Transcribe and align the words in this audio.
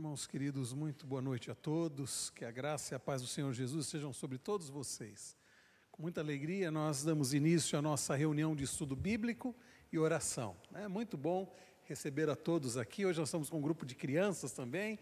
Irmãos 0.00 0.26
queridos, 0.26 0.72
muito 0.72 1.06
boa 1.06 1.20
noite 1.20 1.50
a 1.50 1.54
todos. 1.54 2.30
Que 2.30 2.46
a 2.46 2.50
graça 2.50 2.94
e 2.94 2.96
a 2.96 2.98
paz 2.98 3.20
do 3.20 3.28
Senhor 3.28 3.52
Jesus 3.52 3.86
sejam 3.86 4.14
sobre 4.14 4.38
todos 4.38 4.70
vocês. 4.70 5.36
Com 5.92 6.00
muita 6.00 6.22
alegria, 6.22 6.70
nós 6.70 7.04
damos 7.04 7.34
início 7.34 7.78
à 7.78 7.82
nossa 7.82 8.16
reunião 8.16 8.56
de 8.56 8.64
estudo 8.64 8.96
bíblico 8.96 9.54
e 9.92 9.98
oração. 9.98 10.56
É 10.72 10.88
muito 10.88 11.18
bom 11.18 11.54
receber 11.84 12.30
a 12.30 12.34
todos 12.34 12.78
aqui. 12.78 13.04
Hoje 13.04 13.18
nós 13.18 13.28
estamos 13.28 13.50
com 13.50 13.58
um 13.58 13.60
grupo 13.60 13.84
de 13.84 13.94
crianças 13.94 14.52
também, 14.52 14.98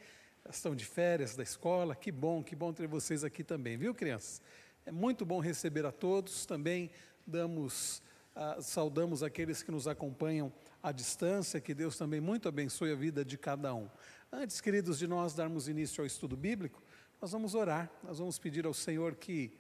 estão 0.51 0.75
de 0.75 0.85
férias 0.85 1.37
da 1.37 1.45
escola. 1.45 1.95
Que 1.95 2.11
bom, 2.11 2.43
que 2.43 2.57
bom 2.57 2.73
ter 2.73 2.89
vocês 2.89 3.23
aqui 3.23 3.45
também, 3.45 3.77
viu, 3.77 3.95
crianças? 3.95 4.43
É 4.85 4.91
muito 4.91 5.25
bom 5.25 5.39
receber 5.39 5.87
a 5.87 5.93
todos. 5.93 6.45
Também 6.45 6.91
damos, 7.25 8.03
ah, 8.35 8.61
saudamos 8.61 9.23
aqueles 9.23 9.63
que 9.63 9.71
nos 9.71 9.87
acompanham 9.87 10.53
à 10.83 10.93
distância. 10.93 11.61
Que 11.61 11.75
Deus 11.75 11.97
também 11.97 12.21
muito 12.21 12.49
abençoe 12.49 12.93
a 12.93 12.97
vida 12.97 13.25
de 13.25 13.37
cada 13.37 13.75
um. 13.75 13.89
Antes, 14.33 14.61
queridos, 14.61 14.99
de 14.99 15.07
nós 15.07 15.35
darmos 15.35 15.69
início 15.69 16.01
ao 16.03 16.07
estudo 16.07 16.37
bíblico, 16.37 16.83
nós 17.21 17.33
vamos 17.33 17.55
orar, 17.55 17.91
nós 18.05 18.19
vamos 18.19 18.39
pedir 18.39 18.67
ao 18.67 18.75
Senhor 18.75 19.17
que 19.17 19.53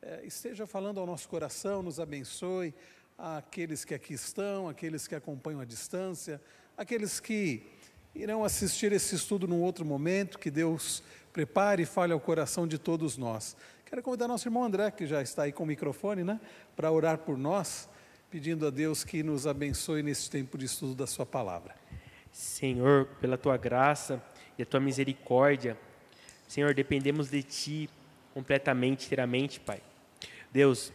eh, 0.00 0.22
esteja 0.24 0.66
falando 0.66 1.00
ao 1.00 1.06
nosso 1.06 1.28
coração, 1.28 1.82
nos 1.82 1.98
abençoe, 1.98 2.72
aqueles 3.18 3.84
que 3.84 3.94
aqui 3.94 4.14
estão, 4.14 4.68
aqueles 4.68 5.08
que 5.08 5.14
acompanham 5.14 5.60
à 5.60 5.64
distância, 5.64 6.40
aqueles 6.76 7.20
que 7.20 7.66
irão 8.14 8.44
assistir 8.44 8.92
esse 8.92 9.14
estudo 9.14 9.46
num 9.46 9.60
outro 9.60 9.84
momento, 9.84 10.38
que 10.38 10.50
Deus 10.50 11.02
prepare 11.32 11.82
e 11.82 11.86
fale 11.86 12.12
ao 12.12 12.20
coração 12.20 12.66
de 12.66 12.78
todos 12.78 13.16
nós. 13.16 13.56
Quero 13.84 14.02
convidar 14.02 14.28
nosso 14.28 14.46
irmão 14.46 14.64
André, 14.64 14.90
que 14.90 15.06
já 15.06 15.20
está 15.20 15.42
aí 15.42 15.52
com 15.52 15.64
o 15.64 15.66
microfone, 15.66 16.24
né, 16.24 16.40
para 16.76 16.90
orar 16.90 17.18
por 17.18 17.36
nós, 17.36 17.88
pedindo 18.30 18.64
a 18.64 18.70
Deus 18.70 19.02
que 19.02 19.24
nos 19.24 19.44
abençoe 19.44 20.04
nesse 20.04 20.30
tempo 20.30 20.56
de 20.56 20.64
estudo 20.64 20.94
da 20.94 21.06
Sua 21.06 21.26
palavra. 21.26 21.74
Senhor, 22.30 23.06
pela 23.20 23.36
tua 23.36 23.56
graça 23.56 24.22
e 24.56 24.62
a 24.62 24.66
tua 24.66 24.78
misericórdia, 24.78 25.76
Senhor, 26.46 26.72
dependemos 26.72 27.28
de 27.28 27.42
ti 27.42 27.90
completamente, 28.32 29.06
inteiramente, 29.06 29.58
Pai. 29.58 29.82
Deus, 30.52 30.92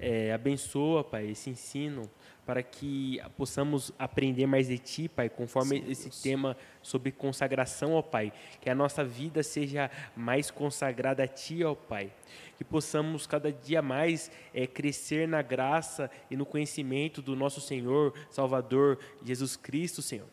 é, 0.00 0.32
abençoa, 0.32 1.04
Pai, 1.04 1.28
esse 1.28 1.50
ensino 1.50 2.10
para 2.48 2.62
que 2.62 3.20
possamos 3.36 3.92
aprender 3.98 4.46
mais 4.46 4.68
de 4.68 4.78
Ti, 4.78 5.06
Pai, 5.06 5.28
conforme 5.28 5.82
Sim, 5.82 5.90
esse 5.90 6.04
Deus. 6.04 6.22
tema 6.22 6.56
sobre 6.80 7.12
consagração, 7.12 7.92
ó 7.92 8.00
Pai. 8.00 8.32
Que 8.58 8.70
a 8.70 8.74
nossa 8.74 9.04
vida 9.04 9.42
seja 9.42 9.90
mais 10.16 10.50
consagrada 10.50 11.24
a 11.24 11.28
Ti, 11.28 11.62
ó 11.62 11.74
Pai. 11.74 12.10
Que 12.56 12.64
possamos 12.64 13.26
cada 13.26 13.52
dia 13.52 13.82
mais 13.82 14.30
é, 14.54 14.66
crescer 14.66 15.28
na 15.28 15.42
graça 15.42 16.10
e 16.30 16.38
no 16.38 16.46
conhecimento 16.46 17.20
do 17.20 17.36
nosso 17.36 17.60
Senhor, 17.60 18.14
Salvador, 18.30 18.98
Jesus 19.22 19.54
Cristo, 19.54 20.00
Senhor 20.00 20.26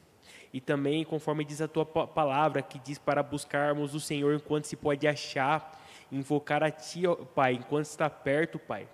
e 0.54 0.62
também 0.62 1.04
conforme 1.04 1.44
diz 1.44 1.60
a 1.60 1.68
tua 1.68 1.86
palavra, 1.86 2.62
que 2.62 2.80
diz 2.80 2.98
para 2.98 3.22
buscarmos 3.22 3.94
o 3.94 4.00
Senhor 4.00 4.34
enquanto 4.34 4.64
se 4.64 4.78
pode 4.78 5.06
achar, 5.06 5.86
invocar 6.10 6.64
a 6.64 6.72
Ti, 6.72 7.02
Pai, 7.36 7.56
enquanto 7.56 7.88
está 7.88 8.10
perto, 8.10 8.58
Pai. 8.58 8.88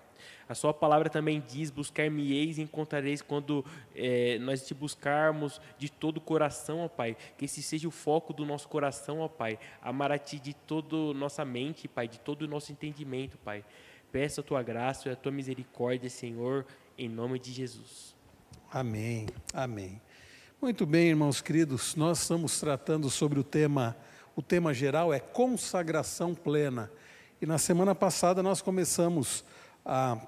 A 0.48 0.54
Sua 0.54 0.74
palavra 0.74 1.08
também 1.08 1.42
diz: 1.46 1.70
Buscar-me-eis 1.70 2.58
e 2.58 2.62
encontrareis 2.62 3.22
quando 3.22 3.64
é, 3.94 4.38
nós 4.38 4.66
te 4.66 4.74
buscarmos 4.74 5.60
de 5.78 5.90
todo 5.90 6.18
o 6.18 6.20
coração, 6.20 6.80
ó 6.80 6.88
Pai. 6.88 7.16
Que 7.38 7.46
esse 7.46 7.62
seja 7.62 7.88
o 7.88 7.90
foco 7.90 8.32
do 8.32 8.44
nosso 8.44 8.68
coração, 8.68 9.20
ó 9.20 9.28
Pai. 9.28 9.58
Amar 9.80 10.12
a 10.12 10.18
Ti 10.18 10.38
de 10.38 10.54
toda 10.54 11.14
nossa 11.14 11.44
mente, 11.44 11.88
Pai, 11.88 12.06
de 12.08 12.20
todo 12.20 12.42
o 12.42 12.48
nosso 12.48 12.72
entendimento, 12.72 13.38
Pai. 13.38 13.64
Peço 14.10 14.40
a 14.40 14.44
Tua 14.44 14.62
graça 14.62 15.08
e 15.08 15.12
a 15.12 15.16
Tua 15.16 15.32
misericórdia, 15.32 16.10
Senhor, 16.10 16.66
em 16.98 17.08
nome 17.08 17.38
de 17.38 17.52
Jesus. 17.52 18.14
Amém, 18.70 19.26
amém. 19.52 20.00
Muito 20.62 20.86
bem, 20.86 21.08
irmãos 21.08 21.40
queridos, 21.40 21.96
nós 21.96 22.20
estamos 22.20 22.60
tratando 22.60 23.10
sobre 23.10 23.40
o 23.40 23.42
tema, 23.42 23.96
o 24.36 24.40
tema 24.40 24.72
geral 24.72 25.12
é 25.12 25.18
consagração 25.18 26.34
plena. 26.34 26.88
E 27.40 27.46
na 27.46 27.58
semana 27.58 27.94
passada 27.94 28.44
nós 28.44 28.62
começamos 28.62 29.44
a 29.84 30.18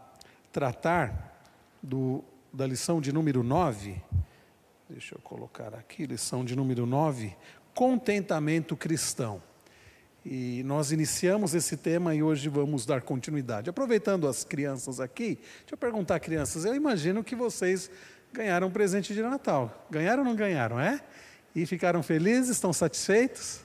tratar 0.52 1.34
do, 1.82 2.24
da 2.52 2.66
lição 2.66 3.00
de 3.00 3.12
número 3.12 3.42
9. 3.42 4.00
Deixa 4.88 5.14
eu 5.14 5.20
colocar 5.20 5.74
aqui, 5.74 6.06
lição 6.06 6.44
de 6.44 6.54
número 6.54 6.86
9, 6.86 7.34
contentamento 7.74 8.76
cristão. 8.76 9.42
E 10.24 10.62
nós 10.64 10.90
iniciamos 10.90 11.54
esse 11.54 11.76
tema 11.76 12.14
e 12.14 12.22
hoje 12.22 12.48
vamos 12.48 12.86
dar 12.86 13.02
continuidade. 13.02 13.68
Aproveitando 13.68 14.26
as 14.26 14.42
crianças 14.42 14.98
aqui, 14.98 15.38
deixa 15.60 15.72
eu 15.72 15.78
perguntar, 15.78 16.18
crianças, 16.20 16.64
eu 16.64 16.74
imagino 16.74 17.22
que 17.22 17.36
vocês 17.36 17.90
ganharam 18.32 18.68
um 18.68 18.70
presente 18.70 19.12
de 19.12 19.22
Natal. 19.22 19.86
Ganharam 19.90 20.22
ou 20.22 20.28
não 20.28 20.34
ganharam, 20.34 20.80
é? 20.80 21.00
E 21.54 21.66
ficaram 21.66 22.02
felizes, 22.02 22.50
estão 22.50 22.72
satisfeitos? 22.72 23.60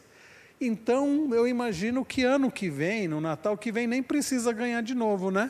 Então, 0.60 1.34
eu 1.34 1.48
imagino 1.48 2.04
que 2.04 2.24
ano 2.24 2.52
que 2.52 2.70
vem, 2.70 3.08
no 3.08 3.22
Natal 3.22 3.58
que 3.58 3.72
vem, 3.72 3.88
nem 3.88 4.04
precisa 4.04 4.52
ganhar 4.52 4.82
de 4.82 4.94
novo, 4.94 5.32
né? 5.32 5.50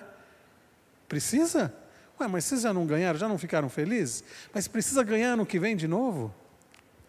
Precisa? 1.10 1.74
Ué, 2.22 2.28
mas 2.28 2.46
vocês 2.46 2.62
já 2.62 2.72
não 2.72 2.86
ganharam, 2.86 3.18
já 3.18 3.28
não 3.28 3.38
ficaram 3.38 3.68
felizes? 3.68 4.24
Mas 4.54 4.68
precisa 4.68 5.04
ganhar 5.04 5.34
ano 5.34 5.46
que 5.46 5.60
vem 5.60 5.76
de 5.76 5.88
novo? 5.88 6.34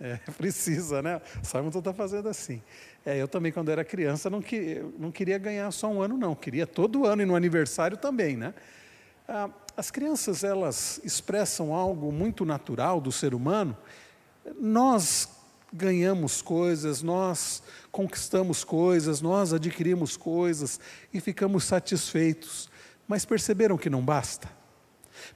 É, 0.00 0.16
precisa, 0.38 1.02
né? 1.02 1.20
Simon 1.42 1.68
está 1.68 1.92
fazendo 1.92 2.28
assim. 2.28 2.62
É, 3.04 3.20
eu 3.20 3.28
também, 3.28 3.52
quando 3.52 3.70
era 3.70 3.84
criança, 3.84 4.30
não, 4.30 4.40
que, 4.40 4.82
não 4.98 5.12
queria 5.12 5.36
ganhar 5.36 5.70
só 5.70 5.88
um 5.88 6.00
ano, 6.00 6.16
não. 6.16 6.34
Queria 6.34 6.66
todo 6.66 7.06
ano 7.06 7.22
e 7.22 7.26
no 7.26 7.36
aniversário 7.36 7.96
também, 7.96 8.36
né? 8.36 8.54
Ah, 9.28 9.50
as 9.76 9.90
crianças, 9.90 10.42
elas 10.42 11.00
expressam 11.04 11.74
algo 11.74 12.10
muito 12.10 12.44
natural 12.44 13.00
do 13.00 13.12
ser 13.12 13.34
humano. 13.34 13.76
Nós 14.58 15.28
ganhamos 15.72 16.42
coisas, 16.42 17.02
nós 17.02 17.62
conquistamos 17.92 18.64
coisas, 18.64 19.20
nós 19.20 19.52
adquirimos 19.52 20.16
coisas 20.16 20.80
e 21.12 21.20
ficamos 21.20 21.64
satisfeitos. 21.64 22.68
Mas 23.10 23.24
perceberam 23.24 23.76
que 23.76 23.90
não 23.90 24.00
basta? 24.00 24.48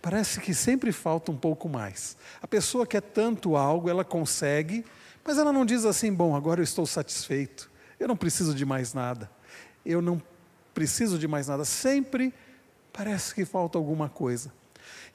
Parece 0.00 0.40
que 0.40 0.54
sempre 0.54 0.93
falta 0.93 1.33
um 1.33 1.37
pouco 1.37 1.69
mais. 1.69 2.16
A 2.40 2.47
pessoa 2.47 2.87
quer 2.87 3.02
tanto 3.02 3.57
algo, 3.57 3.90
ela 3.90 4.04
consegue, 4.04 4.85
mas 5.25 5.37
ela 5.37 5.52
não 5.52 5.66
diz 5.66 5.85
assim: 5.85 6.12
bom, 6.12 6.37
agora 6.37 6.61
eu 6.61 6.64
estou 6.64 6.87
satisfeito, 6.87 7.69
eu 7.99 8.07
não 8.07 8.16
preciso 8.16 8.54
de 8.54 8.64
mais 8.64 8.95
nada, 8.95 9.28
eu 9.85 10.00
não 10.00 10.23
preciso 10.73 11.19
de 11.19 11.26
mais 11.26 11.49
nada. 11.49 11.64
Sempre 11.64 12.33
Parece 12.95 13.35
que 13.35 13.45
falta 13.45 13.76
alguma 13.76 14.09
coisa. 14.09 14.52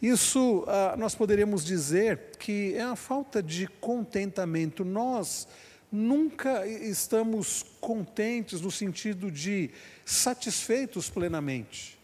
Isso 0.01 0.65
ah, 0.67 0.95
nós 0.97 1.15
poderíamos 1.15 1.63
dizer 1.63 2.35
que 2.37 2.73
é 2.75 2.81
a 2.81 2.95
falta 2.95 3.41
de 3.41 3.67
contentamento. 3.67 4.83
Nós 4.83 5.47
nunca 5.89 6.67
estamos 6.67 7.63
contentes 7.79 8.59
no 8.59 8.69
sentido 8.69 9.31
de 9.31 9.71
satisfeitos 10.03 11.09
plenamente. 11.09 11.98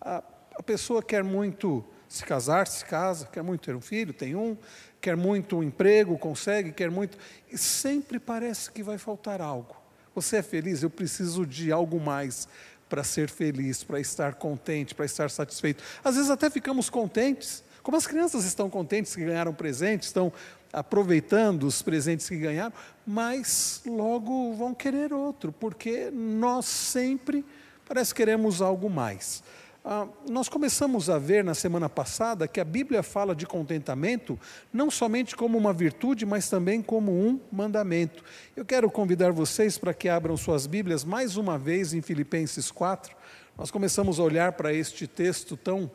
A, 0.00 0.22
a 0.54 0.62
pessoa 0.62 1.02
quer 1.02 1.22
muito 1.22 1.84
se 2.08 2.24
casar, 2.24 2.66
se 2.66 2.84
casa, 2.84 3.26
quer 3.26 3.42
muito 3.42 3.60
ter 3.60 3.76
um 3.76 3.80
filho, 3.80 4.12
tem 4.12 4.34
um, 4.34 4.56
quer 5.00 5.16
muito 5.16 5.58
um 5.58 5.62
emprego, 5.62 6.18
consegue, 6.18 6.72
quer 6.72 6.90
muito. 6.90 7.18
E 7.50 7.58
sempre 7.58 8.18
parece 8.18 8.70
que 8.70 8.82
vai 8.82 8.98
faltar 8.98 9.40
algo. 9.40 9.76
Você 10.14 10.38
é 10.38 10.42
feliz? 10.42 10.82
Eu 10.82 10.90
preciso 10.90 11.46
de 11.46 11.70
algo 11.70 12.00
mais 12.00 12.48
para 12.88 13.04
ser 13.04 13.28
feliz, 13.28 13.84
para 13.84 14.00
estar 14.00 14.34
contente, 14.34 14.94
para 14.94 15.04
estar 15.04 15.30
satisfeito. 15.30 15.84
Às 16.02 16.16
vezes 16.16 16.30
até 16.30 16.48
ficamos 16.48 16.88
contentes, 16.88 17.62
como 17.82 17.96
as 17.96 18.06
crianças 18.06 18.44
estão 18.44 18.70
contentes 18.70 19.14
que 19.14 19.24
ganharam 19.24 19.52
presentes, 19.52 20.08
estão 20.08 20.32
aproveitando 20.72 21.64
os 21.64 21.82
presentes 21.82 22.28
que 22.28 22.36
ganharam, 22.36 22.72
mas 23.06 23.82
logo 23.86 24.54
vão 24.54 24.74
querer 24.74 25.12
outro, 25.12 25.52
porque 25.52 26.10
nós 26.10 26.66
sempre 26.66 27.44
parece 27.86 28.12
que 28.12 28.18
queremos 28.18 28.60
algo 28.60 28.90
mais. 28.90 29.42
Ah, 29.84 30.08
nós 30.28 30.48
começamos 30.48 31.08
a 31.08 31.18
ver 31.18 31.44
na 31.44 31.54
semana 31.54 31.88
passada 31.88 32.48
que 32.48 32.60
a 32.60 32.64
Bíblia 32.64 33.02
fala 33.02 33.34
de 33.34 33.46
contentamento 33.46 34.38
não 34.72 34.90
somente 34.90 35.36
como 35.36 35.56
uma 35.56 35.72
virtude, 35.72 36.26
mas 36.26 36.50
também 36.50 36.82
como 36.82 37.12
um 37.12 37.40
mandamento. 37.50 38.24
Eu 38.56 38.64
quero 38.64 38.90
convidar 38.90 39.30
vocês 39.30 39.78
para 39.78 39.94
que 39.94 40.08
abram 40.08 40.36
suas 40.36 40.66
Bíblias 40.66 41.04
mais 41.04 41.36
uma 41.36 41.56
vez 41.56 41.94
em 41.94 42.02
Filipenses 42.02 42.70
4. 42.70 43.16
Nós 43.56 43.70
começamos 43.70 44.18
a 44.18 44.22
olhar 44.22 44.52
para 44.52 44.72
este 44.72 45.06
texto 45.06 45.56
tão 45.56 45.90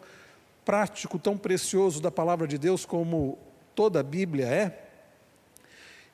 prático, 0.64 1.20
tão 1.20 1.38
precioso 1.38 2.02
da 2.02 2.10
palavra 2.10 2.48
de 2.48 2.58
Deus, 2.58 2.86
como 2.86 3.38
toda 3.76 4.00
a 4.00 4.04
Bíblia 4.04 4.46
é. 4.48 4.80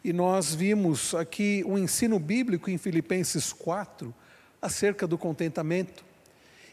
E 0.03 0.11
nós 0.11 0.55
vimos 0.55 1.13
aqui 1.13 1.63
o 1.65 1.73
um 1.73 1.77
ensino 1.77 2.17
bíblico 2.19 2.69
em 2.69 2.77
Filipenses 2.77 3.53
4 3.53 4.13
acerca 4.61 5.05
do 5.05 5.17
contentamento. 5.17 6.08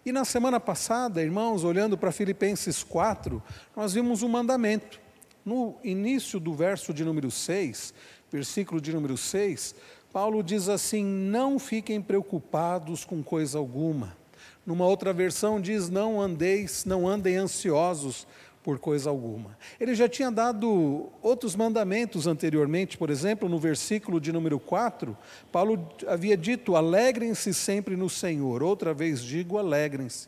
E 0.07 0.13
na 0.13 0.25
semana 0.25 0.61
passada, 0.61 1.21
irmãos, 1.21 1.65
olhando 1.65 1.99
para 1.99 2.13
Filipenses 2.13 2.85
4, 2.85 3.43
nós 3.75 3.93
vimos 3.93 4.23
um 4.23 4.29
mandamento. 4.29 5.01
No 5.45 5.75
início 5.83 6.39
do 6.39 6.55
verso 6.55 6.95
de 6.95 7.05
número 7.05 7.29
6, 7.29 7.93
versículo 8.31 8.81
de 8.81 8.93
número 8.93 9.17
6, 9.17 9.75
Paulo 10.13 10.45
diz 10.45 10.69
assim: 10.69 11.05
Não 11.05 11.59
fiquem 11.59 12.01
preocupados 12.01 13.05
com 13.05 13.21
coisa 13.21 13.59
alguma. 13.59 14.17
Numa 14.65 14.87
outra 14.87 15.13
versão 15.13 15.61
diz: 15.61 15.91
Não 15.91 16.21
andeis, 16.21 16.85
não 16.85 17.09
andem 17.09 17.35
ansiosos 17.35 18.29
por 18.67 18.81
coisa 18.81 19.09
alguma. 19.09 19.57
Ele 19.79 19.95
já 19.95 20.09
tinha 20.09 20.29
dado 20.29 21.09
outros 21.23 21.55
mandamentos 21.55 22.27
anteriormente, 22.27 22.99
por 22.99 23.11
exemplo, 23.11 23.49
no 23.49 23.61
versículo 23.61 24.21
de 24.21 24.33
número 24.33 24.59
4, 24.59 25.17
Paulo 25.53 25.89
havia 26.05 26.37
dito: 26.37 26.75
alegrem-se 26.75 27.55
sempre 27.55 27.95
no 27.95 28.11
Senhor. 28.11 28.65
Outra 28.65 28.93
vez 28.93 29.23
digo: 29.23 29.57
alegrem-se. 29.57 30.27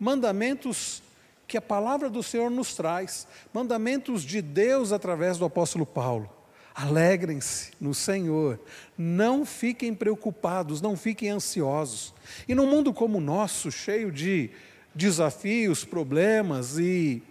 Mandamentos 0.00 1.02
que 1.46 1.58
a 1.58 1.60
palavra 1.60 2.08
do 2.08 2.22
Senhor 2.22 2.50
nos 2.50 2.74
traz, 2.74 3.28
mandamentos 3.52 4.22
de 4.22 4.40
Deus 4.40 4.90
através 4.90 5.36
do 5.36 5.44
apóstolo 5.44 5.84
Paulo. 5.84 6.30
Alegrem-se 6.74 7.72
no 7.78 7.92
Senhor, 7.92 8.58
não 8.96 9.44
fiquem 9.44 9.92
preocupados, 9.92 10.80
não 10.80 10.96
fiquem 10.96 11.28
ansiosos. 11.28 12.14
E 12.48 12.54
num 12.54 12.66
mundo 12.66 12.94
como 12.94 13.18
o 13.18 13.20
nosso, 13.20 13.70
cheio 13.70 14.10
de 14.10 14.50
desafios, 14.94 15.84
problemas 15.84 16.78
e 16.78 17.22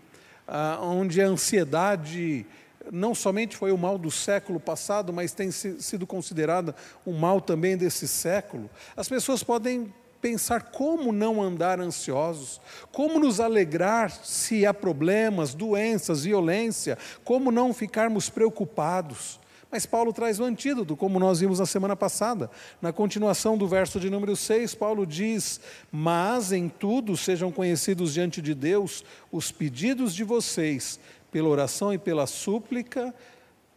ah, 0.48 0.80
onde 0.82 1.22
a 1.22 1.28
ansiedade 1.28 2.46
não 2.92 3.16
somente 3.16 3.56
foi 3.56 3.72
o 3.72 3.78
mal 3.78 3.98
do 3.98 4.12
século 4.12 4.60
passado, 4.60 5.14
mas 5.14 5.34
tem 5.34 5.52
sido 5.52 6.06
considerada 6.06 6.76
um 7.06 7.14
mal 7.14 7.40
também 7.40 7.78
desse 7.78 8.08
século. 8.08 8.70
As 8.96 9.08
pessoas 9.08 9.44
podem 9.44 9.94
pensar 10.22 10.72
como 10.72 11.12
não 11.12 11.42
andar 11.42 11.82
ansiosos, 11.82 12.62
como 12.92 13.20
nos 13.20 13.42
alegrar 13.42 14.10
se 14.10 14.66
há 14.66 14.74
problemas, 14.74 15.54
doenças, 15.54 16.24
violência, 16.24 16.98
como 17.26 17.52
não 17.52 17.74
ficarmos 17.74 18.30
preocupados. 18.30 19.40
Mas 19.74 19.88
Paulo 19.88 20.14
traz 20.14 20.40
o 20.40 20.44
antídoto, 20.44 20.96
como 20.96 21.18
nós 21.18 21.40
vimos 21.40 21.58
na 21.58 21.66
semana 21.66 21.96
passada. 21.96 22.48
Na 22.80 22.94
continuação 22.94 23.58
do 23.58 23.68
verso 23.68 24.00
de 24.00 24.08
número 24.08 24.36
6, 24.36 24.76
Paulo 24.76 25.04
diz: 25.04 25.60
Mas 25.92 26.52
em 26.52 26.70
tudo 26.70 27.18
sejam 27.18 27.52
conhecidos 27.52 28.14
diante 28.14 28.40
de 28.40 28.54
Deus 28.54 29.04
os 29.32 29.52
pedidos 29.52 30.14
de 30.14 30.24
vocês, 30.24 31.00
pela 31.32 31.50
oração 31.50 31.92
e 31.92 31.98
pela 31.98 32.28
súplica, 32.28 33.16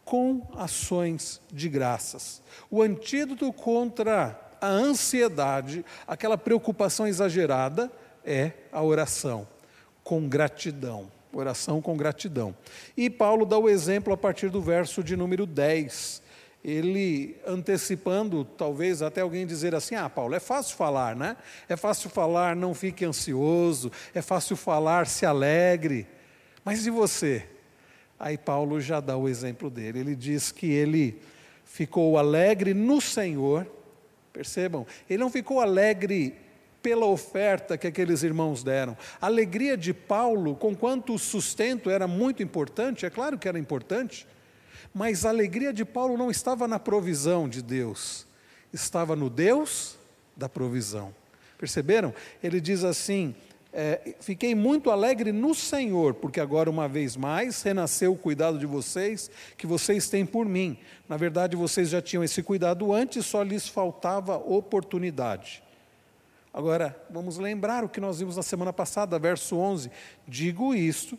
com 0.05 0.47
ações 0.55 1.41
de 1.51 1.67
graças. 1.67 2.43
O 2.69 2.83
antídoto 2.83 3.51
contra 3.51 4.39
a 4.61 4.67
ansiedade, 4.67 5.83
aquela 6.05 6.37
preocupação 6.37 7.07
exagerada, 7.07 7.91
é 8.23 8.51
a 8.71 8.83
oração, 8.83 9.47
com 10.03 10.29
gratidão 10.29 11.16
oração 11.33 11.81
com 11.81 11.95
gratidão. 11.97 12.55
E 12.95 13.09
Paulo 13.09 13.45
dá 13.45 13.57
o 13.57 13.69
exemplo 13.69 14.13
a 14.13 14.17
partir 14.17 14.49
do 14.49 14.61
verso 14.61 15.03
de 15.03 15.15
número 15.15 15.45
10. 15.45 16.21
Ele 16.63 17.37
antecipando, 17.45 18.43
talvez 18.43 19.01
até 19.01 19.21
alguém 19.21 19.45
dizer 19.45 19.75
assim: 19.75 19.95
Ah, 19.95 20.09
Paulo, 20.09 20.35
é 20.35 20.39
fácil 20.39 20.75
falar, 20.75 21.15
né? 21.15 21.37
É 21.69 21.75
fácil 21.75 22.09
falar, 22.09 22.55
não 22.55 22.73
fique 22.73 23.05
ansioso, 23.05 23.91
é 24.13 24.21
fácil 24.21 24.55
falar, 24.55 25.07
se 25.07 25.25
alegre. 25.25 26.07
Mas 26.65 26.85
e 26.85 26.89
você? 26.89 27.47
Aí 28.19 28.37
Paulo 28.37 28.81
já 28.81 28.99
dá 28.99 29.15
o 29.15 29.29
exemplo 29.29 29.69
dele. 29.69 29.99
Ele 29.99 30.15
diz 30.15 30.51
que 30.51 30.65
ele 30.69 31.21
ficou 31.63 32.17
alegre 32.17 32.73
no 32.73 32.99
Senhor. 32.99 33.67
Percebam, 34.33 34.85
ele 35.09 35.19
não 35.19 35.29
ficou 35.29 35.61
alegre 35.61 36.35
pela 36.87 37.05
oferta 37.05 37.77
que 37.77 37.85
aqueles 37.85 38.23
irmãos 38.23 38.63
deram. 38.63 38.95
A 39.19 39.25
alegria 39.25 39.75
de 39.75 39.93
Paulo, 39.93 40.55
com 40.55 40.73
quanto 40.73 41.15
o 41.15 41.19
sustento 41.19 41.89
era 41.89 42.07
muito 42.07 42.41
importante, 42.41 43.05
é 43.05 43.09
claro 43.09 43.37
que 43.37 43.45
era 43.45 43.59
importante, 43.59 44.25
mas 44.93 45.25
a 45.25 45.29
alegria 45.29 45.73
de 45.73 45.83
Paulo 45.83 46.17
não 46.17 46.31
estava 46.31 46.65
na 46.65 46.79
provisão 46.79 47.49
de 47.49 47.61
Deus, 47.61 48.25
estava 48.71 49.17
no 49.17 49.29
Deus 49.29 49.97
da 50.33 50.47
provisão. 50.47 51.13
Perceberam? 51.57 52.13
Ele 52.41 52.61
diz 52.61 52.85
assim: 52.85 53.35
é, 53.73 54.15
Fiquei 54.21 54.55
muito 54.55 54.89
alegre 54.89 55.33
no 55.33 55.53
Senhor, 55.53 56.13
porque 56.13 56.39
agora, 56.39 56.69
uma 56.69 56.87
vez 56.87 57.17
mais, 57.17 57.61
renasceu 57.63 58.13
o 58.13 58.17
cuidado 58.17 58.57
de 58.57 58.65
vocês, 58.65 59.29
que 59.57 59.67
vocês 59.67 60.07
têm 60.07 60.25
por 60.25 60.45
mim. 60.45 60.77
Na 61.09 61.17
verdade, 61.17 61.53
vocês 61.57 61.89
já 61.89 62.01
tinham 62.01 62.23
esse 62.23 62.41
cuidado 62.41 62.93
antes, 62.93 63.25
só 63.25 63.43
lhes 63.43 63.67
faltava 63.67 64.37
oportunidade. 64.37 65.66
Agora, 66.53 66.99
vamos 67.09 67.37
lembrar 67.37 67.83
o 67.83 67.89
que 67.89 67.99
nós 67.99 68.19
vimos 68.19 68.35
na 68.35 68.43
semana 68.43 68.73
passada, 68.73 69.19
verso 69.19 69.57
11: 69.57 69.91
Digo 70.27 70.73
isto, 70.73 71.17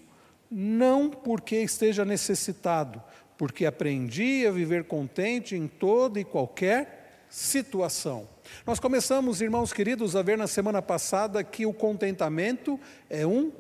não 0.51 1.11
porque 1.11 1.57
esteja 1.57 2.05
necessitado, 2.05 3.03
porque 3.37 3.67
aprendi 3.67 4.47
a 4.47 4.51
viver 4.51 4.85
contente 4.85 5.55
em 5.55 5.69
toda 5.69 6.19
e 6.19 6.25
qualquer 6.25 7.27
situação. 7.29 8.29
Nós 8.67 8.81
começamos, 8.81 9.41
irmãos 9.41 9.73
queridos, 9.73 10.17
a 10.17 10.23
ver 10.23 10.39
na 10.39 10.47
semana 10.47 10.81
passada 10.81 11.45
que 11.45 11.67
o 11.67 11.73
contentamento 11.73 12.81
é 13.11 13.27
um 13.27 13.53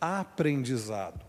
aprendizado. 0.00 1.24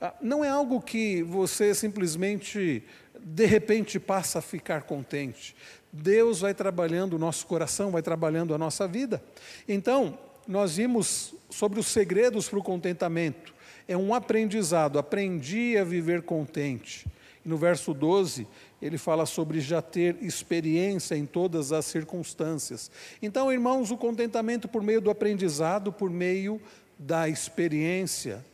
Ah, 0.00 0.14
não 0.20 0.44
é 0.44 0.48
algo 0.48 0.80
que 0.80 1.22
você 1.22 1.74
simplesmente, 1.74 2.84
de 3.18 3.46
repente, 3.46 3.98
passa 3.98 4.40
a 4.40 4.42
ficar 4.42 4.82
contente. 4.82 5.56
Deus 5.92 6.40
vai 6.40 6.54
trabalhando 6.54 7.14
o 7.14 7.18
nosso 7.18 7.46
coração, 7.46 7.90
vai 7.90 8.02
trabalhando 8.02 8.54
a 8.54 8.58
nossa 8.58 8.88
vida. 8.88 9.22
Então, 9.68 10.18
nós 10.48 10.76
vimos 10.76 11.34
sobre 11.50 11.78
os 11.78 11.86
segredos 11.86 12.48
para 12.48 12.58
o 12.58 12.62
contentamento. 12.62 13.52
É 13.86 13.96
um 13.96 14.14
aprendizado, 14.14 14.98
aprendi 14.98 15.76
a 15.76 15.84
viver 15.84 16.22
contente. 16.22 17.06
E 17.44 17.48
no 17.48 17.56
verso 17.56 17.92
12, 17.92 18.46
ele 18.80 18.96
fala 18.96 19.26
sobre 19.26 19.60
já 19.60 19.82
ter 19.82 20.16
experiência 20.22 21.14
em 21.14 21.26
todas 21.26 21.72
as 21.72 21.84
circunstâncias. 21.86 22.90
Então, 23.20 23.52
irmãos, 23.52 23.90
o 23.90 23.96
contentamento 23.96 24.68
por 24.68 24.82
meio 24.82 25.00
do 25.00 25.10
aprendizado, 25.10 25.92
por 25.92 26.08
meio 26.08 26.60
da 26.98 27.28
experiência. 27.28 28.44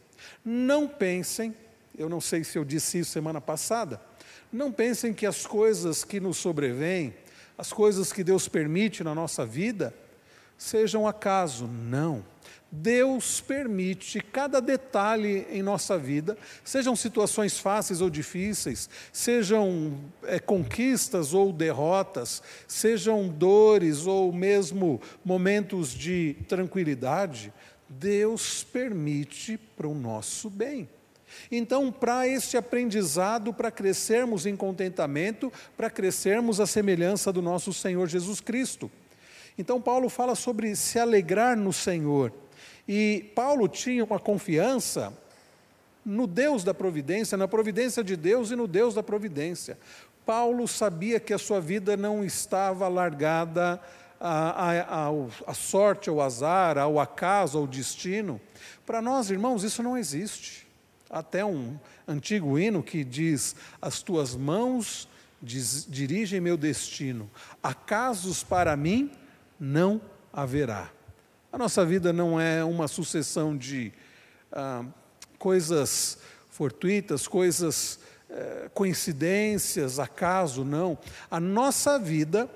Não 0.45 0.88
pensem, 0.88 1.54
eu 1.97 2.09
não 2.09 2.21
sei 2.21 2.42
se 2.42 2.59
eu 2.59 2.64
disse 2.64 2.99
isso 2.99 3.11
semana 3.11 3.40
passada, 3.40 4.00
não 4.52 4.73
pensem 4.73 5.12
que 5.12 5.26
as 5.26 5.47
coisas 5.47 6.04
que 6.04 6.18
nos 6.18 6.38
sobrevêm, 6.38 7.14
as 7.59 7.73
coisas 7.73 8.12
que 8.12 8.23
Deus 8.23 8.47
permite 8.49 9.03
na 9.03 9.15
nossa 9.15 9.45
vida 9.45 9.93
sejam 10.57 11.07
acaso. 11.07 11.67
Não. 11.67 12.25
Deus 12.71 13.41
permite 13.41 14.21
cada 14.21 14.61
detalhe 14.61 15.47
em 15.50 15.62
nossa 15.62 15.97
vida, 15.97 16.37
sejam 16.62 16.95
situações 16.95 17.59
fáceis 17.59 18.03
ou 18.03 18.11
difíceis, 18.11 18.91
sejam 19.11 19.99
é, 20.23 20.38
conquistas 20.38 21.33
ou 21.33 21.50
derrotas, 21.50 22.43
sejam 22.67 23.27
dores 23.27 24.07
ou 24.07 24.31
mesmo 24.31 25.00
momentos 25.25 25.93
de 25.95 26.37
tranquilidade, 26.47 27.53
Deus 27.88 28.62
permite 28.65 29.57
para 29.57 29.88
o 29.88 29.95
nosso 29.95 30.50
bem. 30.50 30.87
Então, 31.51 31.91
para 31.91 32.27
este 32.27 32.57
aprendizado, 32.57 33.53
para 33.53 33.71
crescermos 33.71 34.47
em 34.47 34.57
contentamento, 34.57 35.53
para 35.77 35.91
crescermos 35.91 36.61
à 36.61 36.67
semelhança 36.67 37.33
do 37.33 37.43
nosso 37.43 37.73
Senhor 37.73 38.07
Jesus 38.09 38.41
Cristo. 38.41 38.91
Então, 39.59 39.81
Paulo 39.81 40.09
fala 40.09 40.35
sobre 40.35 40.75
se 40.77 40.99
alegrar 40.99 41.57
no 41.57 41.73
Senhor. 41.73 42.33
E 42.87 43.33
Paulo 43.35 43.69
tinha 43.69 44.05
uma 44.05 44.19
confiança 44.19 45.13
no 46.05 46.27
Deus 46.27 46.65
da 46.65 46.73
providência, 46.73 47.37
na 47.37 47.49
providência 47.49 48.05
de 48.05 48.17
Deus 48.17 48.51
e 48.51 48.57
no 48.57 48.67
Deus 48.67 48.95
da 48.95 49.03
providência. 49.03 49.79
Paulo 50.25 50.69
sabia 50.69 51.19
que 51.19 51.35
a 51.35 51.39
sua 51.39 51.61
vida 51.61 51.97
não 51.97 52.25
estava 52.25 52.87
largada 52.87 53.81
à, 54.21 55.07
à, 55.07 55.11
à 55.47 55.55
sorte, 55.55 56.09
ao 56.09 56.21
azar, 56.21 56.79
ao 56.79 57.01
acaso, 57.01 57.59
ao 57.59 57.67
destino. 57.67 58.41
Para 58.87 59.03
nós, 59.03 59.31
irmãos, 59.31 59.65
isso 59.65 59.83
não 59.83 59.97
existe 59.97 60.68
até 61.11 61.45
um 61.45 61.79
antigo 62.07 62.59
hino 62.59 62.83
que 62.83 63.05
diz: 63.05 63.57
As 63.81 64.03
tuas 64.03 64.35
mãos 64.37 65.09
diz, 65.41 65.87
dirigem 65.88 66.41
meu 66.41 66.57
destino, 66.57 67.31
acasos 67.62 68.43
para 68.43 68.77
mim 68.77 69.11
não 69.59 70.00
haverá. 70.33 70.91
A 71.53 71.59
nossa 71.59 71.85
vida 71.85 72.12
não 72.12 72.41
é 72.41 72.62
uma 72.62 72.87
sucessão 72.88 73.57
de 73.57 73.93
ah, 74.53 74.85
coisas 75.38 76.19
fortuitas, 76.50 77.27
coisas, 77.27 78.00
eh, 78.29 78.69
coincidências, 78.75 79.99
acaso, 79.99 80.65
não. 80.65 80.99
A 81.31 81.38
nossa 81.38 81.99
vida 81.99 82.50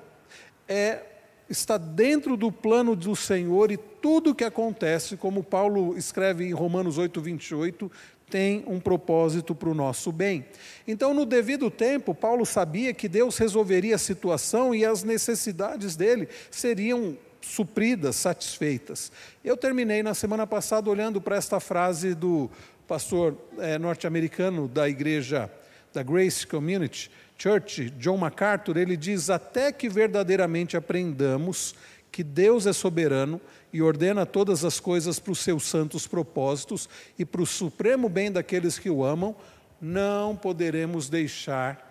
é 0.68 1.04
está 1.49 1.76
dentro 1.76 2.37
do 2.37 2.50
plano 2.50 2.97
do 2.97 3.14
Senhor 3.14 3.71
e 3.71 3.76
tudo 3.76 4.30
o 4.30 4.35
que 4.35 4.44
acontece, 4.44 5.16
como 5.16 5.44
Paulo 5.44 5.97
escreve 5.97 6.47
em 6.47 6.52
Romanos 6.52 6.99
8, 6.99 7.21
28, 7.21 7.92
tem 8.32 8.64
um 8.66 8.80
propósito 8.80 9.54
para 9.54 9.68
o 9.68 9.74
nosso 9.74 10.10
bem. 10.10 10.46
Então, 10.88 11.12
no 11.12 11.26
devido 11.26 11.70
tempo, 11.70 12.14
Paulo 12.14 12.46
sabia 12.46 12.94
que 12.94 13.06
Deus 13.06 13.36
resolveria 13.36 13.96
a 13.96 13.98
situação 13.98 14.74
e 14.74 14.86
as 14.86 15.04
necessidades 15.04 15.96
dele 15.96 16.26
seriam 16.50 17.14
supridas, 17.42 18.16
satisfeitas. 18.16 19.12
Eu 19.44 19.54
terminei 19.54 20.02
na 20.02 20.14
semana 20.14 20.46
passada 20.46 20.88
olhando 20.88 21.20
para 21.20 21.36
esta 21.36 21.60
frase 21.60 22.14
do 22.14 22.50
pastor 22.88 23.36
é, 23.58 23.78
norte-americano 23.78 24.66
da 24.66 24.88
igreja 24.88 25.52
da 25.92 26.02
Grace 26.02 26.46
Community 26.46 27.10
Church, 27.36 27.90
John 27.98 28.16
MacArthur, 28.16 28.78
ele 28.78 28.96
diz: 28.96 29.28
Até 29.28 29.70
que 29.72 29.90
verdadeiramente 29.90 30.74
aprendamos 30.74 31.74
que 32.10 32.24
Deus 32.24 32.66
é 32.66 32.72
soberano 32.72 33.38
e 33.73 33.81
ordena 33.81 34.26
todas 34.26 34.64
as 34.64 34.79
coisas 34.79 35.19
para 35.19 35.33
os 35.33 35.38
seus 35.38 35.64
santos 35.64 36.07
propósitos 36.07 36.88
e 37.19 37.25
para 37.25 37.43
o 37.43 37.47
supremo 37.47 38.09
bem 38.09 38.31
daqueles 38.31 38.79
que 38.79 38.91
o 38.91 39.05
amam, 39.05 39.35
não 39.81 40.37
poderemos 40.37 41.09
deixar 41.09 41.91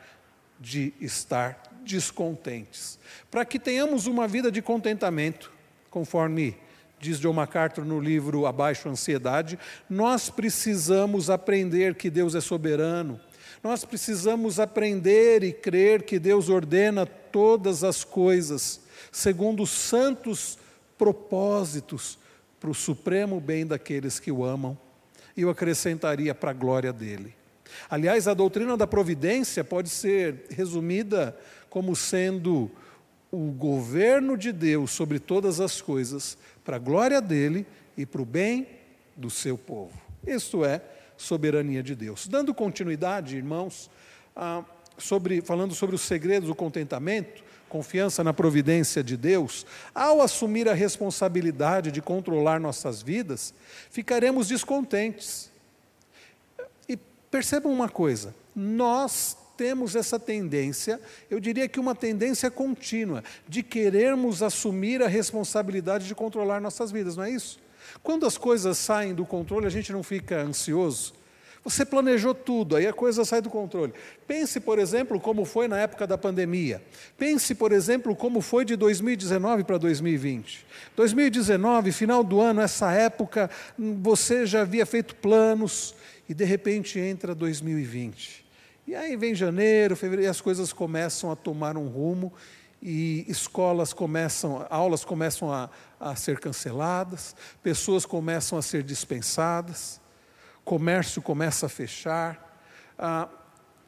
de 0.59 0.93
estar 1.01 1.61
descontentes. 1.83 2.99
Para 3.29 3.43
que 3.43 3.57
tenhamos 3.57 4.05
uma 4.05 4.27
vida 4.27 4.51
de 4.51 4.61
contentamento, 4.61 5.51
conforme 5.89 6.55
diz 6.99 7.19
John 7.19 7.33
MacArthur 7.33 7.83
no 7.83 7.99
livro 7.99 8.45
Abaixo 8.45 8.87
Ansiedade, 8.87 9.57
nós 9.89 10.29
precisamos 10.29 11.29
aprender 11.29 11.95
que 11.95 12.11
Deus 12.11 12.35
é 12.35 12.41
soberano. 12.41 13.19
Nós 13.63 13.83
precisamos 13.83 14.59
aprender 14.59 15.43
e 15.43 15.51
crer 15.51 16.03
que 16.03 16.19
Deus 16.19 16.47
ordena 16.47 17.05
todas 17.05 17.83
as 17.83 18.03
coisas 18.03 18.81
segundo 19.11 19.63
os 19.63 19.71
santos 19.71 20.57
propósitos 21.01 22.19
para 22.59 22.69
o 22.69 22.75
supremo 22.75 23.41
bem 23.41 23.65
daqueles 23.65 24.19
que 24.19 24.31
o 24.31 24.45
amam. 24.45 24.77
E 25.35 25.41
eu 25.41 25.49
acrescentaria 25.49 26.35
para 26.35 26.51
a 26.51 26.53
glória 26.53 26.93
dele. 26.93 27.33
Aliás, 27.89 28.27
a 28.27 28.35
doutrina 28.35 28.77
da 28.77 28.85
providência 28.85 29.63
pode 29.63 29.89
ser 29.89 30.45
resumida 30.51 31.35
como 31.71 31.95
sendo 31.95 32.69
o 33.31 33.49
governo 33.49 34.37
de 34.37 34.51
Deus 34.51 34.91
sobre 34.91 35.17
todas 35.17 35.59
as 35.59 35.81
coisas, 35.81 36.37
para 36.63 36.75
a 36.75 36.79
glória 36.79 37.19
dele 37.19 37.65
e 37.97 38.05
para 38.05 38.21
o 38.21 38.25
bem 38.25 38.67
do 39.15 39.31
seu 39.31 39.57
povo. 39.57 39.99
Isso 40.27 40.63
é 40.63 40.83
soberania 41.17 41.81
de 41.81 41.95
Deus. 41.95 42.27
Dando 42.27 42.53
continuidade, 42.53 43.37
irmãos, 43.37 43.89
ah, 44.35 44.63
sobre, 44.99 45.41
falando 45.41 45.73
sobre 45.73 45.95
os 45.95 46.01
segredos 46.01 46.47
do 46.47 46.53
contentamento, 46.53 47.43
confiança 47.71 48.21
na 48.21 48.33
providência 48.33 49.01
de 49.01 49.15
Deus, 49.15 49.65
ao 49.95 50.21
assumir 50.21 50.67
a 50.67 50.73
responsabilidade 50.73 51.89
de 51.89 52.01
controlar 52.01 52.59
nossas 52.59 53.01
vidas, 53.01 53.53
ficaremos 53.89 54.49
descontentes. 54.49 55.49
E 56.87 56.97
percebam 57.31 57.71
uma 57.71 57.87
coisa: 57.87 58.35
nós 58.53 59.37
temos 59.55 59.95
essa 59.95 60.19
tendência, 60.19 60.99
eu 61.29 61.39
diria 61.39 61.67
que 61.69 61.79
uma 61.79 61.95
tendência 61.95 62.51
contínua, 62.51 63.23
de 63.47 63.63
querermos 63.63 64.43
assumir 64.43 65.01
a 65.01 65.07
responsabilidade 65.07 66.07
de 66.07 66.13
controlar 66.13 66.59
nossas 66.59 66.91
vidas, 66.91 67.15
não 67.15 67.23
é 67.23 67.31
isso? 67.31 67.57
Quando 68.03 68.25
as 68.25 68.37
coisas 68.37 68.77
saem 68.77 69.13
do 69.13 69.25
controle, 69.25 69.65
a 69.65 69.69
gente 69.69 69.93
não 69.93 70.03
fica 70.03 70.41
ansioso, 70.41 71.13
você 71.63 71.85
planejou 71.85 72.33
tudo, 72.33 72.75
aí 72.75 72.87
a 72.87 72.93
coisa 72.93 73.23
sai 73.23 73.39
do 73.39 73.49
controle. 73.49 73.93
Pense, 74.27 74.59
por 74.59 74.79
exemplo, 74.79 75.19
como 75.19 75.45
foi 75.45 75.67
na 75.67 75.77
época 75.77 76.07
da 76.07 76.17
pandemia. 76.17 76.81
Pense, 77.17 77.53
por 77.53 77.71
exemplo, 77.71 78.15
como 78.15 78.41
foi 78.41 78.65
de 78.65 78.75
2019 78.75 79.63
para 79.63 79.77
2020. 79.77 80.65
2019, 80.95 81.91
final 81.91 82.23
do 82.23 82.41
ano, 82.41 82.61
essa 82.61 82.91
época, 82.91 83.47
você 83.77 84.45
já 84.45 84.61
havia 84.61 84.87
feito 84.87 85.15
planos 85.15 85.93
e 86.27 86.33
de 86.33 86.43
repente 86.45 86.99
entra 86.99 87.35
2020. 87.35 88.43
E 88.87 88.95
aí 88.95 89.15
vem 89.15 89.35
janeiro, 89.35 89.95
fevereiro, 89.95 90.27
e 90.27 90.29
as 90.29 90.41
coisas 90.41 90.73
começam 90.73 91.29
a 91.29 91.35
tomar 91.35 91.77
um 91.77 91.87
rumo 91.87 92.33
e 92.81 93.23
escolas 93.27 93.93
começam, 93.93 94.65
aulas 94.67 95.05
começam 95.05 95.53
a, 95.53 95.69
a 95.99 96.15
ser 96.15 96.39
canceladas, 96.39 97.35
pessoas 97.61 98.03
começam 98.03 98.57
a 98.57 98.63
ser 98.63 98.81
dispensadas 98.81 100.00
comércio 100.71 101.21
começa 101.21 101.65
a 101.65 101.69
fechar, 101.69 102.63
ah, 102.97 103.27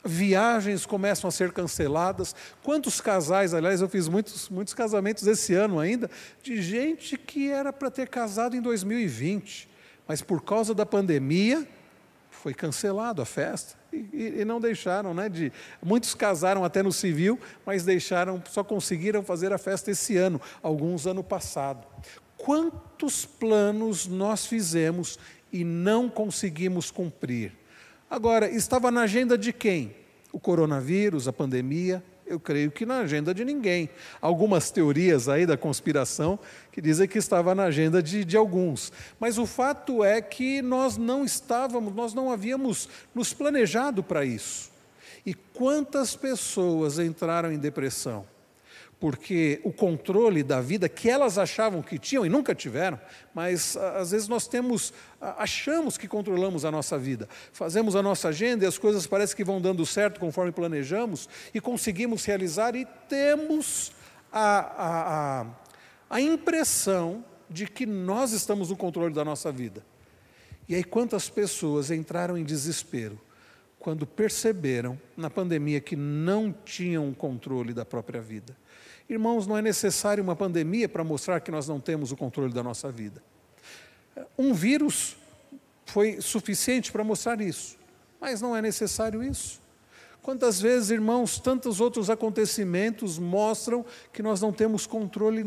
viagens 0.04 0.86
começam 0.86 1.30
a 1.30 1.32
ser 1.32 1.54
canceladas. 1.54 2.36
Quantos 2.62 3.00
casais, 3.00 3.54
aliás, 3.54 3.80
eu 3.80 3.88
fiz 3.88 4.10
muitos, 4.10 4.50
muitos 4.50 4.74
casamentos 4.74 5.26
esse 5.26 5.54
ano 5.54 5.80
ainda, 5.80 6.12
de 6.42 6.62
gente 6.62 7.18
que 7.18 7.50
era 7.50 7.72
para 7.72 7.90
ter 7.90 8.10
casado 8.10 8.58
em 8.58 8.62
2020, 8.62 9.70
mas 10.06 10.22
por 10.22 10.44
causa 10.44 10.76
da 10.76 10.86
pandemia 10.86 11.66
foi 12.30 12.54
cancelado 12.54 13.22
a 13.22 13.26
festa. 13.26 13.76
E, 13.94 14.42
e, 14.42 14.44
não 14.44 14.60
deixaram, 14.60 15.14
né? 15.14 15.30
De, 15.30 15.54
muitos 15.82 16.14
casaram 16.14 16.66
até 16.66 16.84
no 16.84 16.92
civil, 16.92 17.40
mas 17.66 17.86
deixaram, 17.86 18.44
só 18.50 18.62
conseguiram 18.62 19.24
fazer 19.24 19.54
a 19.54 19.58
festa 19.58 19.90
esse 19.90 20.18
ano, 20.18 20.42
alguns 20.62 21.08
ano 21.08 21.24
passado. 21.24 21.88
Quantos 22.36 23.26
planos 23.26 24.06
nós 24.06 24.46
fizemos 24.46 25.18
e 25.54 25.64
não 25.64 26.10
conseguimos 26.10 26.90
cumprir. 26.90 27.54
Agora, 28.10 28.50
estava 28.50 28.90
na 28.90 29.02
agenda 29.02 29.38
de 29.38 29.54
quem? 29.54 29.96
O 30.32 30.40
coronavírus, 30.40 31.28
a 31.28 31.34
pandemia? 31.34 32.04
Eu 32.26 32.40
creio 32.40 32.72
que 32.72 32.86
na 32.86 33.00
agenda 33.00 33.34
de 33.34 33.46
ninguém. 33.46 33.90
Algumas 34.20 34.72
teorias 34.72 35.30
aí 35.30 35.46
da 35.46 35.56
conspiração 35.56 36.40
que 36.72 36.82
dizem 36.82 37.08
que 37.08 37.20
estava 37.20 37.54
na 37.54 37.66
agenda 37.66 38.02
de, 38.02 38.26
de 38.26 38.36
alguns. 38.36 38.92
Mas 39.20 39.38
o 39.38 39.46
fato 39.46 40.04
é 40.04 40.22
que 40.22 40.62
nós 40.62 40.98
não 40.98 41.24
estávamos, 41.24 41.94
nós 41.94 42.14
não 42.14 42.32
havíamos 42.32 42.90
nos 43.14 43.34
planejado 43.34 44.02
para 44.02 44.26
isso. 44.26 44.72
E 45.26 45.34
quantas 45.34 46.16
pessoas 46.16 46.98
entraram 46.98 47.52
em 47.52 47.60
depressão? 47.60 48.26
Porque 49.04 49.60
o 49.66 49.74
controle 49.74 50.44
da 50.44 50.62
vida 50.62 50.88
que 50.88 51.10
elas 51.10 51.38
achavam 51.38 51.82
que 51.82 52.00
tinham 52.00 52.26
e 52.26 52.30
nunca 52.30 52.56
tiveram, 52.56 52.98
mas 53.34 53.76
às 53.76 54.12
vezes 54.12 54.30
nós 54.30 54.48
temos, 54.48 54.94
achamos 55.20 55.98
que 55.98 56.08
controlamos 56.08 56.64
a 56.64 56.72
nossa 56.72 56.98
vida, 56.98 57.28
fazemos 57.52 57.98
a 57.98 58.02
nossa 58.02 58.30
agenda 58.30 58.64
e 58.64 58.68
as 58.68 58.78
coisas 58.78 59.06
parecem 59.06 59.36
que 59.36 59.44
vão 59.44 59.60
dando 59.60 59.86
certo 59.86 60.22
conforme 60.22 60.54
planejamos 60.54 61.28
e 61.54 61.60
conseguimos 61.60 62.24
realizar 62.24 62.78
e 62.78 62.88
temos 63.10 63.92
a, 64.32 64.60
a, 64.60 65.42
a, 65.42 65.46
a 66.10 66.22
impressão 66.22 67.26
de 67.50 67.68
que 67.68 67.86
nós 67.86 68.32
estamos 68.32 68.70
no 68.70 68.78
controle 68.78 69.14
da 69.14 69.26
nossa 69.26 69.52
vida. 69.52 69.86
E 70.66 70.76
aí, 70.76 70.84
quantas 70.86 71.28
pessoas 71.28 71.92
entraram 71.92 72.38
em 72.38 72.44
desespero 72.46 73.20
quando 73.78 74.08
perceberam 74.08 74.98
na 75.18 75.30
pandemia 75.30 75.82
que 75.82 75.98
não 75.98 76.54
tinham 76.54 77.10
o 77.10 77.14
controle 77.14 77.74
da 77.74 77.84
própria 77.84 78.22
vida? 78.22 78.63
Irmãos, 79.10 79.46
não 79.46 79.58
é 79.58 79.62
necessário 79.62 80.24
uma 80.24 80.36
pandemia 80.36 80.88
para 80.88 81.04
mostrar 81.04 81.40
que 81.40 81.52
nós 81.52 81.68
não 81.68 81.80
temos 81.80 82.12
o 82.12 82.18
controle 82.18 82.54
da 82.54 82.64
nossa 82.64 82.92
vida. 82.92 83.22
Um 84.38 84.54
vírus 84.54 85.18
foi 85.86 86.22
suficiente 86.22 86.92
para 86.92 87.04
mostrar 87.04 87.42
isso, 87.42 87.78
mas 88.20 88.42
não 88.42 88.56
é 88.56 88.62
necessário 88.62 89.24
isso. 89.24 89.62
Quantas 90.24 90.62
vezes, 90.62 90.90
irmãos, 90.90 91.38
tantos 91.38 91.82
outros 91.82 92.10
acontecimentos 92.10 93.20
mostram 93.20 93.86
que 94.14 94.24
nós 94.24 94.40
não 94.40 94.54
temos 94.54 94.88
controle 94.88 95.44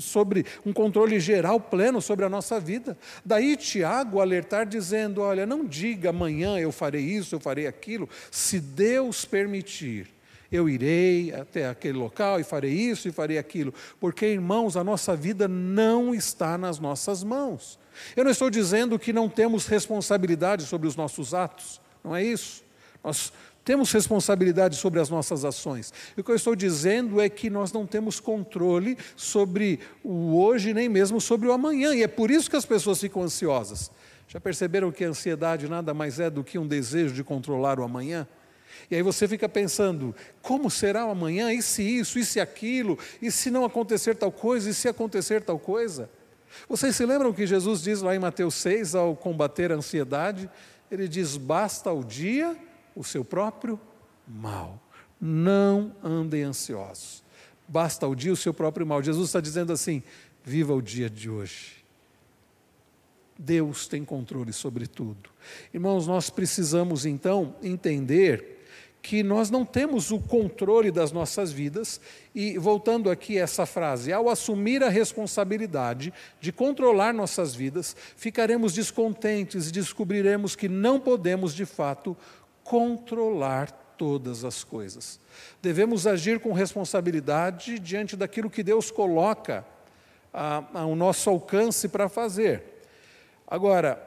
sobre 0.00 0.44
um 0.66 0.72
controle 0.72 1.20
geral 1.20 1.60
pleno 1.60 2.02
sobre 2.02 2.24
a 2.24 2.28
nossa 2.28 2.58
vida. 2.58 2.98
Daí 3.24 3.56
Tiago 3.56 4.20
alertar 4.20 4.66
dizendo: 4.66 5.20
"Olha, 5.20 5.46
não 5.46 5.64
diga 5.64 6.10
amanhã 6.10 6.58
eu 6.58 6.72
farei 6.72 7.02
isso, 7.02 7.36
eu 7.36 7.40
farei 7.40 7.68
aquilo, 7.68 8.08
se 8.28 8.58
Deus 8.58 9.24
permitir 9.24 10.15
eu 10.50 10.68
irei 10.68 11.34
até 11.34 11.68
aquele 11.68 11.98
local 11.98 12.38
e 12.40 12.44
farei 12.44 12.72
isso 12.72 13.08
e 13.08 13.12
farei 13.12 13.38
aquilo. 13.38 13.72
Porque, 13.98 14.26
irmãos, 14.26 14.76
a 14.76 14.84
nossa 14.84 15.16
vida 15.16 15.48
não 15.48 16.14
está 16.14 16.56
nas 16.56 16.78
nossas 16.78 17.24
mãos. 17.24 17.78
Eu 18.14 18.24
não 18.24 18.30
estou 18.30 18.50
dizendo 18.50 18.98
que 18.98 19.12
não 19.12 19.28
temos 19.28 19.66
responsabilidade 19.66 20.64
sobre 20.64 20.86
os 20.86 20.96
nossos 20.96 21.34
atos, 21.34 21.80
não 22.04 22.14
é 22.14 22.22
isso. 22.22 22.64
Nós 23.02 23.32
temos 23.64 23.90
responsabilidade 23.90 24.76
sobre 24.76 25.00
as 25.00 25.10
nossas 25.10 25.44
ações. 25.44 25.92
E 26.16 26.20
o 26.20 26.24
que 26.24 26.30
eu 26.30 26.36
estou 26.36 26.54
dizendo 26.54 27.20
é 27.20 27.28
que 27.28 27.50
nós 27.50 27.72
não 27.72 27.84
temos 27.84 28.20
controle 28.20 28.96
sobre 29.16 29.80
o 30.04 30.38
hoje, 30.38 30.72
nem 30.72 30.88
mesmo 30.88 31.20
sobre 31.20 31.48
o 31.48 31.52
amanhã. 31.52 31.92
E 31.92 32.02
é 32.02 32.06
por 32.06 32.30
isso 32.30 32.48
que 32.48 32.54
as 32.54 32.64
pessoas 32.64 33.00
ficam 33.00 33.22
ansiosas. 33.22 33.90
Já 34.28 34.40
perceberam 34.40 34.92
que 34.92 35.04
a 35.04 35.08
ansiedade 35.08 35.68
nada 35.68 35.92
mais 35.92 36.20
é 36.20 36.30
do 36.30 36.44
que 36.44 36.58
um 36.58 36.66
desejo 36.66 37.12
de 37.12 37.24
controlar 37.24 37.80
o 37.80 37.82
amanhã? 37.82 38.26
E 38.90 38.96
aí 38.96 39.02
você 39.02 39.26
fica 39.26 39.48
pensando: 39.48 40.14
como 40.42 40.70
será 40.70 41.02
amanhã? 41.02 41.52
E 41.52 41.62
se 41.62 41.82
isso, 41.82 42.18
e 42.18 42.24
se 42.24 42.40
aquilo? 42.40 42.98
E 43.20 43.30
se 43.30 43.50
não 43.50 43.64
acontecer 43.64 44.14
tal 44.14 44.32
coisa? 44.32 44.70
E 44.70 44.74
se 44.74 44.88
acontecer 44.88 45.42
tal 45.42 45.58
coisa? 45.58 46.10
Vocês 46.68 46.96
se 46.96 47.04
lembram 47.04 47.32
que 47.32 47.46
Jesus 47.46 47.82
diz 47.82 48.00
lá 48.00 48.14
em 48.14 48.18
Mateus 48.18 48.54
6, 48.54 48.94
ao 48.94 49.16
combater 49.16 49.72
a 49.72 49.76
ansiedade? 49.76 50.48
Ele 50.90 51.08
diz: 51.08 51.36
basta 51.36 51.92
o 51.92 52.02
dia 52.02 52.56
o 52.94 53.04
seu 53.04 53.24
próprio 53.24 53.78
mal. 54.26 54.80
Não 55.20 55.94
andem 56.02 56.42
ansiosos. 56.42 57.22
Basta 57.68 58.06
o 58.06 58.14
dia 58.14 58.32
o 58.32 58.36
seu 58.36 58.54
próprio 58.54 58.86
mal. 58.86 59.02
Jesus 59.02 59.28
está 59.28 59.40
dizendo 59.40 59.72
assim: 59.72 60.02
viva 60.44 60.74
o 60.74 60.82
dia 60.82 61.10
de 61.10 61.28
hoje. 61.28 61.84
Deus 63.38 63.86
tem 63.86 64.04
controle 64.04 64.52
sobre 64.52 64.86
tudo. 64.86 65.28
Irmãos, 65.72 66.06
nós 66.06 66.30
precisamos 66.30 67.04
então 67.04 67.54
entender 67.62 68.55
que 69.06 69.22
nós 69.22 69.50
não 69.50 69.64
temos 69.64 70.10
o 70.10 70.18
controle 70.18 70.90
das 70.90 71.12
nossas 71.12 71.52
vidas, 71.52 72.00
e 72.34 72.58
voltando 72.58 73.08
aqui 73.08 73.38
a 73.38 73.44
essa 73.44 73.64
frase, 73.64 74.12
ao 74.12 74.28
assumir 74.28 74.82
a 74.82 74.88
responsabilidade 74.88 76.12
de 76.40 76.50
controlar 76.50 77.14
nossas 77.14 77.54
vidas, 77.54 77.94
ficaremos 78.16 78.72
descontentes 78.72 79.68
e 79.68 79.72
descobriremos 79.72 80.56
que 80.56 80.68
não 80.68 80.98
podemos 80.98 81.54
de 81.54 81.64
fato 81.64 82.16
controlar 82.64 83.70
todas 83.96 84.44
as 84.44 84.64
coisas. 84.64 85.20
Devemos 85.62 86.04
agir 86.04 86.40
com 86.40 86.52
responsabilidade 86.52 87.78
diante 87.78 88.16
daquilo 88.16 88.50
que 88.50 88.64
Deus 88.64 88.90
coloca 88.90 89.64
ao 90.74 90.96
nosso 90.96 91.30
alcance 91.30 91.86
para 91.86 92.08
fazer. 92.08 92.82
Agora, 93.46 94.04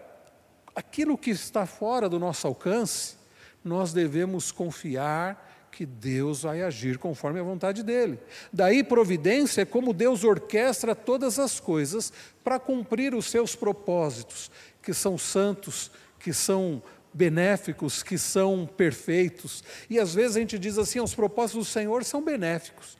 aquilo 0.75 1.17
que 1.17 1.31
está 1.31 1.65
fora 1.65 2.09
do 2.09 2.19
nosso 2.19 2.45
alcance, 2.45 3.18
nós 3.63 3.93
devemos 3.93 4.51
confiar 4.51 5.47
que 5.71 5.85
Deus 5.85 6.43
vai 6.43 6.61
agir 6.61 6.97
conforme 6.97 7.39
a 7.39 7.43
vontade 7.43 7.83
dele. 7.83 8.19
Daí, 8.51 8.83
providência 8.83 9.61
é 9.61 9.65
como 9.65 9.93
Deus 9.93 10.23
orquestra 10.23 10.95
todas 10.95 11.39
as 11.39 11.59
coisas 11.59 12.11
para 12.43 12.59
cumprir 12.59 13.13
os 13.13 13.27
seus 13.27 13.55
propósitos, 13.55 14.51
que 14.81 14.93
são 14.93 15.17
santos, 15.17 15.91
que 16.19 16.33
são 16.33 16.81
benéficos, 17.13 18.03
que 18.03 18.17
são 18.17 18.69
perfeitos. 18.77 19.63
E 19.89 19.99
às 19.99 20.13
vezes 20.13 20.37
a 20.37 20.39
gente 20.39 20.59
diz 20.59 20.77
assim: 20.77 20.99
os 20.99 21.15
propósitos 21.15 21.67
do 21.67 21.71
Senhor 21.71 22.03
são 22.03 22.21
benéficos, 22.21 22.97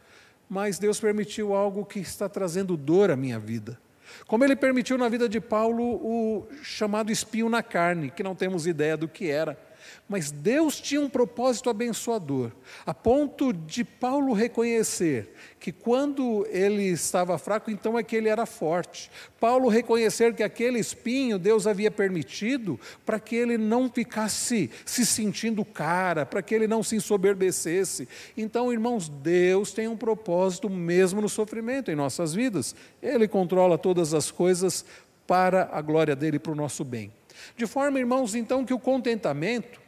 mas 0.50 0.80
Deus 0.80 1.00
permitiu 1.00 1.54
algo 1.54 1.86
que 1.86 2.00
está 2.00 2.30
trazendo 2.30 2.78
dor 2.78 3.12
à 3.12 3.16
minha 3.16 3.40
vida. 3.40 3.80
Como 4.26 4.44
ele 4.44 4.56
permitiu 4.56 4.98
na 4.98 5.08
vida 5.08 5.30
de 5.30 5.40
Paulo 5.40 5.84
o 5.84 6.48
chamado 6.64 7.12
espinho 7.12 7.50
na 7.50 7.62
carne, 7.62 8.10
que 8.10 8.24
não 8.24 8.36
temos 8.36 8.66
ideia 8.66 8.98
do 8.98 9.08
que 9.08 9.30
era. 9.30 9.69
Mas 10.08 10.32
Deus 10.32 10.80
tinha 10.80 11.02
um 11.02 11.10
propósito 11.10 11.70
abençoador, 11.70 12.52
a 12.86 12.94
ponto 12.94 13.54
de 13.54 13.84
Paulo 13.84 14.34
reconhecer 14.34 15.34
que 15.60 15.72
quando 15.72 16.48
ele 16.50 16.84
estava 16.86 17.38
fraco, 17.38 17.70
então 17.70 18.00
é 18.00 18.04
que 18.04 18.16
ele 18.16 18.30
era 18.30 18.46
forte. 18.46 19.12
Paulo 19.40 19.68
reconhecer 19.68 20.34
que 20.34 20.42
aquele 20.42 20.80
espinho 20.80 21.38
Deus 21.38 21.68
havia 21.68 21.92
permitido 21.92 22.80
para 23.06 23.20
que 23.20 23.36
ele 23.36 23.58
não 23.58 23.90
ficasse 23.90 24.70
se 24.86 25.06
sentindo 25.06 25.66
cara, 25.66 26.26
para 26.26 26.42
que 26.42 26.56
ele 26.56 26.68
não 26.68 26.82
se 26.82 26.96
ensoberbecesse. 26.96 28.08
Então, 28.38 28.72
irmãos, 28.72 29.10
Deus 29.10 29.72
tem 29.72 29.88
um 29.88 29.98
propósito 29.98 30.70
mesmo 30.70 31.22
no 31.22 31.30
sofrimento 31.30 31.92
em 31.92 31.96
nossas 31.96 32.34
vidas. 32.34 32.74
Ele 33.02 33.28
controla 33.28 33.78
todas 33.78 34.14
as 34.14 34.32
coisas 34.32 34.86
para 35.28 35.70
a 35.72 35.82
glória 35.82 36.16
dele 36.16 36.40
para 36.40 36.52
o 36.52 36.56
nosso 36.56 36.84
bem. 36.84 37.12
De 37.56 37.66
forma, 37.66 38.00
irmãos, 38.00 38.36
então, 38.36 38.66
que 38.66 38.74
o 38.74 38.80
contentamento, 38.80 39.80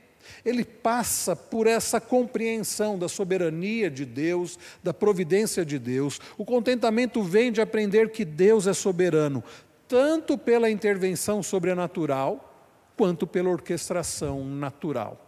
ele 0.46 0.64
passa 0.64 1.36
por 1.36 1.68
essa 1.68 2.00
compreensão 2.00 2.98
da 2.98 3.08
soberania 3.08 3.90
de 3.90 4.06
Deus, 4.06 4.58
da 4.84 4.94
providência 4.94 5.66
de 5.66 5.80
Deus. 5.80 6.20
O 6.38 6.46
contentamento 6.46 7.22
vem 7.24 7.52
de 7.52 7.62
aprender 7.62 8.12
que 8.12 8.26
Deus 8.26 8.68
é 8.68 8.74
soberano, 8.74 9.44
tanto 9.88 10.38
pela 10.38 10.70
intervenção 10.70 11.42
sobrenatural, 11.42 12.48
quanto 12.96 13.26
pela 13.26 13.50
orquestração 13.50 14.46
natural. 14.46 15.28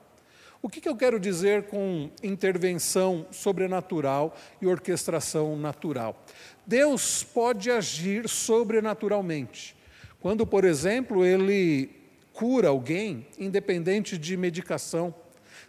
O 0.62 0.70
que, 0.70 0.80
que 0.80 0.88
eu 0.88 0.96
quero 0.96 1.20
dizer 1.20 1.64
com 1.64 2.10
intervenção 2.24 3.26
sobrenatural 3.32 4.34
e 4.62 4.68
orquestração 4.68 5.58
natural? 5.58 6.24
Deus 6.66 7.22
pode 7.22 7.70
agir 7.70 8.30
sobrenaturalmente. 8.30 9.76
Quando, 10.22 10.48
por 10.48 10.64
exemplo, 10.64 11.26
ele 11.26 12.03
cura 12.34 12.70
alguém, 12.70 13.28
independente 13.38 14.18
de 14.18 14.36
medicação. 14.36 15.14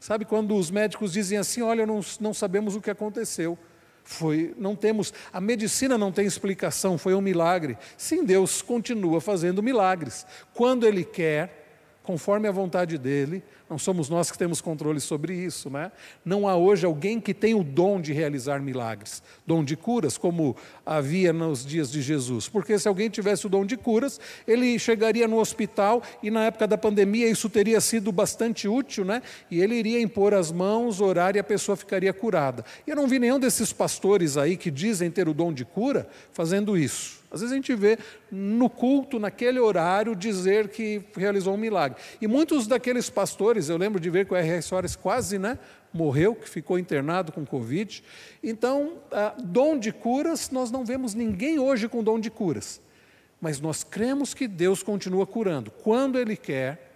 Sabe 0.01 0.25
quando 0.25 0.57
os 0.57 0.71
médicos 0.71 1.13
dizem 1.13 1.39
assim: 1.39 1.63
olha, 1.63 1.87
não, 1.87 2.01
não 2.21 2.35
sabemos 2.35 2.75
o 2.75 2.81
que 2.81 2.91
aconteceu. 2.91 3.57
Foi, 4.03 4.55
não 4.59 4.77
temos, 4.77 5.15
a 5.33 5.41
medicina 5.41 5.97
não 5.97 6.13
tem 6.13 6.27
explicação, 6.27 6.99
foi 6.99 7.15
um 7.15 7.23
milagre. 7.23 7.79
Sim, 7.97 8.25
Deus 8.25 8.61
continua 8.61 9.19
fazendo 9.21 9.63
milagres. 9.63 10.27
Quando 10.53 10.87
Ele 10.87 11.05
quer, 11.05 11.65
conforme 12.03 12.47
a 12.47 12.53
vontade 12.53 12.99
dele, 12.99 13.43
não 13.69 13.79
somos 13.79 14.11
nós 14.11 14.31
que 14.31 14.37
temos 14.37 14.61
controle 14.61 15.01
sobre 15.01 15.35
isso, 15.35 15.71
né? 15.71 15.91
Não 16.25 16.47
há 16.47 16.55
hoje 16.55 16.85
alguém 16.85 17.19
que 17.19 17.33
tem 17.33 17.55
o 17.55 17.65
dom 17.65 17.99
de 17.99 18.13
realizar 18.13 18.61
milagres, 18.61 19.23
dom 19.47 19.65
de 19.65 19.75
curas, 19.75 20.19
como 20.19 20.55
havia 20.85 21.33
nos 21.33 21.65
dias 21.65 21.91
de 21.91 22.03
Jesus. 22.03 22.47
Porque 22.47 22.79
se 22.79 22.87
alguém 22.87 23.09
tivesse 23.09 23.47
o 23.47 23.49
dom 23.49 23.65
de 23.65 23.77
curas, 23.77 24.21
ele 24.47 24.79
chegaria 24.79 25.27
no 25.27 25.39
hospital 25.39 26.03
e 26.23 26.31
na 26.31 26.45
época 26.45 26.67
da 26.67 26.77
pandemia 26.77 27.27
isso 27.27 27.49
teria 27.49 27.81
sido 27.81 28.13
bastante 28.13 28.69
útil, 28.69 29.05
né? 29.05 29.23
E 29.51 29.61
ele 29.61 29.77
iria 29.77 30.01
impor 30.01 30.35
as 30.35 30.53
mãos, 30.53 31.01
orar 31.01 31.35
e 31.35 31.39
a 31.39 31.45
pessoa 31.45 31.75
ficaria 31.75 32.13
curada. 32.13 32.65
E 32.87 32.91
eu 32.91 32.97
não 32.97 33.09
vi 33.09 33.19
nenhum 33.19 33.39
desses 33.39 33.73
pastores 33.73 34.37
aí 34.37 34.59
que 34.59 34.71
dizem 34.71 35.11
ter 35.11 35.27
o 35.27 35.33
dom 35.33 35.53
de 35.53 35.65
cura 35.65 36.07
fazendo 36.33 36.77
isso. 36.77 37.25
Às 37.35 37.41
vezes 37.41 37.53
a 37.53 37.57
gente 37.57 37.75
vê 37.75 37.99
no 38.31 38.71
culto, 38.71 39.19
naquele 39.19 39.59
horário, 39.59 40.15
dizer 40.15 40.69
que 40.69 41.03
realizou 41.17 41.55
um 41.55 41.57
milagre. 41.57 41.99
E 42.21 42.29
muitos 42.29 42.69
daqueles 42.69 43.11
pastores, 43.11 43.54
eu 43.69 43.77
lembro 43.77 44.01
de 44.01 44.11
ver 44.11 44.27
que 44.27 44.33
o 44.33 44.37
R.R. 44.37 44.63
Soares 44.63 44.97
quase 44.97 45.39
né, 45.39 45.59
morreu, 45.93 46.35
que 46.35 46.49
ficou 46.49 46.79
internado 46.79 47.33
com 47.33 47.45
Covid. 47.45 48.03
Então, 48.43 48.95
ah, 49.13 49.35
dom 49.39 49.79
de 49.79 49.93
curas, 49.93 50.51
nós 50.51 50.71
não 50.71 50.85
vemos 50.85 51.15
ninguém 51.15 51.59
hoje 51.59 51.89
com 51.89 52.03
dom 52.03 52.19
de 52.19 52.31
curas. 52.31 52.81
Mas 53.41 53.61
nós 53.61 53.85
cremos 53.85 54.35
que 54.35 54.49
Deus 54.49 54.83
continua 54.83 55.27
curando. 55.27 55.71
Quando 55.71 56.19
Ele 56.19 56.37
quer, 56.37 56.95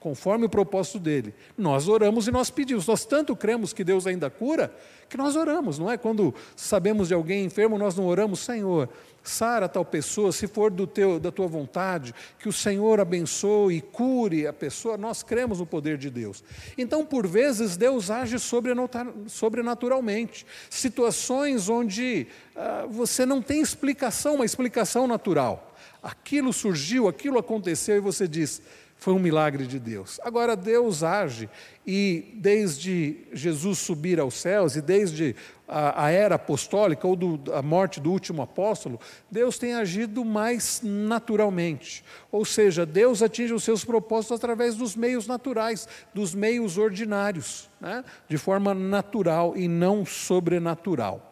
conforme 0.00 0.46
o 0.46 0.48
propósito 0.48 0.98
dele. 0.98 1.34
Nós 1.56 1.86
oramos 1.86 2.26
e 2.26 2.30
nós 2.32 2.50
pedimos. 2.50 2.86
Nós 2.86 3.04
tanto 3.04 3.36
cremos 3.36 3.72
que 3.72 3.84
Deus 3.84 4.06
ainda 4.06 4.30
cura, 4.30 4.74
que 5.08 5.16
nós 5.16 5.36
oramos, 5.36 5.78
não 5.78 5.90
é? 5.90 5.98
Quando 5.98 6.34
sabemos 6.56 7.08
de 7.08 7.14
alguém 7.14 7.44
enfermo, 7.44 7.78
nós 7.78 7.94
não 7.94 8.06
oramos, 8.06 8.40
Senhor, 8.40 8.88
Sara 9.22 9.68
tal 9.68 9.84
pessoa, 9.84 10.32
se 10.32 10.46
for 10.46 10.70
do 10.70 10.86
teu, 10.86 11.20
da 11.20 11.30
tua 11.30 11.46
vontade, 11.46 12.14
que 12.38 12.48
o 12.48 12.52
Senhor 12.52 13.00
abençoe 13.00 13.76
e 13.76 13.80
cure 13.80 14.46
a 14.46 14.52
pessoa, 14.52 14.96
nós 14.96 15.22
cremos 15.22 15.58
no 15.58 15.66
poder 15.66 15.98
de 15.98 16.08
Deus. 16.08 16.42
Então, 16.76 17.04
por 17.04 17.26
vezes, 17.26 17.76
Deus 17.76 18.10
age 18.10 18.36
sobrenaturalmente. 18.38 20.46
Situações 20.70 21.68
onde 21.68 22.28
ah, 22.56 22.86
você 22.88 23.26
não 23.26 23.42
tem 23.42 23.60
explicação, 23.60 24.36
uma 24.36 24.44
explicação 24.44 25.06
natural. 25.06 25.74
Aquilo 26.02 26.52
surgiu, 26.52 27.08
aquilo 27.08 27.38
aconteceu 27.38 27.96
e 27.96 28.00
você 28.00 28.26
diz, 28.26 28.62
foi 29.00 29.14
um 29.14 29.18
milagre 29.18 29.66
de 29.66 29.78
Deus. 29.78 30.20
Agora, 30.22 30.54
Deus 30.54 31.02
age 31.02 31.48
e 31.86 32.34
desde 32.34 33.26
Jesus 33.32 33.78
subir 33.78 34.20
aos 34.20 34.34
céus 34.34 34.76
e 34.76 34.82
desde 34.82 35.34
a, 35.66 36.04
a 36.04 36.10
era 36.10 36.34
apostólica 36.34 37.08
ou 37.08 37.16
do, 37.16 37.54
a 37.54 37.62
morte 37.62 37.98
do 37.98 38.12
último 38.12 38.42
apóstolo, 38.42 39.00
Deus 39.30 39.56
tem 39.56 39.72
agido 39.72 40.22
mais 40.22 40.82
naturalmente. 40.84 42.04
Ou 42.30 42.44
seja, 42.44 42.84
Deus 42.84 43.22
atinge 43.22 43.54
os 43.54 43.64
seus 43.64 43.86
propósitos 43.86 44.36
através 44.36 44.76
dos 44.76 44.94
meios 44.94 45.26
naturais, 45.26 45.88
dos 46.12 46.34
meios 46.34 46.76
ordinários, 46.76 47.70
né? 47.80 48.04
de 48.28 48.36
forma 48.36 48.74
natural 48.74 49.56
e 49.56 49.66
não 49.66 50.04
sobrenatural. 50.04 51.29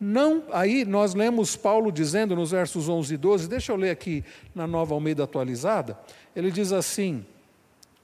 Não, 0.00 0.44
aí 0.50 0.86
nós 0.86 1.12
lemos 1.12 1.56
Paulo 1.56 1.92
dizendo 1.92 2.34
nos 2.34 2.52
versos 2.52 2.88
11 2.88 3.12
e 3.12 3.16
12, 3.18 3.48
deixa 3.48 3.70
eu 3.70 3.76
ler 3.76 3.90
aqui 3.90 4.24
na 4.54 4.66
Nova 4.66 4.94
Almeida 4.94 5.24
atualizada, 5.24 5.98
ele 6.34 6.50
diz 6.50 6.72
assim: 6.72 7.22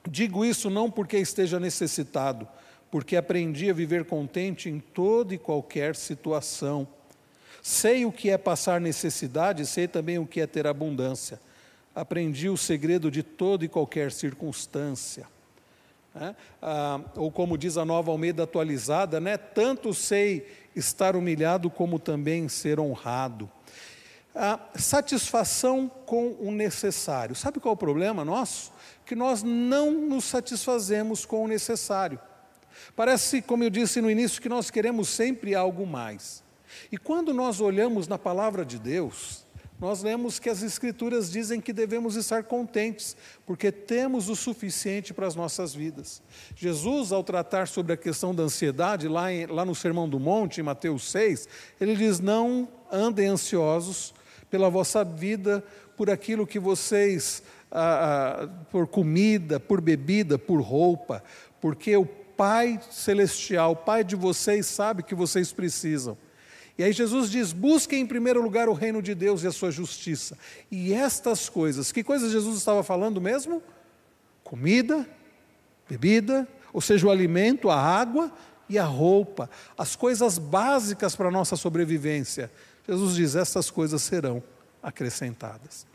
Digo 0.07 0.45
isso 0.45 0.69
não 0.69 0.91
porque 0.91 1.17
esteja 1.17 1.59
necessitado, 1.59 2.47
porque 2.91 3.17
aprendi 3.17 3.71
a 3.71 3.73
viver 3.73 4.05
contente 4.05 4.69
em 4.69 4.79
toda 4.79 5.35
e 5.35 5.39
qualquer 5.39 5.97
situação. 5.97 6.87
Sei 7.63 8.05
o 8.05 8.13
que 8.13 8.31
é 8.31 8.39
passar 8.39 8.81
necessidade, 8.81 9.67
sei 9.67 9.89
também 9.89 10.19
o 10.19 10.27
que 10.27 10.41
é 10.41 10.47
ter 10.47 10.67
abundância. 10.67 11.41
Aprendi 11.95 12.49
o 12.49 12.57
segredo 12.57 13.11
de 13.11 13.23
toda 13.23 13.65
e 13.65 13.69
qualquer 13.69 14.13
circunstância. 14.13 15.27
É? 16.15 16.35
Ah, 16.63 17.01
ou 17.17 17.31
como 17.31 17.59
diz 17.59 17.77
a 17.77 17.85
nova 17.85 18.11
Almeida 18.11 18.45
atualizada, 18.45 19.21
né? 19.21 19.37
tanto 19.37 19.93
sei 19.93 20.47
estar 20.77 21.17
humilhado 21.17 21.71
como 21.71 21.99
também 21.99 22.49
ser 22.49 22.79
honrado. 22.79 23.51
Ah, 24.35 24.61
satisfação 24.75 25.89
com 25.89 26.37
o 26.39 26.53
necessário. 26.53 27.35
Sabe 27.35 27.59
qual 27.59 27.73
é 27.73 27.75
o 27.75 27.79
problema 27.79 28.23
nosso? 28.23 28.71
Que 29.07 29.15
nós 29.15 29.43
não 29.43 29.91
nos 29.91 30.27
satisfazemos 30.27 31.25
com 31.25 31.43
o 31.43 31.49
necessário. 31.49 32.21
Parece, 32.95 33.41
como 33.41 33.65
eu 33.65 33.71
disse 33.71 34.03
no 34.03 34.11
início, 34.11 34.43
que 34.43 34.49
nós 34.49 34.71
queremos 34.71 35.09
sempre 35.09 35.55
algo 35.55 35.87
mais. 35.87 36.45
E 36.93 36.99
quando 36.99 37.33
nós 37.33 37.61
olhamos 37.61 38.07
na 38.07 38.19
palavra 38.19 38.65
de 38.65 38.79
Deus, 38.79 39.46
nós 39.79 40.03
lemos 40.03 40.39
que 40.39 40.49
as 40.49 40.62
Escrituras 40.62 41.31
dizem 41.31 41.61
que 41.61 41.73
devemos 41.73 42.17
estar 42.17 42.45
contentes, 42.45 43.17
porque 43.45 43.71
temos 43.71 44.29
o 44.29 44.37
suficiente 44.37 45.12
para 45.12 45.27
as 45.27 45.35
nossas 45.35 45.75
vidas. 45.75 46.23
Jesus, 46.55 47.12
ao 47.12 47.23
tratar 47.23 47.69
sobre 47.69 47.93
a 47.93 47.97
questão 47.97 48.35
da 48.35 48.45
ansiedade, 48.45 49.07
lá, 49.07 49.31
em, 49.31 49.47
lá 49.47 49.65
no 49.65 49.75
Sermão 49.75 50.09
do 50.09 50.19
Monte, 50.19 50.61
em 50.61 50.65
Mateus 50.65 51.11
6, 51.11 51.49
ele 51.79 51.95
diz: 51.95 52.21
Não 52.21 52.69
andem 52.91 53.27
ansiosos 53.27 54.15
pela 54.51 54.71
vossa 54.71 55.05
vida, 55.05 55.62
por 55.97 56.09
aquilo 56.09 56.47
que 56.47 56.59
vocês, 56.59 57.43
ah, 57.71 58.45
ah, 58.45 58.49
por 58.71 58.87
comida, 58.87 59.61
por 59.61 59.81
bebida, 59.81 60.39
por 60.39 60.61
roupa, 60.61 61.23
porque 61.61 61.97
o 61.97 62.07
Pai 62.07 62.81
Celestial, 62.91 63.73
o 63.73 63.77
Pai 63.77 64.05
de 64.05 64.17
vocês, 64.17 64.67
sabe 64.67 65.03
que 65.03 65.15
vocês 65.15 65.53
precisam. 65.53 66.17
E 66.79 66.85
aí 66.85 66.93
Jesus 66.93 67.31
diz: 67.31 67.53
busquem 67.53 68.03
em 68.03 68.07
primeiro 68.07 68.43
lugar 68.43 68.69
o 68.69 68.73
reino 68.73 69.01
de 69.01 69.15
Deus 69.15 69.43
e 69.43 69.47
a 69.47 69.53
sua 69.53 69.71
justiça. 69.71 70.37
E 70.71 70.93
estas 70.93 71.49
coisas, 71.49 71.91
que 71.91 72.05
coisas 72.05 72.31
Jesus 72.31 72.59
estava 72.59 72.83
falando 72.83 73.21
mesmo? 73.21 73.62
Comida, 74.45 75.09
bebida, 75.89 76.47
ou 76.73 76.81
seja, 76.81 77.07
o 77.07 77.11
alimento, 77.11 77.71
a 77.71 77.81
água 77.81 78.31
e 78.69 78.79
a 78.79 78.85
roupa, 78.85 79.49
as 79.79 79.97
coisas 79.97 80.39
básicas 80.39 81.17
para 81.17 81.29
a 81.29 81.33
nossa 81.33 81.57
sobrevivência. 81.57 82.51
Jesus 82.87 83.15
diz: 83.15 83.35
estas 83.35 83.71
coisas 83.71 84.03
serão 84.03 84.43
acrescentadas. 84.83 85.87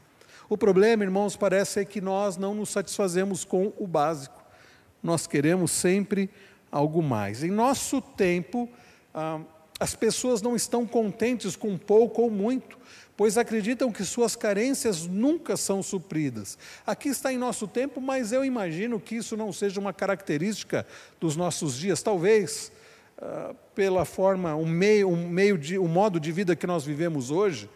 O 0.50 0.58
problema, 0.58 1.04
irmãos, 1.04 1.38
parece 1.38 1.86
que 1.86 2.02
nós 2.02 2.36
não 2.36 2.54
nos 2.54 2.70
satisfazemos 2.70 3.46
com 3.46 3.72
o 3.78 3.88
básico. 3.88 4.44
Nós 5.02 5.26
queremos 5.26 5.72
sempre 5.72 6.30
algo 6.70 7.02
mais. 7.02 7.44
Em 7.44 7.50
nosso 7.50 8.02
tempo, 8.02 8.68
ah, 9.14 9.40
as 9.82 9.96
pessoas 9.96 10.44
não 10.44 10.56
estão 10.56 10.86
contentes 10.86 11.56
com 11.56 11.76
pouco 11.76 12.22
ou 12.22 12.30
muito, 12.30 12.78
pois 13.18 13.36
acreditam 13.36 13.92
que 13.92 14.06
suas 14.06 14.36
carências 14.36 15.08
nunca 15.08 15.58
são 15.58 15.82
supridas. 15.82 16.56
Aqui 16.86 17.10
está 17.10 17.34
em 17.34 17.38
nosso 17.38 17.68
tempo, 17.68 18.00
mas 18.00 18.32
eu 18.32 18.46
imagino 18.46 19.00
que 19.00 19.16
isso 19.16 19.36
não 19.36 19.52
seja 19.52 19.80
uma 19.80 19.92
característica 19.92 20.86
dos 21.20 21.36
nossos 21.36 21.76
dias. 21.76 22.04
Talvez 22.04 22.72
uh, 23.18 23.56
pela 23.74 24.06
forma, 24.06 24.54
o 24.54 24.62
um 24.62 24.68
meio, 24.68 25.10
um 25.10 25.28
meio 25.28 25.58
de, 25.58 25.80
o 25.80 25.88
modo 25.88 26.20
de 26.20 26.32
vida 26.32 26.56
que 26.56 26.68
nós 26.68 26.86
vivemos 26.86 27.32
hoje, 27.32 27.68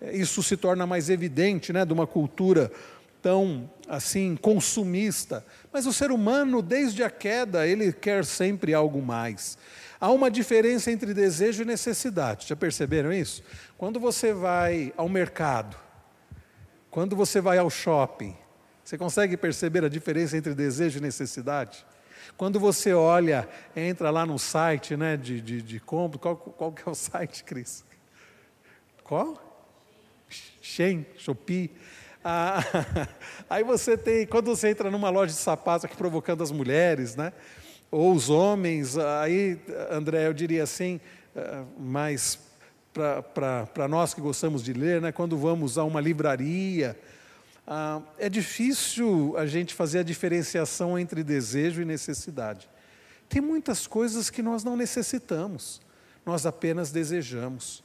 eh, 0.00 0.16
isso 0.16 0.42
se 0.42 0.56
torna 0.56 0.86
mais 0.86 1.10
evidente, 1.10 1.74
né, 1.74 1.84
de 1.84 1.92
uma 1.92 2.06
cultura 2.06 2.72
tão 3.22 3.70
assim 3.88 4.36
consumista. 4.36 5.44
Mas 5.72 5.86
o 5.86 5.92
ser 5.92 6.10
humano, 6.10 6.62
desde 6.62 7.02
a 7.02 7.10
queda, 7.10 7.66
ele 7.66 7.92
quer 7.92 8.24
sempre 8.24 8.74
algo 8.74 9.02
mais. 9.02 9.58
Há 10.00 10.10
uma 10.10 10.30
diferença 10.30 10.90
entre 10.90 11.12
desejo 11.12 11.62
e 11.62 11.66
necessidade. 11.66 12.46
Já 12.48 12.56
perceberam 12.56 13.12
isso? 13.12 13.42
Quando 13.76 14.00
você 14.00 14.32
vai 14.32 14.92
ao 14.96 15.08
mercado, 15.08 15.76
quando 16.90 17.14
você 17.14 17.40
vai 17.40 17.58
ao 17.58 17.68
shopping, 17.68 18.36
você 18.82 18.96
consegue 18.96 19.36
perceber 19.36 19.84
a 19.84 19.88
diferença 19.88 20.36
entre 20.36 20.54
desejo 20.54 20.98
e 20.98 21.02
necessidade? 21.02 21.84
Quando 22.36 22.58
você 22.58 22.94
olha, 22.94 23.48
entra 23.76 24.10
lá 24.10 24.24
no 24.24 24.38
site 24.38 24.96
né, 24.96 25.16
de, 25.16 25.40
de, 25.40 25.60
de 25.60 25.78
compra, 25.78 26.18
qual, 26.18 26.36
qual 26.36 26.72
que 26.72 26.88
é 26.88 26.90
o 26.90 26.94
site, 26.96 27.44
Cris? 27.44 27.84
Qual? 29.04 29.38
Shein, 30.62 31.04
Shopee. 31.18 31.70
Ah, 32.24 32.62
aí 33.48 33.64
você 33.64 33.96
tem, 33.96 34.26
quando 34.26 34.46
você 34.46 34.68
entra 34.68 34.90
numa 34.90 35.10
loja 35.10 35.32
de 35.32 35.38
sapatos 35.38 35.84
aqui 35.84 35.96
provocando 35.96 36.42
as 36.42 36.50
mulheres, 36.50 37.16
né? 37.16 37.32
ou 37.90 38.14
os 38.14 38.30
homens, 38.30 38.96
aí, 38.96 39.58
André, 39.90 40.26
eu 40.26 40.32
diria 40.32 40.62
assim, 40.62 41.00
eh, 41.34 41.64
mais 41.78 42.38
para 43.34 43.88
nós 43.88 44.14
que 44.14 44.20
gostamos 44.20 44.62
de 44.62 44.72
ler, 44.72 45.00
né, 45.00 45.12
quando 45.12 45.36
vamos 45.36 45.76
a 45.76 45.84
uma 45.84 46.00
livraria, 46.00 46.98
ah, 47.66 48.00
é 48.18 48.28
difícil 48.28 49.34
a 49.36 49.46
gente 49.46 49.74
fazer 49.74 50.00
a 50.00 50.02
diferenciação 50.02 50.98
entre 50.98 51.24
desejo 51.24 51.82
e 51.82 51.84
necessidade. 51.84 52.68
Tem 53.28 53.40
muitas 53.40 53.86
coisas 53.86 54.30
que 54.30 54.42
nós 54.42 54.62
não 54.62 54.76
necessitamos, 54.76 55.80
nós 56.24 56.46
apenas 56.46 56.90
desejamos. 56.92 57.82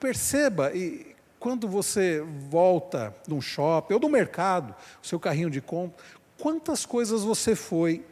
Perceba, 0.00 0.72
e 0.74 1.13
quando 1.44 1.68
você 1.68 2.24
volta 2.48 3.14
num 3.28 3.38
shopping 3.38 3.92
ou 3.92 4.00
no 4.00 4.08
mercado, 4.08 4.74
o 5.02 5.06
seu 5.06 5.20
carrinho 5.20 5.50
de 5.50 5.60
compra, 5.60 6.02
quantas 6.38 6.86
coisas 6.86 7.22
você 7.22 7.54
foi 7.54 8.02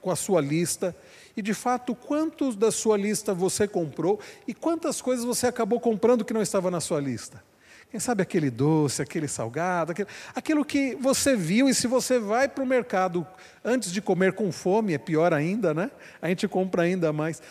com 0.00 0.10
a 0.10 0.16
sua 0.16 0.40
lista 0.40 0.96
e 1.36 1.42
de 1.42 1.52
fato 1.52 1.94
quantos 1.94 2.56
da 2.56 2.72
sua 2.72 2.96
lista 2.96 3.34
você 3.34 3.68
comprou 3.68 4.18
e 4.46 4.54
quantas 4.54 5.02
coisas 5.02 5.22
você 5.22 5.46
acabou 5.46 5.78
comprando 5.78 6.24
que 6.24 6.32
não 6.32 6.40
estava 6.40 6.70
na 6.70 6.80
sua 6.80 6.98
lista. 6.98 7.44
Quem 7.90 8.00
sabe 8.00 8.22
aquele 8.22 8.48
doce, 8.50 9.02
aquele 9.02 9.28
salgado, 9.28 9.92
aquele, 9.92 10.08
aquilo 10.34 10.64
que 10.64 10.94
você 10.94 11.36
viu, 11.36 11.68
e 11.68 11.74
se 11.74 11.86
você 11.86 12.18
vai 12.18 12.48
para 12.48 12.64
o 12.64 12.66
mercado 12.66 13.26
antes 13.62 13.92
de 13.92 14.00
comer 14.00 14.32
com 14.32 14.50
fome, 14.50 14.94
é 14.94 14.98
pior 14.98 15.34
ainda, 15.34 15.74
né? 15.74 15.90
A 16.22 16.28
gente 16.28 16.48
compra 16.48 16.84
ainda 16.84 17.12
mais. 17.12 17.42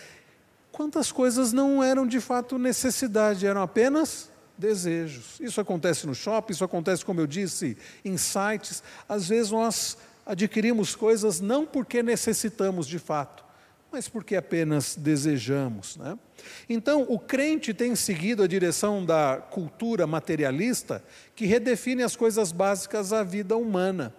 Quantas 0.71 1.11
coisas 1.11 1.53
não 1.53 1.83
eram 1.83 2.07
de 2.07 2.19
fato 2.19 2.57
necessidade, 2.57 3.45
eram 3.45 3.61
apenas 3.61 4.35
desejos. 4.57 5.39
Isso 5.39 5.61
acontece 5.61 6.07
no 6.07 6.15
shopping, 6.15 6.53
isso 6.53 6.63
acontece, 6.63 7.05
como 7.05 7.21
eu 7.21 7.27
disse, 7.27 7.77
em 8.03 8.17
sites. 8.17 8.81
Às 9.07 9.29
vezes 9.29 9.51
nós 9.51 9.97
adquirimos 10.25 10.95
coisas 10.95 11.39
não 11.39 11.65
porque 11.65 12.03
necessitamos 12.03 12.87
de 12.87 12.99
fato, 12.99 13.45
mas 13.91 14.09
porque 14.09 14.35
apenas 14.35 14.95
desejamos. 14.95 15.95
Né? 15.97 16.17
Então, 16.67 17.05
o 17.07 17.17
crente 17.17 17.73
tem 17.73 17.95
seguido 17.95 18.43
a 18.43 18.47
direção 18.47 19.05
da 19.05 19.41
cultura 19.49 20.05
materialista 20.05 21.03
que 21.35 21.45
redefine 21.45 22.03
as 22.03 22.15
coisas 22.15 22.51
básicas 22.51 23.09
da 23.09 23.23
vida 23.23 23.55
humana. 23.55 24.13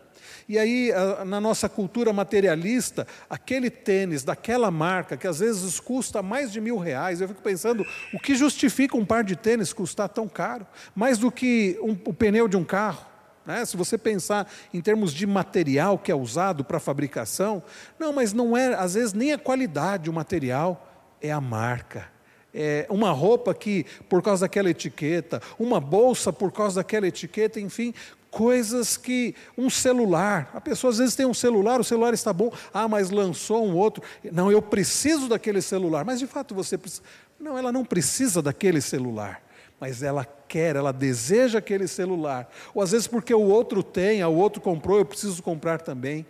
E 0.48 0.58
aí, 0.58 0.90
na 1.26 1.40
nossa 1.40 1.68
cultura 1.68 2.12
materialista, 2.12 3.06
aquele 3.28 3.70
tênis 3.70 4.24
daquela 4.24 4.70
marca, 4.70 5.16
que 5.16 5.26
às 5.26 5.40
vezes 5.40 5.78
custa 5.80 6.22
mais 6.22 6.52
de 6.52 6.60
mil 6.60 6.78
reais, 6.78 7.20
eu 7.20 7.28
fico 7.28 7.42
pensando, 7.42 7.84
o 8.12 8.18
que 8.18 8.34
justifica 8.34 8.96
um 8.96 9.04
par 9.04 9.24
de 9.24 9.36
tênis 9.36 9.72
custar 9.72 10.08
tão 10.08 10.28
caro? 10.28 10.66
Mais 10.94 11.18
do 11.18 11.30
que 11.30 11.78
um, 11.82 11.96
o 12.04 12.12
pneu 12.12 12.48
de 12.48 12.56
um 12.56 12.64
carro? 12.64 13.06
Né? 13.48 13.64
Se 13.64 13.78
você 13.78 13.96
pensar 13.96 14.46
em 14.74 14.80
termos 14.82 15.12
de 15.12 15.26
material 15.26 15.98
que 15.98 16.12
é 16.12 16.14
usado 16.14 16.62
para 16.62 16.78
fabricação, 16.78 17.62
não, 17.98 18.12
mas 18.12 18.34
não 18.34 18.54
é, 18.54 18.74
às 18.74 18.92
vezes, 18.94 19.14
nem 19.14 19.32
a 19.32 19.38
qualidade, 19.38 20.10
o 20.10 20.12
material, 20.12 20.86
é 21.22 21.32
a 21.32 21.40
marca. 21.40 22.06
É 22.52 22.86
uma 22.90 23.10
roupa 23.10 23.54
que, 23.54 23.84
por 24.08 24.22
causa 24.22 24.44
daquela 24.44 24.68
etiqueta, 24.68 25.40
uma 25.58 25.80
bolsa 25.80 26.32
por 26.32 26.50
causa 26.52 26.80
daquela 26.80 27.06
etiqueta, 27.06 27.60
enfim, 27.60 27.94
coisas 28.30 28.96
que. 28.96 29.34
Um 29.56 29.70
celular. 29.70 30.50
A 30.54 30.60
pessoa 30.60 30.90
às 30.90 30.98
vezes 30.98 31.14
tem 31.14 31.26
um 31.26 31.34
celular, 31.34 31.80
o 31.80 31.84
celular 31.84 32.14
está 32.14 32.32
bom, 32.32 32.52
ah, 32.72 32.88
mas 32.88 33.10
lançou 33.10 33.66
um 33.66 33.76
outro. 33.76 34.02
Não, 34.32 34.50
eu 34.50 34.62
preciso 34.62 35.28
daquele 35.28 35.62
celular. 35.62 36.04
Mas 36.04 36.18
de 36.18 36.26
fato 36.26 36.54
você 36.54 36.76
precisa. 36.78 37.02
Não, 37.38 37.56
ela 37.56 37.70
não 37.70 37.84
precisa 37.84 38.42
daquele 38.42 38.80
celular 38.80 39.42
mas 39.80 40.02
ela 40.02 40.24
quer, 40.24 40.74
ela 40.76 40.92
deseja 40.92 41.58
aquele 41.58 41.86
celular. 41.86 42.50
Ou 42.74 42.82
às 42.82 42.90
vezes 42.90 43.06
porque 43.06 43.32
o 43.32 43.42
outro 43.42 43.82
tem, 43.82 44.24
o 44.24 44.34
outro 44.34 44.60
comprou, 44.60 44.98
eu 44.98 45.04
preciso 45.04 45.42
comprar 45.42 45.80
também. 45.80 46.26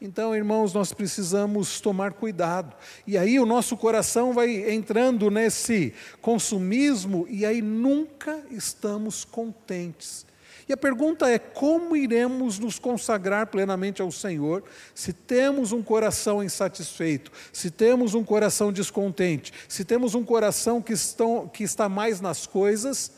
Então, 0.00 0.34
irmãos, 0.34 0.74
nós 0.74 0.92
precisamos 0.92 1.80
tomar 1.80 2.14
cuidado. 2.14 2.74
E 3.06 3.16
aí 3.16 3.38
o 3.38 3.46
nosso 3.46 3.76
coração 3.76 4.32
vai 4.32 4.72
entrando 4.72 5.30
nesse 5.30 5.94
consumismo 6.20 7.24
e 7.30 7.46
aí 7.46 7.62
nunca 7.62 8.42
estamos 8.50 9.24
contentes. 9.24 10.26
E 10.72 10.74
a 10.74 10.76
pergunta 10.78 11.28
é: 11.28 11.38
como 11.38 11.94
iremos 11.94 12.58
nos 12.58 12.78
consagrar 12.78 13.48
plenamente 13.48 14.00
ao 14.00 14.10
Senhor 14.10 14.64
se 14.94 15.12
temos 15.12 15.70
um 15.70 15.82
coração 15.82 16.42
insatisfeito, 16.42 17.30
se 17.52 17.70
temos 17.70 18.14
um 18.14 18.24
coração 18.24 18.72
descontente, 18.72 19.52
se 19.68 19.84
temos 19.84 20.14
um 20.14 20.24
coração 20.24 20.80
que, 20.80 20.94
estão, 20.94 21.46
que 21.46 21.62
está 21.62 21.90
mais 21.90 22.22
nas 22.22 22.46
coisas 22.46 23.12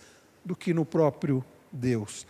do 0.44 0.56
que 0.56 0.74
no 0.74 0.84
próprio 0.84 1.44
Deus? 1.70 2.26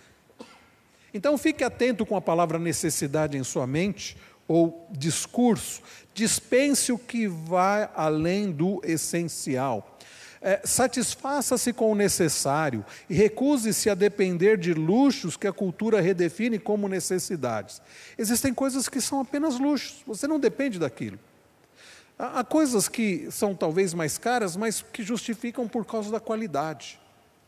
Então 1.15 1.39
fique 1.39 1.65
atento 1.65 2.05
com 2.05 2.17
a 2.17 2.21
palavra 2.21 2.59
necessidade 2.59 3.39
em 3.39 3.45
sua 3.45 3.67
mente 3.67 4.19
ou 4.47 4.87
discurso. 4.91 5.81
Dispense 6.13 6.93
o 6.93 6.99
que 6.99 7.27
vai 7.27 7.89
além 7.95 8.53
do 8.53 8.79
essencial. 8.85 9.94
É, 10.47 10.61
satisfaça-se 10.63 11.73
com 11.73 11.91
o 11.91 11.95
necessário 11.95 12.85
e 13.09 13.15
recuse-se 13.15 13.89
a 13.89 13.95
depender 13.95 14.59
de 14.59 14.75
luxos 14.75 15.39
que 15.39 15.47
a 15.47 15.53
cultura 15.55 16.03
redefine 16.03 16.59
como 16.59 16.87
necessidades. 16.87 17.81
Existem 18.19 18.53
coisas 18.53 18.87
que 18.87 19.01
são 19.01 19.21
apenas 19.21 19.59
luxos, 19.59 20.03
você 20.07 20.27
não 20.27 20.39
depende 20.39 20.79
daquilo. 20.79 21.19
Há, 22.19 22.41
há 22.41 22.45
coisas 22.45 22.91
que 22.91 23.27
são 23.31 23.55
talvez 23.55 23.95
mais 23.95 24.19
caras, 24.19 24.55
mas 24.55 24.83
que 24.83 25.03
justificam 25.03 25.67
por 25.67 25.87
causa 25.87 26.13
da 26.13 26.21
qualidade. 26.21 27.01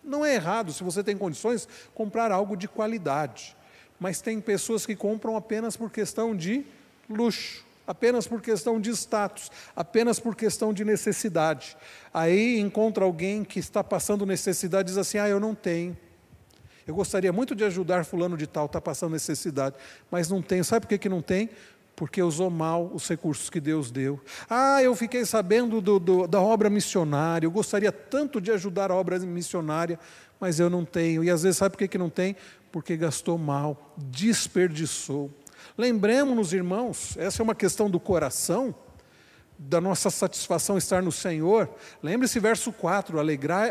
Não 0.03 0.25
é 0.25 0.35
errado, 0.35 0.73
se 0.73 0.83
você 0.83 1.05
tem 1.05 1.19
condições, 1.19 1.69
comprar 1.95 2.33
algo 2.33 2.57
de 2.57 2.67
qualidade. 2.67 3.55
Mas 4.01 4.23
tem 4.23 4.41
pessoas 4.41 4.87
que 4.87 4.97
compram 4.97 5.37
apenas 5.37 5.77
por 5.77 5.91
questão 5.91 6.35
de 6.35 6.65
luxo 7.11 7.66
apenas 7.87 8.27
por 8.27 8.40
questão 8.40 8.81
de 8.81 8.90
status, 8.90 9.51
apenas 9.75 10.18
por 10.18 10.35
questão 10.35 10.72
de 10.72 10.85
necessidade. 10.85 11.77
Aí 12.12 12.59
encontra 12.59 13.05
alguém 13.05 13.44
que 13.44 13.59
está 13.59 13.85
passando 13.85 14.27
necessidade 14.27 14.88
e 14.88 14.90
diz 14.90 14.99
assim: 14.99 15.18
Ah, 15.18 15.29
eu 15.29 15.38
não 15.38 15.55
tenho. 15.55 15.96
Eu 16.87 16.94
gostaria 16.94 17.33
muito 17.33 17.55
de 17.55 17.64
ajudar 17.64 18.05
fulano 18.05 18.37
de 18.37 18.46
tal, 18.46 18.66
está 18.66 18.81
passando 18.81 19.12
necessidade, 19.12 19.75
mas 20.11 20.29
não 20.29 20.40
tenho. 20.40 20.64
Sabe 20.64 20.87
por 20.87 20.88
que, 20.90 20.99
que 20.99 21.09
não 21.09 21.20
tem? 21.20 21.51
Porque 21.96 22.22
usou 22.22 22.49
mal 22.49 22.90
os 22.94 23.09
recursos 23.09 23.51
que 23.51 23.59
Deus 23.59 23.90
deu. 23.90 24.20
Ah, 24.49 24.83
eu 24.83 24.94
fiquei 24.94 25.25
sabendo 25.25 25.81
do, 25.81 25.99
do, 25.99 26.27
da 26.29 26.40
obra 26.40 26.70
missionária, 26.70 27.46
eu 27.46 27.51
gostaria 27.51 27.90
tanto 27.90 28.40
de 28.40 28.53
ajudar 28.53 28.92
a 28.92 28.94
obra 28.94 29.18
missionária, 29.18 29.99
mas 30.38 30.61
eu 30.61 30.70
não 30.70 30.85
tenho. 30.85 31.25
E 31.25 31.31
às 31.31 31.42
vezes, 31.42 31.57
sabe 31.57 31.72
por 31.72 31.79
que, 31.79 31.88
que 31.88 31.99
não 31.99 32.11
tem? 32.11 32.37
Porque 32.70 32.96
gastou 32.96 33.37
mal, 33.37 33.94
desperdiçou. 33.96 35.31
Lembremos-nos, 35.77 36.53
irmãos, 36.53 37.17
essa 37.17 37.43
é 37.43 37.45
uma 37.45 37.55
questão 37.55 37.91
do 37.91 38.01
coração, 38.01 38.75
da 39.59 39.81
nossa 39.81 40.11
satisfação 40.11 40.77
estar 40.77 41.03
no 41.03 41.13
Senhor. 41.13 41.71
Lembre-se, 42.03 42.39
verso 42.39 42.73
4: 42.73 43.19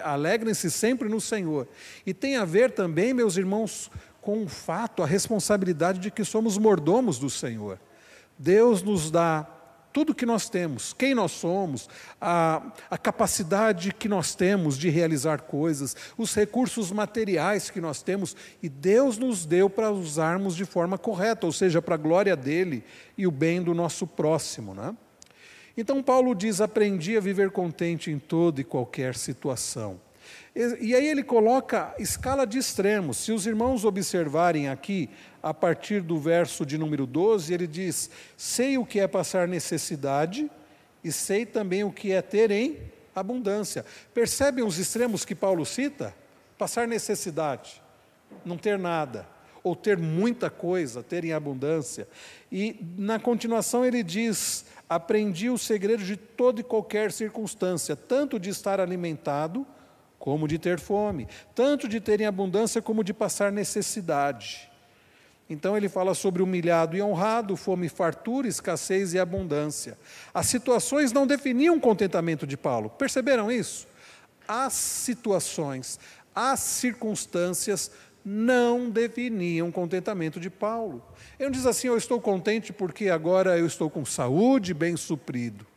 alegrem-se 0.04 0.72
sempre 0.72 1.08
no 1.08 1.22
Senhor. 1.22 1.68
E 2.06 2.14
tem 2.14 2.38
a 2.38 2.46
ver 2.46 2.72
também, 2.72 3.14
meus 3.14 3.38
irmãos, 3.38 3.92
com 4.22 4.44
o 4.44 4.48
fato, 4.48 5.04
a 5.04 5.06
responsabilidade 5.06 6.00
de 6.00 6.10
que 6.10 6.26
somos 6.26 6.58
mordomos 6.58 7.20
do 7.20 7.30
Senhor. 7.30 7.80
Deus 8.38 8.82
nos 8.82 9.12
dá 9.12 9.48
tudo 9.96 10.14
que 10.14 10.26
nós 10.26 10.50
temos, 10.50 10.92
quem 10.92 11.16
nós 11.16 11.32
somos, 11.32 11.88
a, 12.20 12.74
a 12.90 12.98
capacidade 12.98 13.94
que 13.94 14.10
nós 14.10 14.36
temos 14.36 14.78
de 14.78 14.90
realizar 14.90 15.44
coisas, 15.44 15.96
os 16.18 16.36
recursos 16.36 16.92
materiais 16.92 17.70
que 17.70 17.80
nós 17.80 18.02
temos, 18.02 18.36
e 18.62 18.68
Deus 18.68 19.18
nos 19.18 19.46
deu 19.46 19.70
para 19.70 19.90
usarmos 19.90 20.54
de 20.54 20.66
forma 20.66 20.98
correta, 20.98 21.46
ou 21.46 21.54
seja, 21.54 21.82
para 21.82 21.96
a 21.96 21.98
glória 21.98 22.36
dele 22.36 22.84
e 23.18 23.26
o 23.26 23.32
bem 23.32 23.64
do 23.64 23.74
nosso 23.74 24.06
próximo. 24.06 24.74
Né? 24.74 24.94
Então, 25.78 26.04
Paulo 26.04 26.36
diz: 26.36 26.60
aprendi 26.60 27.16
a 27.16 27.22
viver 27.22 27.52
contente 27.52 28.12
em 28.12 28.20
toda 28.20 28.60
e 28.60 28.66
qualquer 28.66 29.16
situação. 29.16 30.02
E 30.56 30.96
aí 30.96 31.06
ele 31.06 31.22
coloca 31.22 31.94
escala 32.00 32.48
de 32.48 32.58
extremos. 32.58 33.18
Se 33.18 33.34
os 33.34 33.46
irmãos 33.46 33.84
observarem 33.84 34.70
aqui, 34.70 35.10
a 35.44 35.54
partir 35.54 36.02
do 36.02 36.18
verso 36.18 36.65
de 36.65 36.78
número 36.78 37.06
12, 37.06 37.54
ele 37.54 37.68
diz: 37.68 38.10
Sei 38.38 38.78
o 38.78 38.86
que 38.86 39.02
é 39.02 39.08
passar 39.08 39.50
necessidade 39.50 40.50
e 41.04 41.12
sei 41.12 41.46
também 41.46 41.84
o 41.84 41.91
que 41.91 42.13
é 42.13 42.22
ter 42.22 42.52
em 42.52 42.80
abundância. 43.13 43.86
Percebem 44.13 44.63
os 44.63 44.80
extremos 44.80 45.26
que 45.26 45.36
Paulo 45.36 45.65
cita? 45.65 46.15
Passar 46.58 46.88
necessidade, 46.88 47.82
não 48.46 48.58
ter 48.58 48.80
nada, 48.80 49.28
ou 49.62 49.76
ter 49.76 49.98
muita 49.98 50.50
coisa, 50.50 51.04
ter 51.04 51.26
em 51.26 51.34
abundância. 51.34 52.08
E 52.50 52.80
na 52.98 53.20
continuação 53.20 53.84
ele 53.84 54.02
diz: 54.02 54.65
Aprendi 54.88 55.50
o 55.50 55.58
segredo 55.58 56.06
de 56.06 56.15
toda 56.15 56.62
e 56.62 56.63
qualquer 56.63 57.12
circunstância, 57.12 57.94
tanto 57.94 58.39
de 58.39 58.50
estar 58.50 58.80
alimentado 58.80 59.68
como 60.26 60.48
de 60.48 60.58
ter 60.58 60.80
fome, 60.80 61.28
tanto 61.54 61.88
de 61.88 62.02
ter 62.02 62.20
em 62.20 62.26
abundância 62.26 62.82
como 62.82 63.04
de 63.04 63.14
passar 63.14 63.52
necessidade. 63.52 64.68
Então 65.48 65.78
ele 65.78 65.88
fala 65.88 66.16
sobre 66.16 66.42
humilhado 66.42 66.98
e 66.98 67.02
honrado, 67.04 67.56
fome, 67.56 67.88
fartura, 67.88 68.48
escassez 68.48 69.14
e 69.14 69.20
abundância. 69.20 69.96
As 70.34 70.48
situações 70.48 71.12
não 71.12 71.28
definiam 71.28 71.76
o 71.76 71.80
contentamento 71.80 72.48
de 72.48 72.58
Paulo. 72.58 72.90
Perceberam 72.90 73.52
isso? 73.52 73.88
As 74.48 74.74
situações, 74.74 76.00
as 76.34 76.60
circunstâncias 76.60 77.92
não 78.26 78.90
definiam 78.90 79.70
o 79.70 79.72
contentamento 79.72 80.40
de 80.40 80.50
Paulo. 80.50 81.06
Ele 81.38 81.50
não 81.50 81.52
diz 81.52 81.68
assim: 81.68 81.86
Eu 81.86 81.98
estou 81.98 82.20
contente 82.20 82.74
porque 82.74 83.10
agora 83.10 83.60
eu 83.60 83.68
estou 83.68 83.92
com 83.92 84.04
saúde, 84.04 84.74
bem 84.74 84.98
suprido. 84.98 85.68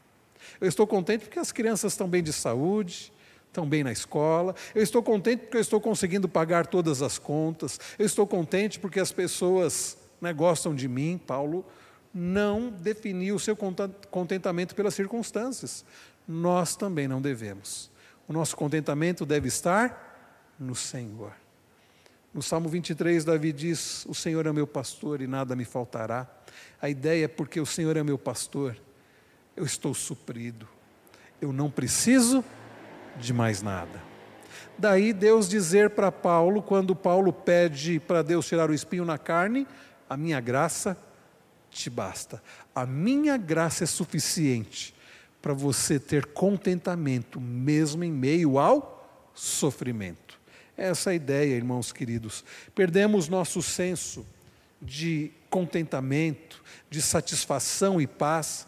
Eu 0.59 0.69
estou 0.69 0.87
contente 0.87 1.27
porque 1.27 1.39
as 1.39 1.53
crianças 1.53 1.93
estão 1.93 2.09
bem 2.09 2.23
de 2.23 2.33
saúde 2.33 3.13
estão 3.49 3.69
bem 3.69 3.83
na 3.83 3.93
escola. 3.93 4.55
Eu 4.75 4.83
estou 4.83 5.03
contente 5.03 5.41
porque 5.41 5.57
eu 5.57 5.63
estou 5.63 5.81
conseguindo 5.81 6.29
pagar 6.29 6.67
todas 6.67 7.03
as 7.03 7.19
contas. 7.19 7.81
Eu 7.99 8.07
estou 8.07 8.27
contente 8.27 8.79
porque 8.79 9.01
as 9.01 9.11
pessoas 9.11 9.99
né, 10.21 10.33
gostam 10.33 10.75
de 10.75 10.87
mim. 10.87 11.19
Paulo 11.19 11.65
não 12.15 12.71
definiu 12.71 13.37
o 13.37 13.41
seu 13.41 13.57
contentamento 14.11 14.75
pelas 14.75 14.95
circunstâncias. 14.95 15.85
Nós 16.27 16.77
também 16.77 17.09
não 17.09 17.21
devemos. 17.21 17.91
O 18.27 18.33
nosso 18.33 18.57
contentamento 18.57 19.25
deve 19.25 19.49
estar 19.49 20.55
no 20.59 20.75
Senhor. 20.75 21.33
No 22.33 22.43
Salmo 22.43 22.69
23, 22.69 23.25
Davi 23.25 23.53
diz: 23.53 24.05
O 24.07 24.15
Senhor 24.15 24.47
é 24.47 24.53
meu 24.53 24.67
pastor 24.67 25.23
e 25.23 25.27
nada 25.27 25.57
me 25.57 25.65
faltará. 25.65 26.29
A 26.81 26.89
ideia 26.89 27.25
é 27.25 27.29
porque 27.29 27.61
o 27.61 27.67
Senhor 27.67 27.97
é 27.97 28.03
meu 28.03 28.19
pastor, 28.19 28.77
eu 29.57 29.65
estou 29.65 29.95
suprido. 29.95 30.69
Eu 31.41 31.53
não 31.53 31.71
preciso 31.71 32.45
de 33.16 33.33
mais 33.33 33.62
nada. 33.62 34.03
Daí 34.79 35.12
Deus 35.12 35.49
dizer 35.49 35.90
para 35.90 36.12
Paulo, 36.12 36.62
quando 36.62 36.94
Paulo 36.94 37.33
pede 37.33 37.99
para 37.99 38.23
Deus 38.23 38.47
tirar 38.47 38.71
o 38.71 38.75
espinho 38.75 39.05
na 39.05 39.18
carne, 39.18 39.66
a 40.09 40.16
minha 40.16 40.40
graça 40.40 40.97
te 41.71 41.90
basta. 41.90 42.42
A 42.75 42.87
minha 42.87 43.37
graça 43.37 43.85
é 43.85 43.87
suficiente 43.87 44.94
para 45.42 45.53
você 45.53 45.99
ter 45.99 46.27
contentamento, 46.27 47.40
mesmo 47.40 48.05
em 48.05 48.12
meio 48.12 48.59
ao 48.59 49.31
sofrimento. 49.35 50.38
Essa 50.77 51.11
é 51.11 51.12
a 51.12 51.16
ideia, 51.16 51.57
irmãos 51.57 51.92
queridos. 51.92 52.44
Perdemos 52.75 53.29
nosso 53.29 53.61
senso 53.61 54.25
de 54.81 55.33
contentamento, 55.51 56.62
de 56.88 57.03
satisfação 57.03 58.01
e 58.01 58.07
paz, 58.07 58.66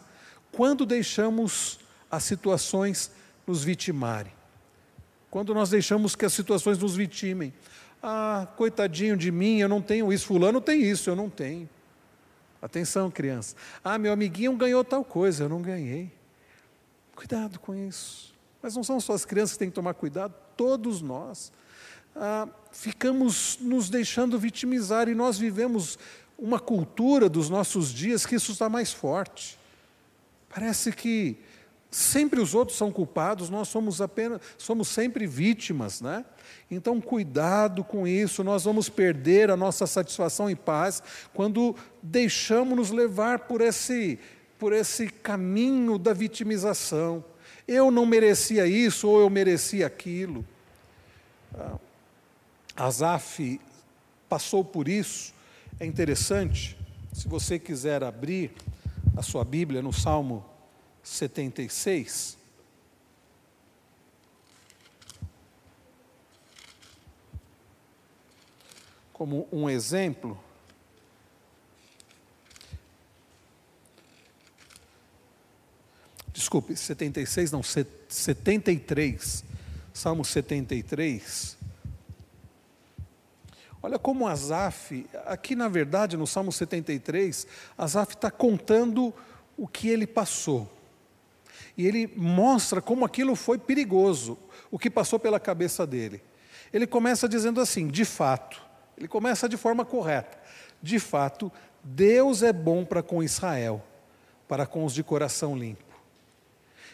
quando 0.51 0.85
deixamos 0.85 1.79
as 2.09 2.23
situações 2.23 3.11
nos 3.45 3.63
vitimarem. 3.63 4.33
Quando 5.29 5.53
nós 5.53 5.69
deixamos 5.69 6.15
que 6.15 6.25
as 6.25 6.33
situações 6.33 6.77
nos 6.77 6.95
vitimem. 6.95 7.53
Ah, 8.03 8.47
coitadinho 8.57 9.15
de 9.15 9.31
mim, 9.31 9.59
eu 9.59 9.69
não 9.69 9.81
tenho 9.81 10.11
isso. 10.11 10.25
Fulano 10.25 10.59
tem 10.59 10.81
isso, 10.81 11.09
eu 11.09 11.15
não 11.15 11.29
tenho. 11.29 11.69
Atenção, 12.61 13.09
criança. 13.09 13.55
Ah, 13.83 13.97
meu 13.97 14.11
amiguinho 14.11 14.55
ganhou 14.55 14.83
tal 14.83 15.03
coisa, 15.03 15.45
eu 15.45 15.49
não 15.49 15.61
ganhei. 15.61 16.11
Cuidado 17.15 17.59
com 17.59 17.73
isso. 17.73 18.33
Mas 18.61 18.75
não 18.75 18.83
são 18.83 18.99
só 18.99 19.13
as 19.13 19.25
crianças 19.25 19.53
que 19.53 19.59
têm 19.59 19.69
que 19.69 19.75
tomar 19.75 19.93
cuidado, 19.93 20.33
todos 20.57 21.01
nós. 21.01 21.51
Ah, 22.15 22.47
ficamos 22.71 23.57
nos 23.61 23.89
deixando 23.89 24.37
vitimizar 24.37 25.07
e 25.07 25.15
nós 25.15 25.37
vivemos 25.37 25.97
uma 26.37 26.59
cultura 26.59 27.29
dos 27.29 27.49
nossos 27.49 27.93
dias 27.93 28.25
que 28.25 28.35
isso 28.35 28.51
está 28.51 28.67
mais 28.67 28.91
forte. 28.91 29.57
Parece 30.49 30.91
que 30.91 31.37
sempre 31.91 32.39
os 32.39 32.55
outros 32.55 32.77
são 32.77 32.89
culpados, 32.89 33.49
nós 33.49 33.67
somos 33.67 33.99
apenas 34.01 34.39
somos 34.57 34.87
sempre 34.87 35.27
vítimas, 35.27 35.99
né? 35.99 36.23
Então 36.69 37.01
cuidado 37.01 37.83
com 37.83 38.07
isso, 38.07 38.45
nós 38.45 38.63
vamos 38.63 38.87
perder 38.87 39.51
a 39.51 39.57
nossa 39.57 39.85
satisfação 39.85 40.49
e 40.49 40.55
paz 40.55 41.03
quando 41.33 41.75
deixamos 42.01 42.77
nos 42.77 42.91
levar 42.91 43.39
por 43.39 43.59
esse 43.59 44.17
por 44.57 44.71
esse 44.73 45.09
caminho 45.09 45.97
da 45.97 46.13
vitimização. 46.13 47.25
Eu 47.67 47.89
não 47.89 48.05
merecia 48.05 48.67
isso 48.67 49.07
ou 49.09 49.19
eu 49.19 49.29
merecia 49.29 49.87
aquilo. 49.87 50.45
Ah, 51.53 51.77
Asaf 52.75 53.59
passou 54.29 54.63
por 54.63 54.87
isso. 54.87 55.33
É 55.79 55.85
interessante, 55.85 56.77
se 57.11 57.27
você 57.27 57.57
quiser 57.57 58.03
abrir 58.03 58.51
a 59.17 59.23
sua 59.23 59.43
Bíblia 59.43 59.81
no 59.81 59.91
Salmo 59.91 60.45
76. 61.03 62.37
Como 69.13 69.47
um 69.51 69.69
exemplo, 69.69 70.41
desculpe, 76.33 76.75
76, 76.75 77.51
não, 77.51 77.61
73, 77.63 79.43
Salmo 79.93 80.25
73. 80.25 81.57
Olha 83.83 83.97
como 83.97 84.27
Asaf, 84.27 85.07
aqui 85.25 85.55
na 85.55 85.67
verdade 85.67 86.15
no 86.17 86.27
Salmo 86.27 86.51
73, 86.51 87.47
Asaf 87.77 88.15
está 88.15 88.29
contando 88.29 89.13
o 89.57 89.67
que 89.67 89.87
ele 89.87 90.05
passou 90.07 90.80
e 91.77 91.87
ele 91.87 92.11
mostra 92.15 92.81
como 92.81 93.05
aquilo 93.05 93.35
foi 93.35 93.57
perigoso, 93.57 94.37
o 94.69 94.77
que 94.77 94.89
passou 94.89 95.19
pela 95.19 95.39
cabeça 95.39 95.85
dele. 95.85 96.21
Ele 96.71 96.87
começa 96.87 97.27
dizendo 97.27 97.59
assim: 97.59 97.87
de 97.87 98.05
fato, 98.05 98.61
ele 98.97 99.07
começa 99.07 99.47
de 99.47 99.57
forma 99.57 99.85
correta, 99.85 100.37
de 100.81 100.99
fato, 100.99 101.51
Deus 101.83 102.43
é 102.43 102.53
bom 102.53 102.85
para 102.85 103.01
com 103.01 103.23
Israel, 103.23 103.83
para 104.47 104.65
com 104.65 104.85
os 104.85 104.93
de 104.93 105.03
coração 105.03 105.57
limpo. 105.57 105.83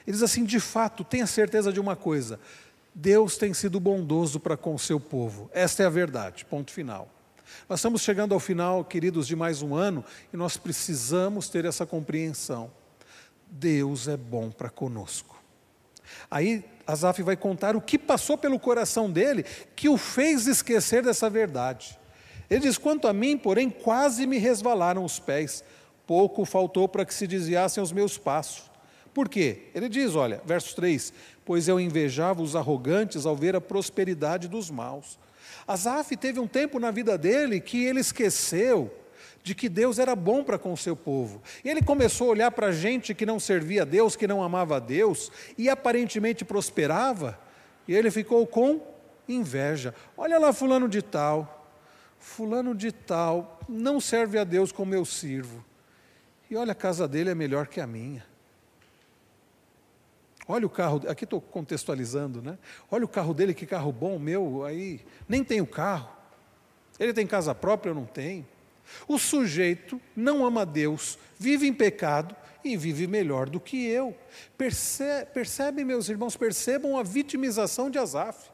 Ele 0.05 0.13
diz 0.13 0.23
assim: 0.23 0.43
de 0.43 0.59
fato, 0.59 1.03
tenha 1.03 1.27
certeza 1.27 1.71
de 1.71 1.79
uma 1.79 1.95
coisa, 1.95 2.39
Deus 2.93 3.37
tem 3.37 3.53
sido 3.53 3.79
bondoso 3.79 4.39
para 4.39 4.57
com 4.57 4.73
o 4.73 4.79
seu 4.79 4.99
povo, 4.99 5.49
esta 5.53 5.83
é 5.83 5.85
a 5.85 5.89
verdade, 5.89 6.45
ponto 6.45 6.71
final. 6.71 7.09
Nós 7.69 7.79
estamos 7.79 8.01
chegando 8.01 8.33
ao 8.33 8.39
final, 8.39 8.83
queridos, 8.83 9.27
de 9.27 9.35
mais 9.35 9.61
um 9.61 9.73
ano 9.73 10.03
e 10.33 10.37
nós 10.37 10.57
precisamos 10.57 11.47
ter 11.47 11.65
essa 11.65 11.85
compreensão. 11.85 12.71
Deus 13.49 14.07
é 14.07 14.17
bom 14.17 14.49
para 14.51 14.69
conosco. 14.69 15.41
Aí 16.29 16.63
Asaf 16.85 17.21
vai 17.21 17.35
contar 17.35 17.75
o 17.75 17.81
que 17.81 17.97
passou 17.97 18.37
pelo 18.37 18.59
coração 18.59 19.11
dele 19.11 19.43
que 19.75 19.89
o 19.89 19.97
fez 19.97 20.47
esquecer 20.47 21.03
dessa 21.03 21.29
verdade. 21.29 21.99
Ele 22.49 22.61
diz: 22.61 22.77
Quanto 22.77 23.07
a 23.07 23.13
mim, 23.13 23.37
porém, 23.37 23.69
quase 23.69 24.25
me 24.25 24.37
resvalaram 24.37 25.03
os 25.03 25.19
pés, 25.19 25.63
pouco 26.05 26.45
faltou 26.45 26.87
para 26.87 27.05
que 27.05 27.13
se 27.13 27.27
desviassem 27.27 27.83
os 27.83 27.91
meus 27.91 28.17
passos. 28.17 28.71
Por 29.13 29.27
quê? 29.27 29.63
Ele 29.75 29.89
diz: 29.89 30.15
Olha, 30.15 30.41
verso 30.45 30.75
3: 30.75 31.11
Pois 31.43 31.67
eu 31.67 31.79
invejava 31.79 32.41
os 32.41 32.55
arrogantes 32.55 33.25
ao 33.25 33.35
ver 33.35 33.55
a 33.55 33.61
prosperidade 33.61 34.47
dos 34.47 34.69
maus. 34.69 35.19
Asaf 35.67 36.15
teve 36.15 36.39
um 36.39 36.47
tempo 36.47 36.79
na 36.79 36.91
vida 36.91 37.17
dele 37.17 37.59
que 37.59 37.83
ele 37.83 37.99
esqueceu 37.99 38.93
de 39.47 39.55
que 39.55 39.69
Deus 39.69 39.97
era 39.97 40.13
bom 40.13 40.43
para 40.43 40.59
com 40.59 40.73
o 40.73 40.77
seu 40.77 40.93
povo. 40.93 41.41
E 41.63 41.69
ele 41.69 41.81
começou 41.81 42.27
a 42.27 42.31
olhar 42.31 42.51
para 42.51 42.69
gente 42.69 43.15
que 43.15 43.25
não 43.25 43.39
servia 43.39 43.83
a 43.83 43.85
Deus, 43.85 44.17
que 44.17 44.27
não 44.27 44.43
amava 44.43 44.75
a 44.75 44.79
Deus 44.79 45.31
e 45.57 45.69
aparentemente 45.69 46.43
prosperava, 46.43 47.39
e 47.87 47.95
ele 47.95 48.11
ficou 48.11 48.45
com 48.45 48.81
inveja. 49.27 49.95
Olha 50.17 50.37
lá, 50.37 50.51
Fulano 50.51 50.89
de 50.89 51.01
Tal, 51.01 51.71
Fulano 52.19 52.75
de 52.75 52.91
Tal 52.91 53.61
não 53.69 54.01
serve 54.01 54.37
a 54.37 54.43
Deus 54.43 54.73
como 54.73 54.93
eu 54.93 55.05
sirvo. 55.05 55.63
E 56.49 56.57
olha, 56.57 56.73
a 56.73 56.75
casa 56.75 57.07
dele 57.07 57.29
é 57.29 57.35
melhor 57.35 57.67
que 57.67 57.79
a 57.79 57.87
minha. 57.87 58.25
Olha 60.45 60.65
o 60.65 60.69
carro, 60.69 61.01
aqui 61.07 61.23
estou 61.23 61.39
contextualizando, 61.39 62.41
né? 62.41 62.57
Olha 62.91 63.05
o 63.05 63.07
carro 63.07 63.33
dele, 63.33 63.53
que 63.53 63.65
carro 63.65 63.93
bom, 63.93 64.19
meu, 64.19 64.65
aí 64.65 64.99
nem 65.27 65.41
tem 65.41 65.61
o 65.61 65.67
carro. 65.67 66.09
Ele 66.99 67.13
tem 67.13 67.25
casa 67.25 67.55
própria, 67.55 67.91
eu 67.91 67.95
não 67.95 68.05
tenho. 68.05 68.45
O 69.07 69.17
sujeito 69.17 69.99
não 70.15 70.45
ama 70.45 70.65
Deus, 70.65 71.17
vive 71.37 71.67
em 71.67 71.73
pecado 71.73 72.35
e 72.63 72.75
vive 72.75 73.07
melhor 73.07 73.49
do 73.49 73.59
que 73.59 73.85
eu. 73.85 74.15
Perce 74.57 75.03
percebem, 75.33 75.85
meus 75.85 76.09
irmãos, 76.09 76.35
percebam 76.35 76.97
a 76.97 77.03
vitimização 77.03 77.89
de 77.89 77.97
Asaf. 77.97 78.49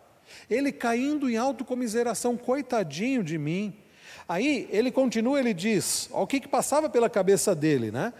Ele 0.49 0.71
caindo 0.71 1.29
em 1.29 1.37
autocomiseração, 1.37 2.37
coitadinho 2.37 3.23
de 3.23 3.37
mim. 3.37 3.75
Aí 4.27 4.67
ele 4.71 4.91
continua, 4.91 5.39
ele 5.39 5.53
diz, 5.53 6.09
o 6.11 6.25
que, 6.25 6.39
que 6.39 6.47
passava 6.47 6.89
pela 6.89 7.09
cabeça 7.09 7.53
dele, 7.53 7.91
né? 7.91 8.13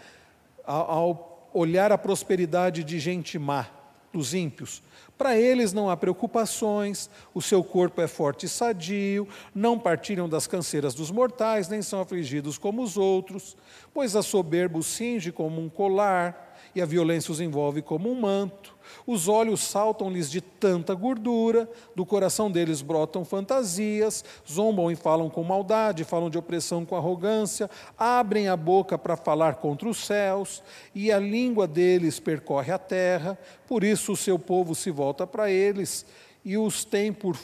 Ao 0.64 1.50
olhar 1.52 1.92
a 1.92 1.98
prosperidade 1.98 2.82
de 2.82 2.98
gente 2.98 3.38
má, 3.38 3.66
dos 4.12 4.34
ímpios. 4.34 4.82
Para 5.16 5.36
eles 5.36 5.72
não 5.72 5.88
há 5.88 5.96
preocupações, 5.96 7.08
o 7.32 7.40
seu 7.40 7.62
corpo 7.62 8.00
é 8.00 8.08
forte 8.08 8.46
e 8.46 8.48
sadio, 8.48 9.28
não 9.54 9.78
partilham 9.78 10.28
das 10.28 10.46
canseiras 10.46 10.92
dos 10.92 11.10
mortais, 11.10 11.68
nem 11.68 11.82
são 11.82 12.00
afligidos 12.00 12.58
como 12.58 12.82
os 12.82 12.96
outros, 12.96 13.56
pois 13.94 14.16
a 14.16 14.22
soberba 14.22 14.78
os 14.78 14.86
cinge 14.86 15.30
como 15.32 15.60
um 15.60 15.68
colar, 15.68 16.42
e 16.74 16.82
a 16.82 16.86
violência 16.86 17.30
os 17.30 17.40
envolve 17.40 17.80
como 17.80 18.10
um 18.10 18.20
manto. 18.20 18.74
Os 19.06 19.28
olhos 19.28 19.60
saltam-lhes 19.60 20.28
de 20.28 20.40
tanta 20.40 20.92
gordura, 20.92 21.70
do 21.94 22.04
coração 22.04 22.50
deles 22.50 22.82
brotam 22.82 23.24
fantasias, 23.24 24.24
zombam 24.50 24.90
e 24.90 24.96
falam 24.96 25.30
com 25.30 25.44
maldade, 25.44 26.02
falam 26.02 26.28
de 26.28 26.36
opressão 26.36 26.84
com 26.84 26.96
arrogância, 26.96 27.70
abrem 27.96 28.48
a 28.48 28.56
boca 28.56 28.98
para 28.98 29.16
falar 29.16 29.54
contra 29.54 29.88
os 29.88 30.04
céus, 30.04 30.62
e 30.94 31.12
a 31.12 31.18
língua 31.18 31.66
deles 31.66 32.18
percorre 32.18 32.72
a 32.72 32.78
terra, 32.78 33.38
por 33.68 33.84
isso 33.84 34.12
o 34.12 34.16
seu 34.16 34.38
povo 34.38 34.74
se 34.74 34.90
volta 34.90 35.26
para 35.26 35.50
eles 35.50 36.04
e 36.44 36.58
os 36.58 36.84
tem 36.84 37.12
por 37.12 37.36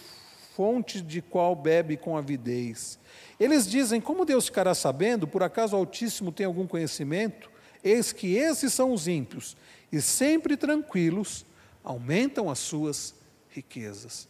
fonte 0.60 1.00
de 1.00 1.22
qual 1.22 1.56
bebe 1.56 1.96
com 1.96 2.18
avidez. 2.18 2.98
Eles 3.38 3.66
dizem: 3.66 3.98
Como 3.98 4.26
Deus 4.26 4.44
ficará 4.44 4.74
sabendo? 4.74 5.26
Por 5.26 5.42
acaso 5.42 5.74
o 5.74 5.78
Altíssimo 5.78 6.30
tem 6.30 6.44
algum 6.44 6.66
conhecimento? 6.66 7.50
Eis 7.82 8.12
que 8.12 8.34
esses 8.34 8.70
são 8.74 8.92
os 8.92 9.08
ímpios, 9.08 9.56
e 9.90 10.02
sempre 10.02 10.58
tranquilos, 10.58 11.46
aumentam 11.82 12.50
as 12.50 12.58
suas 12.58 13.14
riquezas. 13.48 14.28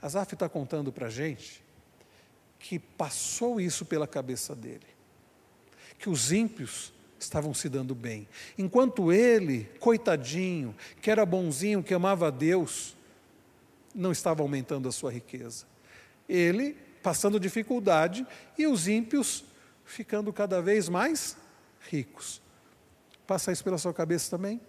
Asaf 0.00 0.32
está 0.32 0.48
contando 0.48 0.90
para 0.90 1.08
a 1.08 1.10
gente 1.10 1.62
que 2.58 2.78
passou 2.78 3.60
isso 3.60 3.84
pela 3.84 4.06
cabeça 4.06 4.56
dele, 4.56 4.86
que 5.98 6.08
os 6.08 6.32
ímpios 6.32 6.94
estavam 7.20 7.52
se 7.52 7.68
dando 7.68 7.94
bem, 7.94 8.26
enquanto 8.56 9.12
ele, 9.12 9.68
coitadinho, 9.78 10.74
que 11.02 11.10
era 11.10 11.26
bonzinho, 11.26 11.82
que 11.82 11.92
amava 11.92 12.28
a 12.28 12.30
Deus, 12.30 12.96
não 13.98 14.12
estava 14.12 14.42
aumentando 14.42 14.88
a 14.88 14.92
sua 14.92 15.10
riqueza. 15.10 15.66
Ele 16.28 16.76
passando 17.02 17.40
dificuldade 17.40 18.26
e 18.56 18.66
os 18.66 18.86
ímpios 18.86 19.44
ficando 19.84 20.32
cada 20.32 20.62
vez 20.62 20.88
mais 20.88 21.36
ricos. 21.90 22.40
Passa 23.26 23.50
isso 23.50 23.64
pela 23.64 23.78
sua 23.78 23.92
cabeça 23.92 24.30
também? 24.30 24.60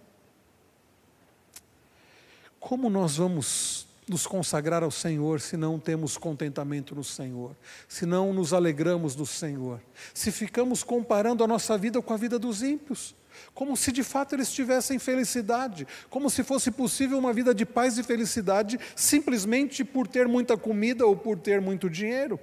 Como 2.60 2.90
nós 2.90 3.18
vamos 3.18 3.88
nos 4.08 4.26
consagrar 4.26 4.84
ao 4.84 4.90
Senhor 4.90 5.40
se 5.40 5.56
não 5.56 5.80
temos 5.80 6.18
contentamento 6.18 6.96
no 6.96 7.04
Senhor, 7.04 7.56
se 7.88 8.06
não 8.06 8.34
nos 8.34 8.54
alegramos 8.54 9.16
no 9.16 9.26
Senhor, 9.26 9.80
se 10.14 10.32
ficamos 10.32 10.84
comparando 10.84 11.44
a 11.44 11.48
nossa 11.48 11.78
vida 11.78 12.02
com 12.02 12.14
a 12.14 12.18
vida 12.18 12.40
dos 12.40 12.64
ímpios, 12.64 13.16
como 13.54 13.76
se 13.76 13.92
de 13.92 14.04
fato 14.04 14.36
eles 14.36 14.52
tivessem 14.52 15.00
felicidade, 15.00 15.88
como 16.10 16.30
se 16.30 16.44
fosse 16.44 16.72
possível 16.72 17.18
uma 17.18 17.34
vida 17.34 17.54
de 17.54 17.66
paz 17.66 17.98
e 17.98 18.04
felicidade 18.04 18.80
simplesmente 18.96 19.84
por 19.84 20.08
ter 20.08 20.28
muita 20.28 20.58
comida 20.58 21.06
ou 21.06 21.16
por 21.16 21.38
ter 21.38 21.62
muito 21.62 21.90
dinheiro. 21.90 22.40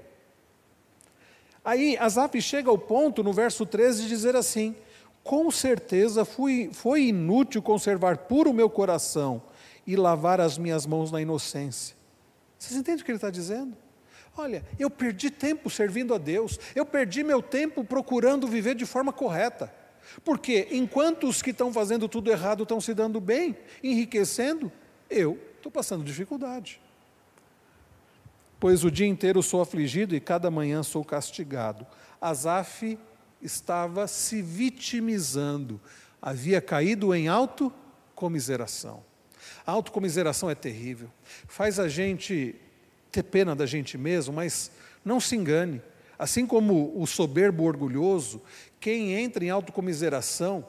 Aí 1.64 1.96
Asaf 1.98 2.40
chega 2.40 2.70
ao 2.70 2.78
ponto, 2.78 3.24
no 3.24 3.32
verso 3.32 3.66
13, 3.66 4.02
de 4.02 4.08
dizer 4.08 4.36
assim: 4.36 4.76
Com 5.24 5.50
certeza 5.50 6.24
fui, 6.24 6.70
foi 6.72 7.06
inútil 7.06 7.60
conservar 7.60 8.18
puro 8.18 8.50
o 8.50 8.54
meu 8.54 8.70
coração 8.70 9.42
e 9.84 9.96
lavar 9.96 10.40
as 10.40 10.58
minhas 10.58 10.86
mãos 10.86 11.10
na 11.10 11.20
inocência. 11.20 11.96
Vocês 12.58 12.78
entendem 12.78 13.02
o 13.02 13.04
que 13.04 13.10
ele 13.10 13.16
está 13.16 13.30
dizendo? 13.30 13.76
Olha, 14.36 14.62
eu 14.78 14.90
perdi 14.90 15.30
tempo 15.30 15.70
servindo 15.70 16.14
a 16.14 16.18
Deus, 16.18 16.60
eu 16.74 16.84
perdi 16.84 17.24
meu 17.24 17.42
tempo 17.42 17.82
procurando 17.82 18.46
viver 18.46 18.74
de 18.74 18.84
forma 18.84 19.12
correta. 19.12 19.72
Porque 20.24 20.68
enquanto 20.70 21.28
os 21.28 21.42
que 21.42 21.50
estão 21.50 21.72
fazendo 21.72 22.08
tudo 22.08 22.30
errado 22.30 22.62
estão 22.62 22.80
se 22.80 22.94
dando 22.94 23.20
bem, 23.20 23.56
enriquecendo, 23.82 24.70
eu 25.08 25.38
estou 25.56 25.70
passando 25.70 26.04
dificuldade. 26.04 26.80
Pois 28.58 28.84
o 28.84 28.90
dia 28.90 29.06
inteiro 29.06 29.42
sou 29.42 29.60
afligido 29.60 30.14
e 30.14 30.20
cada 30.20 30.50
manhã 30.50 30.82
sou 30.82 31.04
castigado. 31.04 31.86
Asaf 32.20 32.98
estava 33.42 34.06
se 34.08 34.40
vitimizando, 34.40 35.80
havia 36.20 36.60
caído 36.60 37.14
em 37.14 37.28
autocomiseração. 37.28 39.04
A 39.66 39.72
autocomiseração 39.72 40.48
é 40.48 40.54
terrível. 40.54 41.10
Faz 41.46 41.78
a 41.78 41.88
gente 41.88 42.54
ter 43.12 43.22
pena 43.22 43.54
da 43.54 43.66
gente 43.66 43.98
mesmo, 43.98 44.34
mas 44.34 44.70
não 45.04 45.20
se 45.20 45.36
engane. 45.36 45.82
Assim 46.18 46.46
como 46.46 46.98
o 46.98 47.06
soberbo 47.06 47.64
orgulhoso, 47.64 48.40
quem 48.80 49.12
entra 49.14 49.44
em 49.44 49.50
autocomiseração 49.50 50.66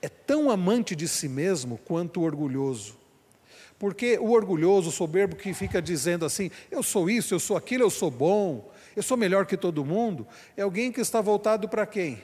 é 0.00 0.08
tão 0.08 0.50
amante 0.50 0.94
de 0.94 1.08
si 1.08 1.28
mesmo 1.28 1.78
quanto 1.78 2.22
orgulhoso. 2.22 2.96
Porque 3.78 4.18
o 4.18 4.30
orgulhoso, 4.30 4.88
o 4.88 4.92
soberbo 4.92 5.36
que 5.36 5.52
fica 5.52 5.82
dizendo 5.82 6.24
assim: 6.24 6.50
eu 6.70 6.82
sou 6.82 7.10
isso, 7.10 7.34
eu 7.34 7.40
sou 7.40 7.56
aquilo, 7.56 7.84
eu 7.84 7.90
sou 7.90 8.10
bom, 8.10 8.70
eu 8.94 9.02
sou 9.02 9.16
melhor 9.16 9.46
que 9.46 9.56
todo 9.56 9.84
mundo, 9.84 10.26
é 10.56 10.62
alguém 10.62 10.90
que 10.90 11.00
está 11.00 11.20
voltado 11.20 11.68
para 11.68 11.84
quem? 11.86 12.22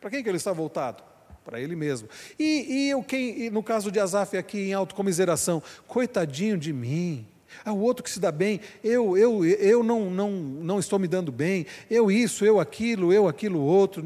Para 0.00 0.10
quem 0.10 0.22
que 0.22 0.28
ele 0.28 0.36
está 0.36 0.52
voltado? 0.52 1.02
para 1.46 1.60
ele 1.60 1.76
mesmo. 1.76 2.08
E, 2.36 2.66
e 2.68 2.90
eu, 2.90 3.04
quem, 3.04 3.42
e 3.42 3.50
no 3.50 3.62
caso 3.62 3.92
de 3.92 4.00
Asaf 4.00 4.36
aqui 4.36 4.58
em 4.58 4.74
autocomiseração, 4.74 5.62
coitadinho 5.86 6.58
de 6.58 6.72
mim. 6.72 7.24
Ah, 7.64 7.72
o 7.72 7.80
outro 7.80 8.02
que 8.02 8.10
se 8.10 8.20
dá 8.20 8.30
bem, 8.30 8.60
eu, 8.82 9.16
eu, 9.16 9.44
eu 9.44 9.82
não, 9.82 10.10
não, 10.10 10.30
não 10.30 10.78
estou 10.78 10.98
me 10.98 11.08
dando 11.08 11.32
bem, 11.32 11.66
eu 11.90 12.10
isso, 12.10 12.44
eu 12.44 12.60
aquilo, 12.60 13.12
eu 13.12 13.28
aquilo 13.28 13.60
outro. 13.60 14.02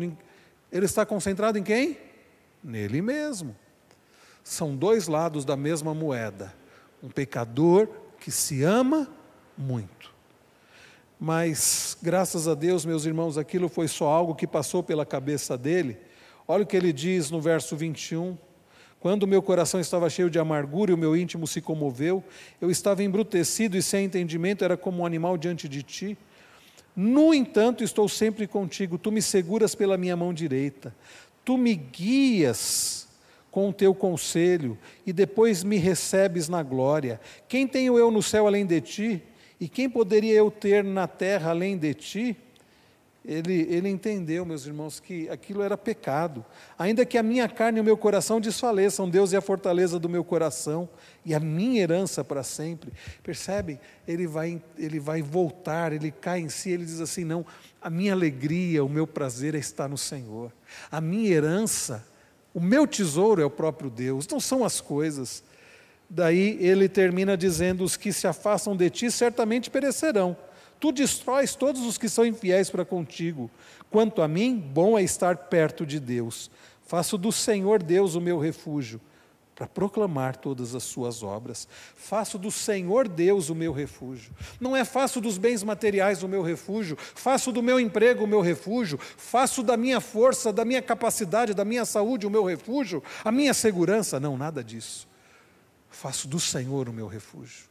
Ele 0.72 0.84
está 0.84 1.04
concentrado 1.04 1.58
em 1.58 1.62
quem? 1.62 1.96
Nele 2.62 3.02
mesmo. 3.02 3.56
São 4.42 4.74
dois 4.74 5.08
lados 5.08 5.44
da 5.44 5.56
mesma 5.56 5.94
moeda. 5.94 6.54
Um 7.02 7.08
pecador 7.08 7.88
que 8.18 8.30
se 8.30 8.62
ama 8.62 9.08
muito. 9.56 10.10
Mas, 11.18 11.96
graças 12.02 12.48
a 12.48 12.54
Deus, 12.54 12.84
meus 12.84 13.04
irmãos, 13.04 13.36
aquilo 13.36 13.68
foi 13.68 13.88
só 13.88 14.08
algo 14.08 14.34
que 14.34 14.46
passou 14.46 14.82
pela 14.82 15.04
cabeça 15.04 15.56
dele 15.56 15.98
Olha 16.52 16.64
o 16.64 16.66
que 16.66 16.76
ele 16.76 16.92
diz 16.92 17.30
no 17.30 17.40
verso 17.40 17.76
21. 17.76 18.36
Quando 19.00 19.22
o 19.22 19.26
meu 19.26 19.40
coração 19.40 19.80
estava 19.80 20.10
cheio 20.10 20.28
de 20.28 20.38
amargura 20.38 20.90
e 20.90 20.94
o 20.94 20.98
meu 20.98 21.16
íntimo 21.16 21.46
se 21.46 21.62
comoveu, 21.62 22.22
eu 22.60 22.70
estava 22.70 23.02
embrutecido 23.02 23.76
e 23.76 23.82
sem 23.82 24.04
entendimento, 24.04 24.62
era 24.62 24.76
como 24.76 25.02
um 25.02 25.06
animal 25.06 25.38
diante 25.38 25.66
de 25.66 25.82
ti. 25.82 26.18
No 26.94 27.32
entanto, 27.32 27.82
estou 27.82 28.08
sempre 28.10 28.46
contigo, 28.46 28.98
tu 28.98 29.10
me 29.10 29.22
seguras 29.22 29.74
pela 29.74 29.96
minha 29.96 30.14
mão 30.16 30.34
direita, 30.34 30.94
tu 31.42 31.56
me 31.56 31.74
guias 31.74 33.08
com 33.50 33.70
o 33.70 33.72
teu 33.72 33.94
conselho 33.94 34.76
e 35.06 35.14
depois 35.14 35.64
me 35.64 35.78
recebes 35.78 36.46
na 36.46 36.62
glória. 36.62 37.18
Quem 37.48 37.66
tenho 37.66 37.98
eu 37.98 38.10
no 38.10 38.22
céu 38.22 38.46
além 38.46 38.66
de 38.66 38.82
ti? 38.82 39.22
E 39.58 39.66
quem 39.66 39.88
poderia 39.88 40.34
eu 40.34 40.50
ter 40.50 40.84
na 40.84 41.08
terra 41.08 41.50
além 41.50 41.76
de 41.76 41.94
ti? 41.94 42.36
Ele, 43.24 43.66
ele 43.70 43.88
entendeu, 43.88 44.46
meus 44.46 44.64
irmãos, 44.64 44.98
que 44.98 45.28
aquilo 45.28 45.62
era 45.62 45.76
pecado. 45.76 46.44
Ainda 46.78 47.04
que 47.04 47.18
a 47.18 47.22
minha 47.22 47.46
carne 47.48 47.78
e 47.78 47.80
o 47.80 47.84
meu 47.84 47.96
coração 47.96 48.40
desfaleçam, 48.40 49.10
Deus 49.10 49.34
é 49.34 49.36
a 49.36 49.42
fortaleza 49.42 49.98
do 49.98 50.08
meu 50.08 50.24
coração 50.24 50.88
e 51.24 51.34
a 51.34 51.40
minha 51.40 51.82
herança 51.82 52.24
para 52.24 52.42
sempre. 52.42 52.90
Percebe? 53.22 53.78
Ele 54.08 54.26
vai, 54.26 54.62
ele 54.78 54.98
vai 54.98 55.20
voltar, 55.20 55.92
ele 55.92 56.10
cai 56.10 56.40
em 56.40 56.48
si, 56.48 56.70
ele 56.70 56.84
diz 56.84 56.98
assim: 56.98 57.24
não, 57.24 57.44
a 57.80 57.90
minha 57.90 58.14
alegria, 58.14 58.82
o 58.82 58.88
meu 58.88 59.06
prazer 59.06 59.54
é 59.54 59.88
no 59.88 59.98
Senhor. 59.98 60.50
A 60.90 61.00
minha 61.00 61.30
herança, 61.30 62.06
o 62.54 62.60
meu 62.60 62.86
tesouro 62.86 63.42
é 63.42 63.44
o 63.44 63.50
próprio 63.50 63.90
Deus, 63.90 64.26
não 64.28 64.40
são 64.40 64.64
as 64.64 64.80
coisas. 64.80 65.44
Daí 66.08 66.56
ele 66.58 66.88
termina 66.88 67.36
dizendo: 67.36 67.84
os 67.84 67.98
que 67.98 68.14
se 68.14 68.26
afastam 68.26 68.74
de 68.74 68.88
ti 68.88 69.10
certamente 69.10 69.68
perecerão 69.68 70.34
Tu 70.80 70.90
destróis 70.90 71.54
todos 71.54 71.82
os 71.82 71.98
que 71.98 72.08
são 72.08 72.24
infiéis 72.24 72.70
para 72.70 72.86
contigo. 72.86 73.50
Quanto 73.90 74.22
a 74.22 74.26
mim, 74.26 74.56
bom 74.56 74.98
é 74.98 75.02
estar 75.02 75.36
perto 75.36 75.84
de 75.84 76.00
Deus. 76.00 76.50
Faço 76.80 77.18
do 77.18 77.30
Senhor 77.30 77.82
Deus 77.82 78.14
o 78.14 78.20
meu 78.20 78.38
refúgio, 78.38 78.98
para 79.54 79.66
proclamar 79.66 80.36
todas 80.36 80.74
as 80.74 80.82
suas 80.82 81.22
obras. 81.22 81.68
Faço 81.94 82.38
do 82.38 82.50
Senhor 82.50 83.06
Deus 83.06 83.50
o 83.50 83.54
meu 83.54 83.72
refúgio. 83.72 84.32
Não 84.58 84.74
é 84.74 84.84
faço 84.84 85.20
dos 85.20 85.36
bens 85.36 85.62
materiais 85.62 86.22
o 86.22 86.28
meu 86.28 86.42
refúgio, 86.42 86.96
faço 86.98 87.52
do 87.52 87.62
meu 87.62 87.78
emprego 87.78 88.24
o 88.24 88.26
meu 88.26 88.40
refúgio, 88.40 88.98
faço 88.98 89.62
da 89.62 89.76
minha 89.76 90.00
força, 90.00 90.50
da 90.50 90.64
minha 90.64 90.80
capacidade, 90.80 91.52
da 91.52 91.64
minha 91.64 91.84
saúde 91.84 92.26
o 92.26 92.30
meu 92.30 92.42
refúgio, 92.42 93.02
a 93.22 93.30
minha 93.30 93.52
segurança. 93.52 94.18
Não, 94.18 94.36
nada 94.36 94.64
disso. 94.64 95.06
Faço 95.90 96.26
do 96.26 96.40
Senhor 96.40 96.88
o 96.88 96.92
meu 96.92 97.06
refúgio. 97.06 97.69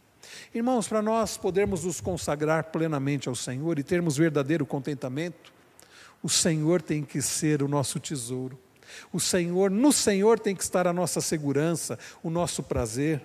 Irmãos, 0.54 0.88
para 0.88 1.02
nós 1.02 1.38
podermos 1.38 1.84
nos 1.84 2.02
consagrar 2.02 2.66
plenamente 2.66 3.30
ao 3.30 3.36
Senhor 3.36 3.80
e 3.80 3.84
termos 3.84 4.18
verdadeiro 4.18 4.66
contentamento, 4.66 5.54
o 6.22 6.30
Senhor 6.30 6.82
tem 6.82 7.04
que 7.04 7.22
ser 7.22 7.64
o 7.64 7.68
nosso 7.68 8.00
tesouro. 8.00 8.58
O 9.14 9.20
Senhor, 9.20 9.70
no 9.70 9.92
Senhor 9.92 10.40
tem 10.40 10.56
que 10.56 10.64
estar 10.64 10.88
a 10.88 10.94
nossa 10.94 11.22
segurança, 11.22 11.98
o 12.24 12.30
nosso 12.30 12.64
prazer. 12.64 13.22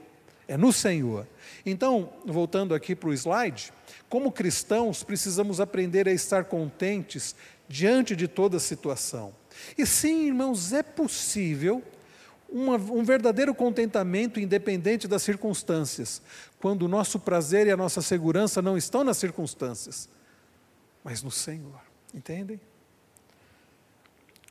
É 0.46 0.58
no 0.58 0.72
Senhor. 0.72 1.26
Então, 1.64 2.12
voltando 2.26 2.74
aqui 2.74 2.94
para 2.94 3.08
o 3.08 3.14
slide, 3.14 3.72
como 4.10 4.30
cristãos 4.30 5.02
precisamos 5.02 5.58
aprender 5.58 6.06
a 6.06 6.12
estar 6.12 6.44
contentes 6.44 7.34
diante 7.66 8.14
de 8.14 8.28
toda 8.28 8.58
situação. 8.58 9.34
E 9.78 9.86
sim, 9.86 10.26
irmãos, 10.26 10.72
é 10.72 10.82
possível 10.82 11.82
uma, 12.54 12.76
um 12.76 13.02
verdadeiro 13.02 13.52
contentamento 13.52 14.38
independente 14.38 15.08
das 15.08 15.24
circunstâncias, 15.24 16.22
quando 16.60 16.82
o 16.82 16.88
nosso 16.88 17.18
prazer 17.18 17.66
e 17.66 17.72
a 17.72 17.76
nossa 17.76 18.00
segurança 18.00 18.62
não 18.62 18.76
estão 18.76 19.02
nas 19.02 19.16
circunstâncias, 19.16 20.08
mas 21.02 21.20
no 21.20 21.32
Senhor. 21.32 21.80
Entendem? 22.14 22.60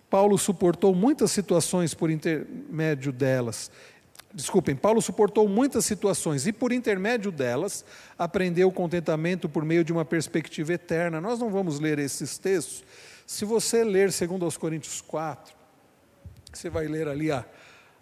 Paulo 0.10 0.38
suportou 0.38 0.94
muitas 0.94 1.32
situações 1.32 1.94
por 1.94 2.12
intermédio 2.12 3.14
delas. 3.14 3.72
Desculpem, 4.34 4.76
Paulo 4.76 5.02
suportou 5.02 5.48
muitas 5.48 5.86
situações 5.86 6.46
e, 6.46 6.52
por 6.52 6.74
intermédio 6.74 7.32
delas, 7.32 7.86
aprendeu 8.20 8.68
o 8.68 8.72
contentamento 8.72 9.48
por 9.48 9.64
meio 9.64 9.84
de 9.84 9.94
uma 9.94 10.04
perspectiva 10.04 10.74
eterna. 10.74 11.22
Nós 11.22 11.40
não 11.40 11.50
vamos 11.50 11.80
ler 11.80 12.00
esses 12.00 12.38
textos. 12.38 12.84
Se 13.26 13.46
você 13.46 13.82
ler, 13.84 14.12
segundo 14.12 14.44
aos 14.44 14.58
Coríntios 14.58 15.00
4, 15.02 15.56
você 16.52 16.70
vai 16.70 16.88
ler 16.88 17.08
ali 17.08 17.32
a, 17.32 17.46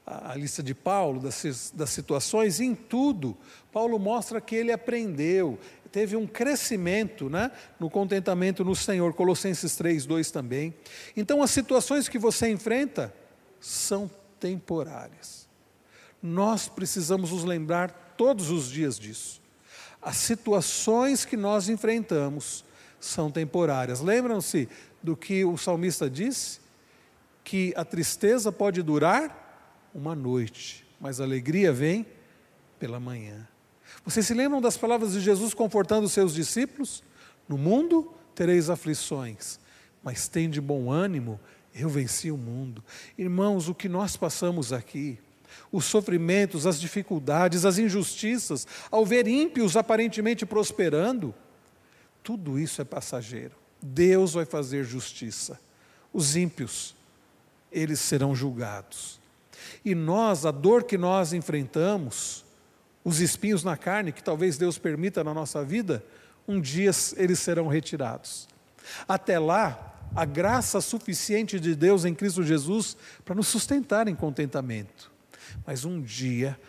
a 0.05 0.35
lista 0.35 0.63
de 0.63 0.73
Paulo, 0.73 1.19
das, 1.19 1.71
das 1.73 1.89
situações, 1.89 2.59
em 2.59 2.73
tudo, 2.73 3.37
Paulo 3.71 3.97
mostra 3.99 4.41
que 4.41 4.55
ele 4.55 4.71
aprendeu, 4.71 5.59
teve 5.91 6.15
um 6.15 6.25
crescimento 6.25 7.29
né, 7.29 7.51
no 7.79 7.89
contentamento 7.89 8.63
no 8.63 8.75
Senhor, 8.75 9.13
Colossenses 9.13 9.75
3, 9.75 10.05
2 10.05 10.31
também. 10.31 10.73
Então, 11.15 11.43
as 11.43 11.51
situações 11.51 12.09
que 12.09 12.17
você 12.17 12.49
enfrenta 12.49 13.13
são 13.59 14.09
temporárias. 14.39 15.47
Nós 16.21 16.67
precisamos 16.67 17.31
nos 17.31 17.43
lembrar 17.43 18.13
todos 18.17 18.49
os 18.49 18.69
dias 18.69 18.97
disso. 18.97 19.41
As 20.01 20.17
situações 20.17 21.25
que 21.25 21.37
nós 21.37 21.69
enfrentamos 21.69 22.65
são 22.99 23.31
temporárias. 23.31 24.01
Lembram-se 24.01 24.67
do 25.01 25.15
que 25.15 25.43
o 25.45 25.57
salmista 25.57 26.09
disse? 26.09 26.59
Que 27.43 27.73
a 27.75 27.83
tristeza 27.83 28.51
pode 28.51 28.81
durar 28.81 29.40
uma 29.93 30.15
noite, 30.15 30.85
mas 30.99 31.19
a 31.19 31.23
alegria 31.23 31.71
vem 31.71 32.05
pela 32.79 32.99
manhã. 32.99 33.47
Vocês 34.05 34.25
se 34.25 34.33
lembram 34.33 34.61
das 34.61 34.77
palavras 34.77 35.13
de 35.13 35.19
Jesus 35.19 35.53
confortando 35.53 36.05
os 36.05 36.11
seus 36.11 36.33
discípulos? 36.33 37.03
No 37.47 37.57
mundo 37.57 38.13
tereis 38.33 38.69
aflições, 38.69 39.59
mas 40.03 40.27
tem 40.27 40.49
de 40.49 40.59
bom 40.59 40.91
ânimo, 40.91 41.39
eu 41.73 41.89
venci 41.89 42.31
o 42.31 42.37
mundo. 42.37 42.83
Irmãos, 43.17 43.69
o 43.69 43.75
que 43.75 43.87
nós 43.87 44.17
passamos 44.17 44.73
aqui, 44.73 45.19
os 45.71 45.85
sofrimentos, 45.85 46.65
as 46.65 46.79
dificuldades, 46.79 47.65
as 47.65 47.77
injustiças, 47.77 48.65
ao 48.89 49.05
ver 49.05 49.27
ímpios 49.27 49.77
aparentemente 49.77 50.45
prosperando, 50.45 51.33
tudo 52.23 52.59
isso 52.59 52.81
é 52.81 52.85
passageiro. 52.85 53.55
Deus 53.81 54.33
vai 54.33 54.45
fazer 54.45 54.83
justiça. 54.83 55.59
Os 56.13 56.35
ímpios, 56.35 56.95
eles 57.71 57.99
serão 57.99 58.35
julgados. 58.35 59.20
E 59.83 59.95
nós, 59.95 60.45
a 60.45 60.51
dor 60.51 60.83
que 60.83 60.97
nós 60.97 61.33
enfrentamos, 61.33 62.45
os 63.03 63.19
espinhos 63.19 63.63
na 63.63 63.75
carne, 63.75 64.11
que 64.11 64.23
talvez 64.23 64.57
Deus 64.57 64.77
permita 64.77 65.23
na 65.23 65.33
nossa 65.33 65.63
vida, 65.63 66.03
um 66.47 66.59
dia 66.61 66.91
eles 67.17 67.39
serão 67.39 67.67
retirados. 67.67 68.47
Até 69.07 69.39
lá, 69.39 70.09
a 70.15 70.25
graça 70.25 70.81
suficiente 70.81 71.59
de 71.59 71.75
Deus 71.75 72.05
em 72.05 72.13
Cristo 72.13 72.43
Jesus 72.43 72.97
para 73.23 73.35
nos 73.35 73.47
sustentar 73.47 74.07
em 74.07 74.15
contentamento. 74.15 75.11
Mas 75.65 75.85
um 75.85 76.01
dia, 76.01 76.59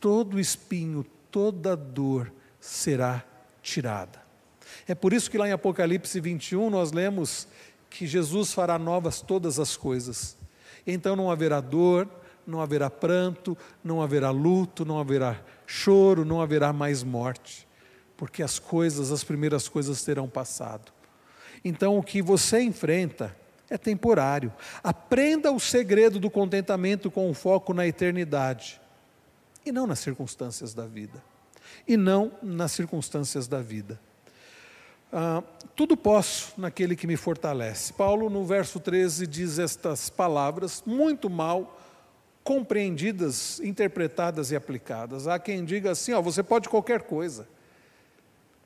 todo 0.00 0.40
espinho, 0.40 1.04
toda 1.30 1.76
dor 1.76 2.32
será 2.60 3.24
tirada. 3.62 4.24
É 4.86 4.94
por 4.94 5.12
isso 5.12 5.30
que 5.30 5.38
lá 5.38 5.48
em 5.48 5.52
Apocalipse 5.52 6.20
21 6.20 6.70
nós 6.70 6.92
lemos 6.92 7.48
que 7.90 8.06
Jesus 8.06 8.52
fará 8.52 8.78
novas 8.78 9.20
todas 9.20 9.58
as 9.58 9.76
coisas. 9.76 10.36
Então 10.86 11.16
não 11.16 11.30
haverá 11.30 11.60
dor, 11.60 12.08
não 12.46 12.60
haverá 12.60 12.88
pranto, 12.88 13.56
não 13.82 14.00
haverá 14.00 14.30
luto, 14.30 14.84
não 14.84 14.98
haverá 14.98 15.40
choro, 15.66 16.24
não 16.24 16.40
haverá 16.40 16.72
mais 16.72 17.02
morte, 17.02 17.66
porque 18.16 18.42
as 18.42 18.58
coisas, 18.58 19.10
as 19.10 19.24
primeiras 19.24 19.68
coisas 19.68 20.02
terão 20.02 20.28
passado. 20.28 20.92
Então 21.64 21.98
o 21.98 22.02
que 22.02 22.22
você 22.22 22.60
enfrenta 22.60 23.36
é 23.68 23.76
temporário. 23.76 24.52
Aprenda 24.82 25.50
o 25.50 25.58
segredo 25.58 26.20
do 26.20 26.30
contentamento 26.30 27.10
com 27.10 27.28
o 27.28 27.34
foco 27.34 27.74
na 27.74 27.86
eternidade 27.86 28.80
e 29.64 29.72
não 29.72 29.86
nas 29.86 29.98
circunstâncias 29.98 30.72
da 30.72 30.86
vida. 30.86 31.22
E 31.86 31.96
não 31.96 32.32
nas 32.42 32.72
circunstâncias 32.72 33.48
da 33.48 33.60
vida. 33.60 34.00
Ah, 35.12 35.42
tudo 35.74 35.96
posso 35.96 36.52
naquele 36.56 36.94
que 36.94 37.06
me 37.06 37.16
fortalece. 37.16 37.92
Paulo, 37.92 38.30
no 38.30 38.44
verso 38.44 38.78
13, 38.78 39.26
diz 39.26 39.58
estas 39.58 40.08
palavras 40.08 40.82
muito 40.86 41.28
mal 41.28 41.80
compreendidas, 42.46 43.58
interpretadas 43.58 44.52
e 44.52 44.56
aplicadas. 44.56 45.26
Há 45.26 45.36
quem 45.36 45.64
diga 45.64 45.90
assim: 45.90 46.12
ó, 46.12 46.22
você 46.22 46.44
pode 46.44 46.68
qualquer 46.68 47.02
coisa, 47.02 47.48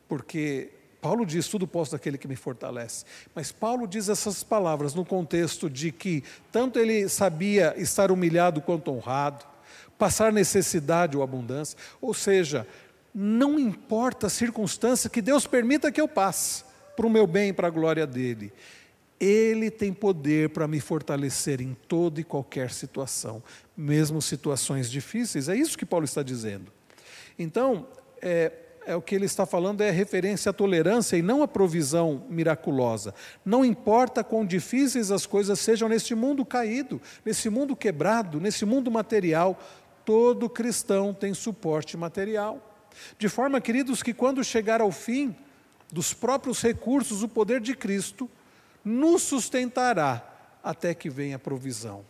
porque 0.06 0.68
Paulo 1.00 1.24
diz: 1.24 1.48
tudo 1.48 1.66
posso 1.66 1.92
daquele 1.92 2.18
que 2.18 2.28
me 2.28 2.36
fortalece. 2.36 3.06
Mas 3.34 3.50
Paulo 3.50 3.86
diz 3.86 4.10
essas 4.10 4.44
palavras 4.44 4.94
no 4.94 5.02
contexto 5.02 5.70
de 5.70 5.90
que 5.90 6.22
tanto 6.52 6.78
ele 6.78 7.08
sabia 7.08 7.74
estar 7.78 8.12
humilhado 8.12 8.60
quanto 8.60 8.92
honrado, 8.92 9.46
passar 9.98 10.30
necessidade 10.30 11.16
ou 11.16 11.22
abundância, 11.22 11.78
ou 12.02 12.12
seja, 12.12 12.66
não 13.14 13.58
importa 13.58 14.26
a 14.26 14.30
circunstância 14.30 15.08
que 15.08 15.22
Deus 15.22 15.46
permita 15.46 15.90
que 15.90 16.02
eu 16.02 16.06
passe, 16.06 16.64
para 16.94 17.06
o 17.06 17.10
meu 17.10 17.26
bem 17.26 17.48
e 17.48 17.52
para 17.54 17.68
a 17.68 17.70
glória 17.70 18.06
dele. 18.06 18.52
Ele 19.20 19.70
tem 19.70 19.92
poder 19.92 20.48
para 20.48 20.66
me 20.66 20.80
fortalecer 20.80 21.60
em 21.60 21.76
toda 21.86 22.22
e 22.22 22.24
qualquer 22.24 22.70
situação, 22.70 23.42
mesmo 23.80 24.20
situações 24.20 24.90
difíceis. 24.90 25.48
É 25.48 25.56
isso 25.56 25.78
que 25.78 25.86
Paulo 25.86 26.04
está 26.04 26.22
dizendo. 26.22 26.70
Então, 27.38 27.86
é, 28.20 28.52
é 28.84 28.94
o 28.94 29.00
que 29.00 29.14
ele 29.14 29.24
está 29.24 29.46
falando 29.46 29.80
é 29.80 29.90
referência 29.90 30.50
à 30.50 30.52
tolerância 30.52 31.16
e 31.16 31.22
não 31.22 31.42
à 31.42 31.48
provisão 31.48 32.24
miraculosa. 32.28 33.14
Não 33.44 33.64
importa 33.64 34.22
quão 34.22 34.44
difíceis 34.44 35.10
as 35.10 35.24
coisas 35.24 35.58
sejam 35.58 35.88
neste 35.88 36.14
mundo 36.14 36.44
caído, 36.44 37.00
nesse 37.24 37.48
mundo 37.48 37.74
quebrado, 37.74 38.38
nesse 38.38 38.66
mundo 38.66 38.90
material, 38.90 39.58
todo 40.04 40.48
cristão 40.48 41.14
tem 41.14 41.32
suporte 41.32 41.96
material. 41.96 42.60
De 43.18 43.28
forma, 43.28 43.60
queridos, 43.60 44.02
que 44.02 44.12
quando 44.12 44.44
chegar 44.44 44.80
ao 44.80 44.92
fim 44.92 45.34
dos 45.90 46.12
próprios 46.12 46.60
recursos, 46.60 47.22
o 47.22 47.28
poder 47.28 47.60
de 47.60 47.74
Cristo 47.74 48.28
nos 48.84 49.22
sustentará 49.22 50.26
até 50.62 50.94
que 50.94 51.08
venha 51.08 51.36
a 51.36 51.38
provisão. 51.38 52.04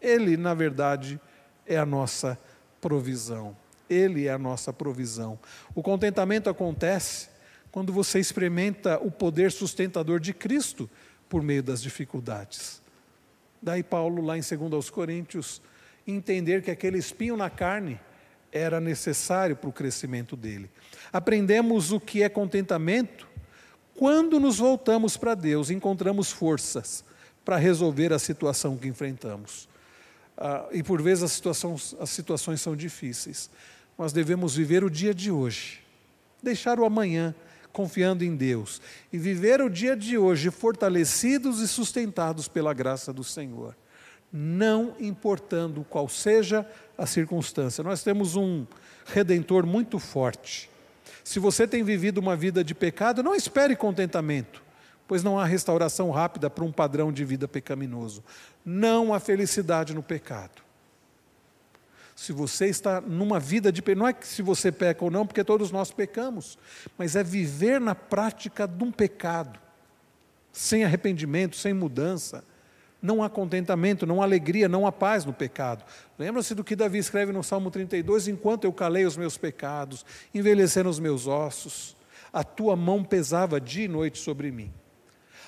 Ele, 0.00 0.36
na 0.36 0.54
verdade, 0.54 1.20
é 1.66 1.76
a 1.76 1.86
nossa 1.86 2.38
provisão. 2.80 3.56
Ele 3.88 4.26
é 4.26 4.32
a 4.32 4.38
nossa 4.38 4.72
provisão. 4.72 5.38
O 5.74 5.82
contentamento 5.82 6.48
acontece 6.50 7.28
quando 7.70 7.92
você 7.92 8.18
experimenta 8.18 8.98
o 8.98 9.10
poder 9.10 9.50
sustentador 9.52 10.20
de 10.20 10.32
Cristo 10.32 10.88
por 11.28 11.42
meio 11.42 11.62
das 11.62 11.82
dificuldades. 11.82 12.82
Daí 13.60 13.82
Paulo, 13.82 14.24
lá 14.24 14.38
em 14.38 14.42
2 14.42 14.90
Coríntios, 14.90 15.60
entender 16.06 16.62
que 16.62 16.70
aquele 16.70 16.98
espinho 16.98 17.36
na 17.36 17.50
carne 17.50 18.00
era 18.50 18.80
necessário 18.80 19.56
para 19.56 19.68
o 19.68 19.72
crescimento 19.72 20.36
dele. 20.36 20.70
Aprendemos 21.12 21.92
o 21.92 22.00
que 22.00 22.22
é 22.22 22.28
contentamento 22.28 23.28
quando 23.98 24.38
nos 24.38 24.58
voltamos 24.58 25.16
para 25.16 25.34
Deus, 25.34 25.70
encontramos 25.70 26.30
forças 26.30 27.04
para 27.44 27.56
resolver 27.56 28.12
a 28.12 28.18
situação 28.20 28.76
que 28.76 28.86
enfrentamos. 28.86 29.68
Ah, 30.38 30.68
e 30.70 30.82
por 30.82 31.02
vezes 31.02 31.24
as 31.24 31.32
situações, 31.32 31.96
as 32.00 32.10
situações 32.10 32.60
são 32.60 32.76
difíceis. 32.76 33.50
Nós 33.98 34.12
devemos 34.12 34.54
viver 34.54 34.84
o 34.84 34.90
dia 34.90 35.12
de 35.12 35.30
hoje, 35.30 35.80
deixar 36.42 36.78
o 36.78 36.84
amanhã 36.84 37.34
confiando 37.72 38.24
em 38.24 38.34
Deus 38.34 38.80
e 39.12 39.18
viver 39.18 39.60
o 39.60 39.68
dia 39.68 39.96
de 39.96 40.16
hoje 40.16 40.50
fortalecidos 40.50 41.60
e 41.60 41.68
sustentados 41.68 42.48
pela 42.48 42.72
graça 42.72 43.12
do 43.12 43.24
Senhor, 43.24 43.76
não 44.32 44.94
importando 45.00 45.84
qual 45.90 46.08
seja 46.08 46.66
a 46.96 47.04
circunstância. 47.04 47.84
Nós 47.84 48.02
temos 48.02 48.36
um 48.36 48.64
redentor 49.04 49.66
muito 49.66 49.98
forte 49.98 50.70
se 51.28 51.38
você 51.38 51.68
tem 51.68 51.84
vivido 51.84 52.16
uma 52.16 52.34
vida 52.34 52.64
de 52.64 52.74
pecado, 52.74 53.22
não 53.22 53.34
espere 53.34 53.76
contentamento, 53.76 54.62
pois 55.08 55.24
não 55.24 55.38
há 55.38 55.44
restauração 55.46 56.10
rápida 56.10 56.50
para 56.50 56.62
um 56.62 56.70
padrão 56.70 57.10
de 57.10 57.24
vida 57.24 57.48
pecaminoso. 57.48 58.22
Não 58.64 59.14
há 59.14 59.18
felicidade 59.18 59.94
no 59.94 60.02
pecado. 60.02 60.62
Se 62.14 62.30
você 62.30 62.66
está 62.66 63.00
numa 63.00 63.40
vida 63.40 63.72
de 63.72 63.82
não 63.94 64.06
é 64.06 64.12
que 64.12 64.26
se 64.26 64.42
você 64.42 64.70
peca 64.70 65.04
ou 65.04 65.10
não, 65.10 65.26
porque 65.26 65.42
todos 65.42 65.70
nós 65.70 65.90
pecamos, 65.90 66.58
mas 66.98 67.16
é 67.16 67.24
viver 67.24 67.80
na 67.80 67.94
prática 67.94 68.66
de 68.66 68.84
um 68.84 68.92
pecado, 68.92 69.58
sem 70.52 70.84
arrependimento, 70.84 71.56
sem 71.56 71.72
mudança. 71.72 72.44
Não 73.00 73.22
há 73.22 73.30
contentamento, 73.30 74.04
não 74.04 74.20
há 74.20 74.24
alegria, 74.24 74.68
não 74.68 74.84
há 74.84 74.90
paz 74.90 75.24
no 75.24 75.32
pecado. 75.32 75.84
Lembra-se 76.18 76.54
do 76.54 76.64
que 76.64 76.74
Davi 76.74 76.98
escreve 76.98 77.32
no 77.32 77.44
Salmo 77.44 77.70
32: 77.70 78.26
Enquanto 78.26 78.64
eu 78.64 78.72
calei 78.72 79.06
os 79.06 79.16
meus 79.16 79.38
pecados, 79.38 80.04
envelheceram 80.34 80.90
os 80.90 80.98
meus 80.98 81.28
ossos, 81.28 81.96
a 82.32 82.42
tua 82.42 82.74
mão 82.74 83.04
pesava 83.04 83.60
dia 83.60 83.84
e 83.84 83.88
noite 83.88 84.18
sobre 84.18 84.50
mim. 84.50 84.72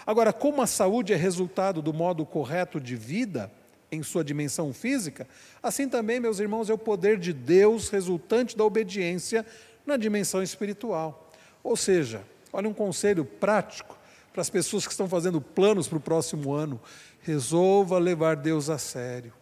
Agora, 0.06 0.32
como 0.32 0.62
a 0.62 0.66
saúde 0.66 1.12
é 1.12 1.16
resultado 1.16 1.82
do 1.82 1.92
modo 1.92 2.24
correto 2.24 2.80
de 2.80 2.96
vida, 2.96 3.50
em 3.92 4.02
sua 4.02 4.22
dimensão 4.22 4.72
física, 4.72 5.26
assim 5.62 5.88
também, 5.88 6.20
meus 6.20 6.38
irmãos, 6.38 6.70
é 6.70 6.72
o 6.72 6.78
poder 6.78 7.18
de 7.18 7.32
Deus 7.32 7.88
resultante 7.88 8.56
da 8.56 8.64
obediência 8.64 9.44
na 9.84 9.96
dimensão 9.96 10.42
espiritual. 10.42 11.30
Ou 11.62 11.76
seja, 11.76 12.22
olha 12.52 12.68
um 12.68 12.74
conselho 12.74 13.24
prático 13.24 13.98
para 14.32 14.42
as 14.42 14.50
pessoas 14.50 14.86
que 14.86 14.92
estão 14.92 15.08
fazendo 15.08 15.40
planos 15.40 15.88
para 15.88 15.98
o 15.98 16.00
próximo 16.00 16.52
ano: 16.52 16.80
resolva 17.20 17.98
levar 17.98 18.36
Deus 18.36 18.70
a 18.70 18.78
sério. 18.78 19.32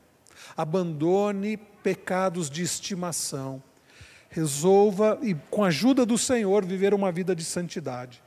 Abandone 0.56 1.56
pecados 1.56 2.48
de 2.48 2.62
estimação. 2.62 3.62
Resolva, 4.30 5.18
e 5.22 5.34
com 5.50 5.64
a 5.64 5.68
ajuda 5.68 6.04
do 6.04 6.18
Senhor, 6.18 6.64
viver 6.64 6.92
uma 6.92 7.11
vida 7.11 7.34
de 7.34 7.44
santidade. 7.44 8.22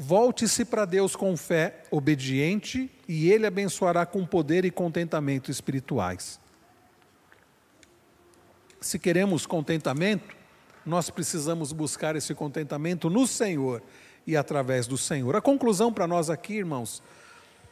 Volte-se 0.00 0.64
para 0.64 0.84
Deus 0.84 1.16
com 1.16 1.36
fé 1.36 1.82
obediente 1.90 2.88
e 3.08 3.32
Ele 3.32 3.44
abençoará 3.44 4.06
com 4.06 4.24
poder 4.24 4.64
e 4.64 4.70
contentamento 4.70 5.50
espirituais. 5.50 6.38
Se 8.80 8.96
queremos 8.96 9.44
contentamento, 9.44 10.36
nós 10.86 11.10
precisamos 11.10 11.72
buscar 11.72 12.14
esse 12.14 12.32
contentamento 12.32 13.10
no 13.10 13.26
Senhor 13.26 13.82
e 14.24 14.36
através 14.36 14.86
do 14.86 14.96
Senhor. 14.96 15.34
A 15.34 15.40
conclusão 15.40 15.92
para 15.92 16.06
nós 16.06 16.30
aqui, 16.30 16.54
irmãos, 16.54 17.02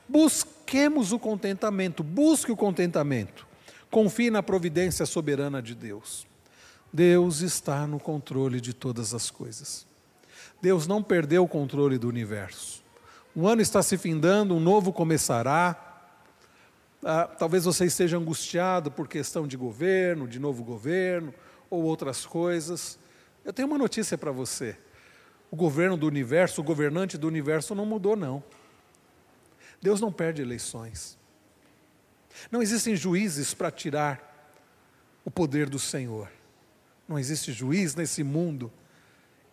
busquemos 0.09 1.13
o 1.13 1.21
contentamento, 1.21 2.03
busque 2.03 2.51
o 2.51 2.57
contentamento. 2.57 3.47
Confie 3.89 4.33
na 4.33 4.43
providência 4.43 5.07
soberana 5.07 5.63
de 5.63 5.77
Deus. 5.77 6.27
Deus 6.93 7.41
está 7.41 7.87
no 7.87 8.01
controle 8.01 8.61
de 8.61 8.75
todas 8.75 9.15
as 9.15 9.31
coisas. 9.31 9.87
Deus 10.61 10.87
não 10.87 11.03
perdeu 11.03 11.45
o 11.45 11.49
controle 11.49 11.99
do 11.99 12.09
universo. 12.09 12.83
Um 13.35 13.47
ano 13.47 13.61
está 13.61 13.83
se 13.83 13.99
findando, 13.99 14.55
um 14.55 14.61
novo 14.61 14.93
começará. 14.93 15.83
Ah, 17.05 17.25
talvez 17.27 17.65
você 17.65 17.85
esteja 17.85 18.17
angustiado 18.17 18.91
por 18.91 19.07
questão 19.07 19.47
de 19.47 19.57
governo, 19.57 20.27
de 20.27 20.39
novo 20.39 20.65
governo, 20.65 21.35
ou 21.69 21.83
outras 21.83 22.25
coisas. 22.25 22.99
Eu 23.45 23.53
tenho 23.53 23.69
uma 23.69 23.79
notícia 23.79 24.17
para 24.17 24.33
você. 24.33 24.77
O 25.51 25.57
governo 25.57 25.97
do 25.97 26.07
universo, 26.07 26.61
o 26.61 26.65
governante 26.65 27.19
do 27.19 27.29
universo 27.29 27.75
não 27.75 27.87
mudou, 27.87 28.17
não. 28.17 28.43
Deus 29.81 30.01
não 30.01 30.11
perde 30.11 30.43
eleições. 30.43 31.19
Não 32.51 32.63
existem 32.63 32.97
juízes 32.97 33.55
para 33.55 33.71
tirar 33.71 34.51
o 35.25 35.31
poder 35.31 35.69
do 35.69 35.79
Senhor. 35.79 36.31
Não 37.09 37.19
existe 37.19 37.53
juiz 37.53 37.95
nesse 37.95 38.25
mundo 38.25 38.73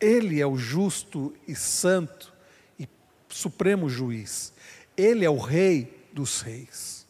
ele 0.04 0.42
é 0.42 0.46
o 0.46 0.58
justo 0.58 1.34
e 1.48 1.56
santo 1.56 2.34
e 2.78 2.86
supremo 3.30 3.88
juiz. 3.88 4.54
Ele 4.98 5.24
é 5.24 5.30
o 5.30 5.38
rei 5.38 6.10
dos 6.12 6.42
reis. 6.42 7.08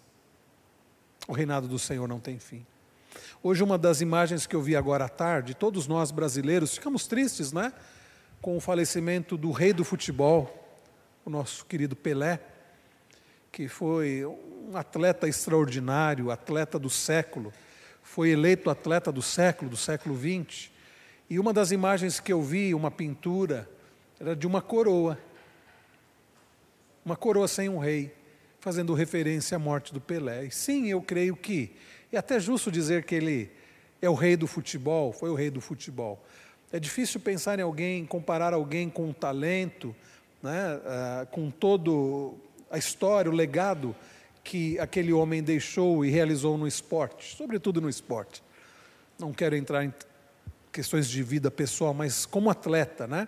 O 1.27 1.33
reinado 1.33 1.67
do 1.67 1.79
Senhor 1.79 2.07
não 2.07 2.19
tem 2.19 2.37
fim. 2.37 2.63
Hoje, 3.41 3.63
uma 3.63 3.79
das 3.79 3.99
imagens 3.99 4.45
que 4.45 4.55
eu 4.55 4.61
vi 4.61 4.75
agora 4.75 5.05
à 5.05 5.09
tarde, 5.09 5.55
todos 5.55 5.87
nós 5.87 6.11
brasileiros 6.11 6.75
ficamos 6.75 7.07
tristes, 7.07 7.51
né? 7.51 7.73
Com 8.39 8.55
o 8.55 8.61
falecimento 8.61 9.37
do 9.37 9.49
rei 9.49 9.73
do 9.73 9.83
futebol, 9.83 10.79
o 11.25 11.31
nosso 11.31 11.65
querido 11.65 11.95
Pelé, 11.95 12.39
que 13.51 13.67
foi 13.67 14.23
um 14.23 14.77
atleta 14.77 15.27
extraordinário, 15.27 16.29
atleta 16.29 16.77
do 16.77 16.91
século, 16.91 17.51
foi 18.03 18.29
eleito 18.29 18.69
atleta 18.69 19.11
do 19.11 19.21
século, 19.21 19.71
do 19.71 19.77
século 19.77 20.15
XX. 20.15 20.72
E 21.29 21.39
uma 21.39 21.53
das 21.53 21.71
imagens 21.71 22.19
que 22.19 22.31
eu 22.31 22.41
vi, 22.41 22.73
uma 22.73 22.91
pintura, 22.91 23.69
era 24.19 24.35
de 24.35 24.45
uma 24.45 24.61
coroa. 24.61 25.17
Uma 27.05 27.15
coroa 27.15 27.47
sem 27.47 27.69
um 27.69 27.77
rei, 27.77 28.13
fazendo 28.59 28.93
referência 28.93 29.55
à 29.55 29.59
morte 29.59 29.93
do 29.93 29.99
Pelé. 29.99 30.45
E 30.45 30.51
sim, 30.51 30.87
eu 30.87 31.01
creio 31.01 31.35
que 31.35 31.71
é 32.11 32.17
até 32.17 32.39
justo 32.39 32.71
dizer 32.71 33.03
que 33.03 33.15
ele 33.15 33.51
é 34.01 34.09
o 34.09 34.13
rei 34.13 34.37
do 34.37 34.45
futebol, 34.45 35.11
foi 35.11 35.29
o 35.29 35.35
rei 35.35 35.49
do 35.49 35.59
futebol. 35.59 36.23
É 36.71 36.79
difícil 36.79 37.19
pensar 37.19 37.57
em 37.59 37.61
alguém, 37.63 38.05
comparar 38.05 38.53
alguém 38.53 38.89
com 38.89 39.09
o 39.09 39.13
talento, 39.13 39.95
né, 40.41 40.75
uh, 40.75 41.27
com 41.27 41.49
todo 41.49 42.35
a 42.69 42.77
história, 42.77 43.31
o 43.31 43.33
legado 43.33 43.95
que 44.43 44.77
aquele 44.77 45.13
homem 45.13 45.41
deixou 45.41 46.03
e 46.03 46.09
realizou 46.09 46.57
no 46.57 46.67
esporte, 46.67 47.35
sobretudo 47.35 47.79
no 47.79 47.89
esporte. 47.89 48.43
Não 49.17 49.31
quero 49.31 49.55
entrar 49.55 49.85
em 49.85 49.93
questões 50.73 51.07
de 51.07 51.21
vida 51.21 51.51
pessoal, 51.51 51.93
mas 51.93 52.25
como 52.25 52.49
atleta, 52.49 53.05
né? 53.05 53.27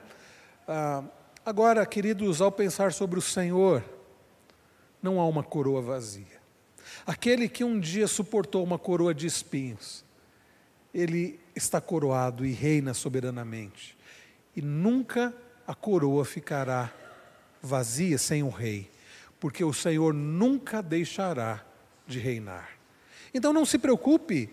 Ah, 0.67 1.03
agora, 1.45 1.85
queridos, 1.85 2.41
ao 2.41 2.51
pensar 2.51 2.91
sobre 2.91 3.19
o 3.19 3.21
Senhor, 3.21 3.83
não 5.01 5.19
há 5.19 5.27
uma 5.27 5.43
coroa 5.43 5.79
vazia. 5.79 6.41
Aquele 7.05 7.47
que 7.47 7.63
um 7.63 7.79
dia 7.79 8.07
suportou 8.07 8.63
uma 8.63 8.79
coroa 8.79 9.13
de 9.13 9.27
espinhos, 9.27 10.03
ele 10.91 11.39
está 11.55 11.79
coroado 11.79 12.43
e 12.43 12.51
reina 12.51 12.95
soberanamente. 12.95 13.95
E 14.55 14.61
nunca 14.61 15.31
a 15.67 15.75
coroa 15.75 16.25
ficará 16.25 16.91
vazia 17.61 18.17
sem 18.17 18.41
o 18.41 18.49
rei, 18.49 18.89
porque 19.39 19.63
o 19.63 19.71
Senhor 19.71 20.15
nunca 20.15 20.81
deixará 20.81 21.63
de 22.07 22.17
reinar. 22.17 22.71
Então 23.31 23.53
não 23.53 23.65
se 23.65 23.77
preocupe, 23.77 24.49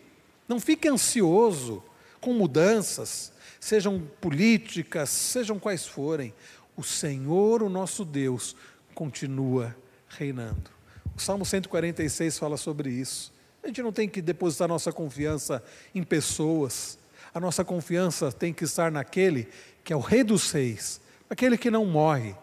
não 0.47 0.61
fique 0.61 0.88
ansioso 0.88 1.82
com 2.23 2.33
mudanças, 2.33 3.33
sejam 3.59 4.01
políticas, 4.20 5.11
sejam 5.11 5.59
quais 5.59 5.85
forem, 5.85 6.33
o 6.77 6.83
Senhor, 6.83 7.64
o 7.64 7.68
nosso 7.68 8.05
Deus, 8.05 8.55
continua 8.95 9.77
reinando. 10.09 10.70
O 11.16 11.20
Salmo 11.20 11.45
146 11.45 12.39
fala 12.39 12.57
sobre 12.57 12.91
isso. 12.91 13.33
A 13.62 13.66
gente 13.66 13.83
não 13.83 13.93
tem 13.93 14.09
que 14.09 14.23
depositar 14.23 14.68
nossa 14.68 14.93
confiança 14.93 15.62
em 15.93 16.03
pessoas, 16.05 16.97
a 17.35 17.41
nossa 17.41 17.64
confiança 17.64 18.31
tem 18.31 18.53
que 18.53 18.64
estar 18.64 18.91
naquele 18.93 19.49
que 19.83 19.93
é 19.93 19.97
o 19.97 20.01
Rei 20.01 20.23
dos 20.23 20.53
Reis, 20.53 21.01
aquele 21.29 21.59
que 21.59 21.70
não 21.70 21.85
morre. 21.85 22.37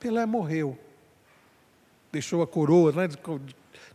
Pelé 0.00 0.24
morreu, 0.24 0.78
deixou 2.10 2.42
a 2.42 2.46
coroa 2.46 2.90
né, 2.92 3.08
de, 3.08 3.18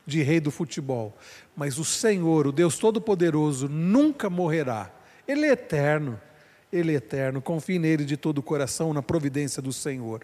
de 0.05 0.21
rei 0.21 0.39
do 0.39 0.51
futebol, 0.51 1.17
mas 1.55 1.79
o 1.79 1.85
Senhor, 1.85 2.45
o 2.45 2.51
Deus 2.51 2.77
Todo-Poderoso, 2.77 3.67
nunca 3.67 4.29
morrerá 4.29 4.91
ele 5.31 5.45
é 5.45 5.51
eterno, 5.51 6.19
Ele 6.71 6.93
é 6.93 6.95
eterno, 6.95 7.41
confie 7.41 7.79
nele 7.79 8.05
de 8.05 8.15
todo 8.15 8.37
o 8.37 8.43
coração, 8.43 8.93
na 8.93 9.01
providência 9.01 9.61
do 9.61 9.73
Senhor. 9.73 10.21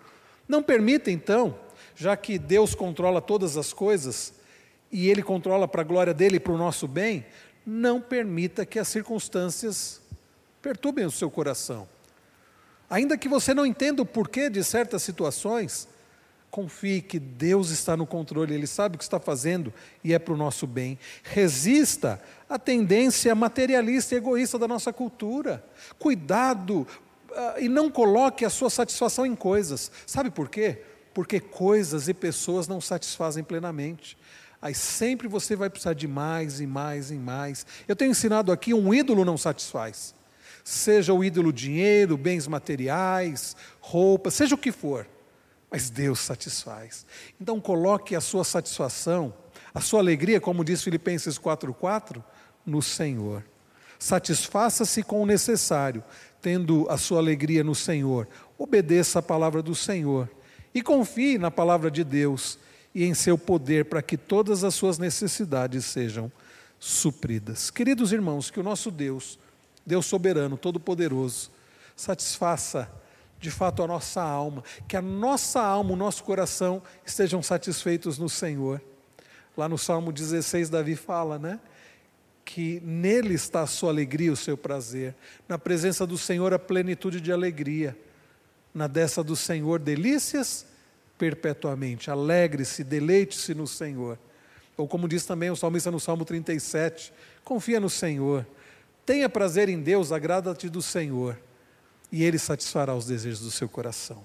Não 0.47 0.63
permita 0.63 1.11
então, 1.11 1.57
já 1.95 2.15
que 2.15 2.37
Deus 2.37 2.73
controla 2.73 3.21
todas 3.21 3.57
as 3.57 3.73
coisas, 3.73 4.33
e 4.91 5.09
Ele 5.09 5.21
controla 5.21 5.67
para 5.67 5.81
a 5.81 5.85
glória 5.85 6.13
dele 6.13 6.37
e 6.37 6.39
para 6.39 6.53
o 6.53 6.57
nosso 6.57 6.87
bem, 6.87 7.25
não 7.65 7.99
permita 7.99 8.65
que 8.65 8.79
as 8.79 8.87
circunstâncias 8.87 10.01
perturbem 10.61 11.05
o 11.05 11.11
seu 11.11 11.29
coração. 11.29 11.87
Ainda 12.89 13.17
que 13.17 13.27
você 13.27 13.53
não 13.53 13.65
entenda 13.65 14.01
o 14.01 14.05
porquê 14.05 14.49
de 14.49 14.63
certas 14.63 15.03
situações, 15.03 15.87
Confie 16.57 17.03
que 17.03 17.19
Deus 17.19 17.69
está 17.69 17.95
no 17.95 18.07
controle, 18.07 18.51
Ele 18.51 18.65
sabe 18.65 18.95
o 18.95 18.97
que 18.97 19.03
está 19.03 19.19
fazendo 19.19 19.71
e 20.03 20.11
é 20.11 20.17
para 20.17 20.33
o 20.33 20.37
nosso 20.37 20.65
bem. 20.65 20.97
Resista 21.21 22.19
à 22.49 22.57
tendência 22.57 23.35
materialista 23.35 24.15
e 24.15 24.17
egoísta 24.17 24.57
da 24.57 24.67
nossa 24.67 24.91
cultura. 24.91 25.63
Cuidado 25.99 26.79
uh, 27.29 27.59
e 27.61 27.69
não 27.69 27.91
coloque 27.91 28.43
a 28.43 28.49
sua 28.49 28.71
satisfação 28.71 29.23
em 29.23 29.35
coisas. 29.35 29.91
Sabe 30.07 30.31
por 30.31 30.49
quê? 30.49 30.81
Porque 31.13 31.39
coisas 31.39 32.07
e 32.07 32.13
pessoas 32.15 32.67
não 32.67 32.81
satisfazem 32.81 33.43
plenamente. 33.43 34.17
Aí 34.59 34.73
sempre 34.73 35.27
você 35.27 35.55
vai 35.55 35.69
precisar 35.69 35.93
de 35.93 36.07
mais 36.07 36.59
e 36.59 36.65
mais 36.65 37.11
e 37.11 37.17
mais. 37.17 37.67
Eu 37.87 37.95
tenho 37.95 38.09
ensinado 38.09 38.51
aqui: 38.51 38.73
um 38.73 38.91
ídolo 38.91 39.23
não 39.23 39.37
satisfaz. 39.37 40.15
Seja 40.63 41.13
o 41.13 41.23
ídolo 41.23 41.53
dinheiro, 41.53 42.17
bens 42.17 42.47
materiais, 42.47 43.55
roupa, 43.79 44.31
seja 44.31 44.55
o 44.55 44.57
que 44.57 44.71
for 44.71 45.05
mas 45.69 45.89
Deus 45.89 46.19
satisfaz. 46.19 47.05
Então 47.39 47.59
coloque 47.59 48.15
a 48.15 48.21
sua 48.21 48.43
satisfação, 48.43 49.33
a 49.73 49.81
sua 49.81 49.99
alegria, 49.99 50.39
como 50.39 50.63
diz 50.63 50.83
Filipenses 50.83 51.37
4:4, 51.37 52.23
no 52.65 52.81
Senhor. 52.81 53.43
Satisfaça-se 53.99 55.03
com 55.03 55.21
o 55.21 55.25
necessário, 55.25 56.03
tendo 56.41 56.85
a 56.89 56.97
sua 56.97 57.19
alegria 57.19 57.63
no 57.63 57.73
Senhor. 57.73 58.27
Obedeça 58.57 59.19
a 59.19 59.23
palavra 59.23 59.61
do 59.61 59.75
Senhor 59.75 60.29
e 60.73 60.81
confie 60.81 61.37
na 61.37 61.49
palavra 61.49 61.89
de 61.89 62.03
Deus 62.03 62.59
e 62.93 63.03
em 63.03 63.13
seu 63.13 63.37
poder 63.37 63.85
para 63.85 64.01
que 64.01 64.17
todas 64.17 64.63
as 64.63 64.75
suas 64.75 64.97
necessidades 64.97 65.85
sejam 65.85 66.31
supridas. 66.79 67.69
Queridos 67.71 68.11
irmãos, 68.11 68.51
que 68.51 68.59
o 68.59 68.63
nosso 68.63 68.91
Deus, 68.91 69.39
Deus 69.85 70.05
soberano, 70.05 70.57
todo-poderoso, 70.57 71.49
satisfaça 71.95 72.89
de 73.39 73.51
fato 73.51 73.83
a 73.83 73.87
nossa 73.87 74.21
alma, 74.21 74.63
que 74.87 74.97
a 74.97 75.01
nossa 75.01 75.61
alma, 75.61 75.93
o 75.93 75.95
nosso 75.95 76.23
coração 76.23 76.81
estejam 77.05 77.41
satisfeitos 77.41 78.17
no 78.17 78.29
Senhor. 78.29 78.81
Lá 79.55 79.69
no 79.69 79.77
Salmo 79.77 80.11
16, 80.11 80.69
Davi 80.69 80.95
fala, 80.95 81.37
né? 81.37 81.59
Que 82.43 82.81
nele 82.83 83.33
está 83.33 83.61
a 83.61 83.67
sua 83.67 83.89
alegria, 83.89 84.31
o 84.31 84.37
seu 84.37 84.57
prazer. 84.57 85.15
Na 85.47 85.57
presença 85.57 86.05
do 86.05 86.17
Senhor, 86.17 86.53
a 86.53 86.59
plenitude 86.59 87.19
de 87.19 87.31
alegria. 87.31 87.97
Na 88.73 88.87
dessa 88.87 89.23
do 89.23 89.35
Senhor, 89.35 89.79
delícias 89.79 90.65
perpetuamente. 91.17 92.09
Alegre-se, 92.09 92.83
deleite-se 92.83 93.53
no 93.53 93.67
Senhor. 93.67 94.17
Ou 94.75 94.87
como 94.87 95.07
diz 95.07 95.25
também 95.25 95.49
o 95.49 95.55
salmista 95.55 95.89
no 95.89 95.99
Salmo 95.99 96.23
37, 96.23 97.11
confia 97.43 97.79
no 97.79 97.89
Senhor. 97.89 98.45
Tenha 99.05 99.27
prazer 99.27 99.69
em 99.69 99.81
Deus, 99.81 100.11
agrada-te 100.11 100.69
do 100.69 100.81
Senhor 100.81 101.37
e 102.11 102.23
Ele 102.23 102.39
satisfará 102.39 102.95
os 102.95 103.05
desejos 103.05 103.41
do 103.41 103.51
seu 103.51 103.67
coração. 103.67 104.23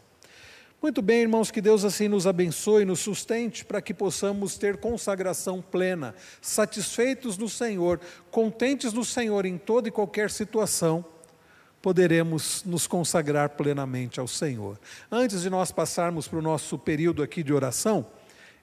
Muito 0.82 1.00
bem, 1.00 1.22
irmãos, 1.22 1.50
que 1.50 1.60
Deus 1.60 1.84
assim 1.84 2.08
nos 2.08 2.26
abençoe 2.26 2.84
nos 2.84 2.98
sustente 2.98 3.64
para 3.64 3.80
que 3.80 3.94
possamos 3.94 4.58
ter 4.58 4.78
consagração 4.78 5.62
plena, 5.62 6.12
satisfeitos 6.40 7.38
no 7.38 7.48
Senhor, 7.48 8.00
contentes 8.32 8.92
no 8.92 9.04
Senhor 9.04 9.46
em 9.46 9.56
toda 9.56 9.86
e 9.86 9.92
qualquer 9.92 10.28
situação, 10.28 11.04
poderemos 11.80 12.64
nos 12.64 12.88
consagrar 12.88 13.50
plenamente 13.50 14.18
ao 14.18 14.26
Senhor. 14.26 14.76
Antes 15.10 15.42
de 15.42 15.50
nós 15.50 15.70
passarmos 15.70 16.26
para 16.26 16.40
o 16.40 16.42
nosso 16.42 16.76
período 16.76 17.22
aqui 17.22 17.44
de 17.44 17.52
oração, 17.52 18.04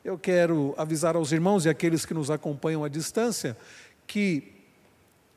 eu 0.03 0.17
quero 0.17 0.73
avisar 0.77 1.15
aos 1.15 1.31
irmãos 1.31 1.65
e 1.65 1.69
aqueles 1.69 2.05
que 2.05 2.13
nos 2.13 2.29
acompanham 2.29 2.83
à 2.83 2.89
distância 2.89 3.57
que 4.05 4.59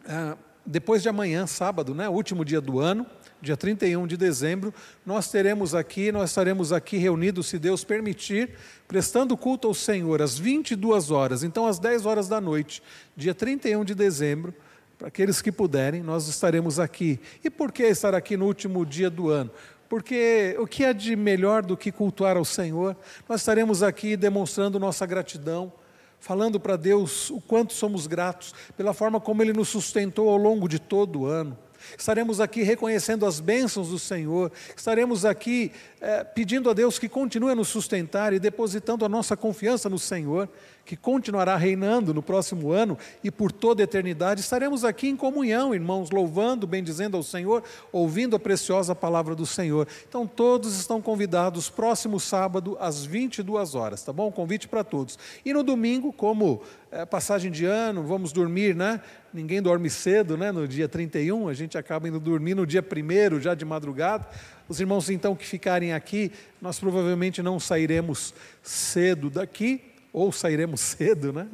ah, 0.05 0.37
depois 0.66 1.03
de 1.03 1.09
amanhã, 1.09 1.47
sábado, 1.47 1.95
né, 1.95 2.09
último 2.09 2.45
dia 2.45 2.61
do 2.61 2.80
ano, 2.80 3.07
dia 3.43 3.57
31 3.57 4.07
de 4.07 4.16
dezembro, 4.16 4.72
nós 5.05 5.28
teremos 5.28 5.74
aqui, 5.74 6.12
nós 6.12 6.30
estaremos 6.30 6.72
aqui 6.72 6.97
reunidos, 6.97 7.49
se 7.49 7.59
Deus 7.59 7.82
permitir, 7.82 8.51
prestando 8.86 9.36
culto 9.36 9.66
ao 9.66 9.74
Senhor 9.74 10.22
às 10.22 10.38
22 10.38 11.11
horas, 11.11 11.43
então 11.43 11.66
às 11.66 11.80
10 11.80 12.07
horas 12.07 12.28
da 12.28 12.40
noite, 12.40 12.80
dia 13.16 13.34
31 13.34 13.84
de 13.84 13.97
dezembro, 13.97 14.55
para 14.97 15.09
aqueles 15.09 15.43
que 15.43 15.51
puderem, 15.51 16.05
nós 16.05 16.28
estaremos 16.28 16.78
aqui. 16.78 17.18
E 17.43 17.51
por 17.51 17.72
que 17.72 17.82
estar 17.82 18.14
aqui 18.14 18.36
no 18.36 18.47
último 18.47 18.86
dia 18.86 19.11
do 19.11 19.28
ano? 19.28 19.51
Porque 19.88 20.57
o 20.61 20.66
que 20.66 20.84
é 20.84 20.95
de 20.95 21.16
melhor 21.16 21.64
do 21.64 21.76
que 21.76 21.90
cultuar 21.90 22.36
ao 22.36 22.45
Senhor? 22.45 22.97
Nós 23.28 23.40
estaremos 23.40 23.82
aqui 23.82 24.16
demonstrando 24.16 24.78
nossa 24.78 25.05
gratidão, 25.05 25.72
falando 26.20 26.61
para 26.61 26.76
Deus 26.76 27.28
o 27.30 27.40
quanto 27.40 27.72
somos 27.72 28.07
gratos 28.07 28.55
pela 28.76 28.95
forma 28.95 29.20
como 29.20 29.43
Ele 29.43 29.53
nos 29.53 29.68
sustentou 29.68 30.28
ao 30.28 30.36
longo 30.36 30.68
de 30.68 30.78
todo 30.78 31.22
o 31.22 31.26
ano 31.26 31.59
estaremos 31.97 32.41
aqui 32.41 32.62
reconhecendo 32.62 33.26
as 33.26 33.41
bênçãos 33.41 33.89
do 33.89 33.99
Senhor, 33.99 34.51
estaremos 34.76 35.24
aqui 35.24 35.72
é, 36.01 36.24
pedindo 36.24 36.68
a 36.70 36.72
Deus 36.72 36.99
que 36.99 37.09
continue 37.09 37.53
a 37.53 37.55
nos 37.55 37.68
sustentar 37.68 38.33
e 38.33 38.39
depositando 38.39 39.05
a 39.05 39.09
nossa 39.09 39.37
confiança 39.37 39.89
no 39.89 39.99
Senhor, 39.99 40.49
que 40.85 40.97
continuará 40.97 41.57
reinando 41.57 42.12
no 42.12 42.22
próximo 42.22 42.72
ano 42.72 42.99
e 43.22 43.30
por 43.30 43.53
toda 43.53 43.83
a 43.83 43.85
eternidade. 43.85 44.41
Estaremos 44.41 44.85
aqui 44.85 45.09
em 45.09 45.16
comunhão, 45.16 45.74
irmãos, 45.74 46.11
louvando, 46.11 46.66
bendizendo 46.66 47.16
ao 47.16 47.22
Senhor, 47.22 47.62
ouvindo 47.91 48.37
a 48.37 48.39
preciosa 48.39 48.95
palavra 48.95 49.35
do 49.35 49.47
Senhor. 49.47 49.87
Então, 50.09 50.26
todos 50.26 50.78
estão 50.78 51.01
convidados, 51.01 51.70
próximo 51.70 52.18
sábado, 52.18 52.76
às 52.80 53.05
22 53.05 53.74
horas, 53.74 54.03
tá 54.03 54.12
bom? 54.12 54.33
convite 54.33 54.66
para 54.66 54.83
todos. 54.83 55.18
E 55.45 55.53
no 55.53 55.62
domingo, 55.62 56.12
como 56.12 56.62
é, 56.91 57.07
passagem 57.07 57.51
de 57.51 57.64
ano, 57.64 58.03
vamos 58.03 58.33
dormir, 58.33 58.74
né? 58.74 59.01
Ninguém 59.33 59.62
dorme 59.62 59.89
cedo, 59.89 60.37
né? 60.37 60.51
No 60.51 60.66
dia 60.66 60.89
31, 60.89 61.49
a 61.49 61.55
gente 61.55 61.78
acaba 61.78 62.09
indo 62.09 62.18
dormir 62.18 62.55
no 62.55 62.66
dia 62.66 62.85
1 62.85 63.41
já 63.41 63.55
de 63.55 63.64
madrugada. 63.64 64.26
Os 64.68 64.80
irmãos, 64.80 65.09
então, 65.09 65.37
que 65.37 65.47
ficarem 65.47 65.93
aqui, 65.93 66.33
nós 66.61 66.78
provavelmente 66.78 67.43
não 67.43 67.61
sairemos 67.61 68.35
cedo 68.62 69.30
daqui, 69.30 69.80
ou 70.12 70.30
sairemos 70.30 70.80
cedo, 70.80 71.32
né? 71.32 71.48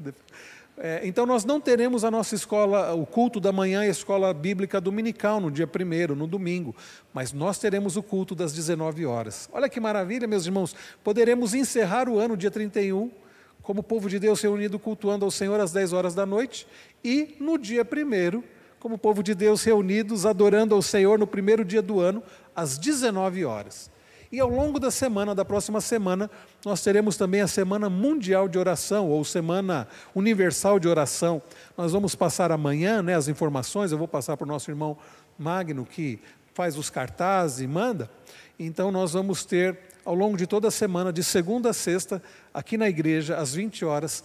É, 0.80 1.00
então, 1.02 1.26
nós 1.26 1.44
não 1.44 1.60
teremos 1.60 2.04
a 2.04 2.10
nossa 2.10 2.36
escola, 2.36 2.94
o 2.94 3.04
culto 3.04 3.40
da 3.40 3.50
manhã 3.50 3.84
e 3.84 3.88
a 3.88 3.90
escola 3.90 4.32
bíblica 4.32 4.80
dominical 4.80 5.40
no 5.40 5.50
dia 5.50 5.66
primeiro, 5.66 6.14
no 6.14 6.26
domingo, 6.26 6.74
mas 7.12 7.32
nós 7.32 7.58
teremos 7.58 7.96
o 7.96 8.02
culto 8.02 8.32
das 8.32 8.52
19 8.52 9.04
horas. 9.04 9.48
Olha 9.52 9.68
que 9.68 9.80
maravilha, 9.80 10.28
meus 10.28 10.46
irmãos, 10.46 10.76
poderemos 11.02 11.52
encerrar 11.52 12.08
o 12.08 12.16
ano, 12.16 12.36
dia 12.36 12.50
31, 12.50 13.10
como 13.60 13.82
povo 13.82 14.08
de 14.08 14.20
Deus 14.20 14.40
reunido 14.40 14.78
cultuando 14.78 15.24
ao 15.24 15.32
Senhor 15.32 15.58
às 15.58 15.72
10 15.72 15.92
horas 15.92 16.14
da 16.14 16.24
noite, 16.24 16.64
e 17.02 17.36
no 17.40 17.58
dia 17.58 17.84
primeiro, 17.84 18.44
como 18.78 18.96
povo 18.96 19.20
de 19.20 19.34
Deus 19.34 19.64
reunidos 19.64 20.24
adorando 20.24 20.76
ao 20.76 20.82
Senhor 20.82 21.18
no 21.18 21.26
primeiro 21.26 21.64
dia 21.64 21.82
do 21.82 21.98
ano, 21.98 22.22
às 22.54 22.78
19 22.78 23.44
horas. 23.44 23.90
E 24.30 24.40
ao 24.40 24.48
longo 24.48 24.78
da 24.78 24.90
semana, 24.90 25.34
da 25.34 25.44
próxima 25.44 25.80
semana, 25.80 26.30
nós 26.64 26.82
teremos 26.82 27.16
também 27.16 27.40
a 27.40 27.48
Semana 27.48 27.88
Mundial 27.88 28.46
de 28.46 28.58
Oração, 28.58 29.08
ou 29.08 29.24
Semana 29.24 29.88
Universal 30.14 30.78
de 30.78 30.86
Oração. 30.86 31.40
Nós 31.76 31.92
vamos 31.92 32.14
passar 32.14 32.52
amanhã 32.52 33.02
né, 33.02 33.14
as 33.14 33.26
informações, 33.28 33.90
eu 33.90 33.96
vou 33.96 34.08
passar 34.08 34.36
para 34.36 34.44
o 34.44 34.48
nosso 34.48 34.70
irmão 34.70 34.98
Magno, 35.38 35.86
que 35.86 36.20
faz 36.52 36.76
os 36.76 36.90
cartazes 36.90 37.60
e 37.60 37.66
manda. 37.66 38.10
Então, 38.58 38.92
nós 38.92 39.12
vamos 39.12 39.46
ter 39.46 39.78
ao 40.04 40.14
longo 40.14 40.36
de 40.36 40.46
toda 40.46 40.68
a 40.68 40.70
semana, 40.70 41.10
de 41.12 41.24
segunda 41.24 41.70
a 41.70 41.72
sexta, 41.72 42.22
aqui 42.52 42.76
na 42.76 42.88
igreja, 42.88 43.36
às 43.36 43.54
20 43.54 43.84
horas, 43.84 44.24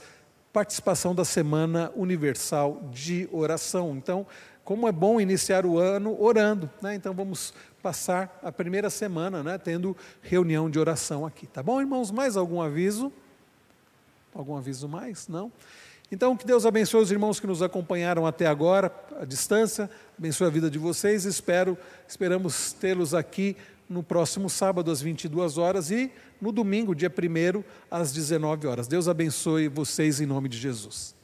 participação 0.52 1.16
da 1.16 1.24
Semana 1.24 1.92
Universal 1.96 2.90
de 2.92 3.30
Oração. 3.32 3.96
Então, 3.96 4.26
como 4.64 4.88
é 4.88 4.92
bom 4.92 5.20
iniciar 5.20 5.66
o 5.66 5.78
ano 5.78 6.20
orando, 6.22 6.70
né? 6.82 6.96
Então 6.96 7.14
vamos 7.14 7.54
passar 7.82 8.40
a 8.42 8.52
primeira 8.52 8.90
semana, 8.90 9.44
né, 9.44 9.58
tendo 9.58 9.96
reunião 10.22 10.70
de 10.70 10.80
oração 10.80 11.26
aqui, 11.26 11.46
tá 11.46 11.62
bom, 11.62 11.82
irmãos? 11.82 12.12
Mais 12.12 12.38
algum 12.38 12.62
aviso? 12.62 13.12
Algum 14.34 14.56
aviso 14.56 14.88
mais? 14.88 15.28
Não? 15.28 15.52
Então, 16.12 16.38
que 16.38 16.46
Deus 16.46 16.66
abençoe 16.66 17.02
os 17.02 17.12
irmãos 17.12 17.40
que 17.40 17.48
nos 17.48 17.62
acompanharam 17.62 18.26
até 18.26 18.46
agora, 18.46 18.94
à 19.20 19.26
distância, 19.26 19.90
abençoe 20.18 20.48
a 20.48 20.50
vida 20.50 20.70
de 20.70 20.78
vocês. 20.78 21.26
Espero, 21.26 21.78
esperamos 22.08 22.72
tê-los 22.72 23.14
aqui 23.14 23.58
no 23.90 24.04
próximo 24.04 24.50
sábado 24.50 24.92
às 24.92 25.02
22 25.02 25.58
horas 25.58 25.92
e 25.92 26.12
no 26.40 26.52
domingo, 26.52 26.94
dia 26.94 27.10
1 27.10 27.64
às 27.90 28.14
19 28.14 28.68
horas. 28.68 28.88
Deus 28.88 29.08
abençoe 29.08 29.68
vocês 29.68 30.22
em 30.22 30.26
nome 30.26 30.48
de 30.50 30.58
Jesus. 30.58 31.16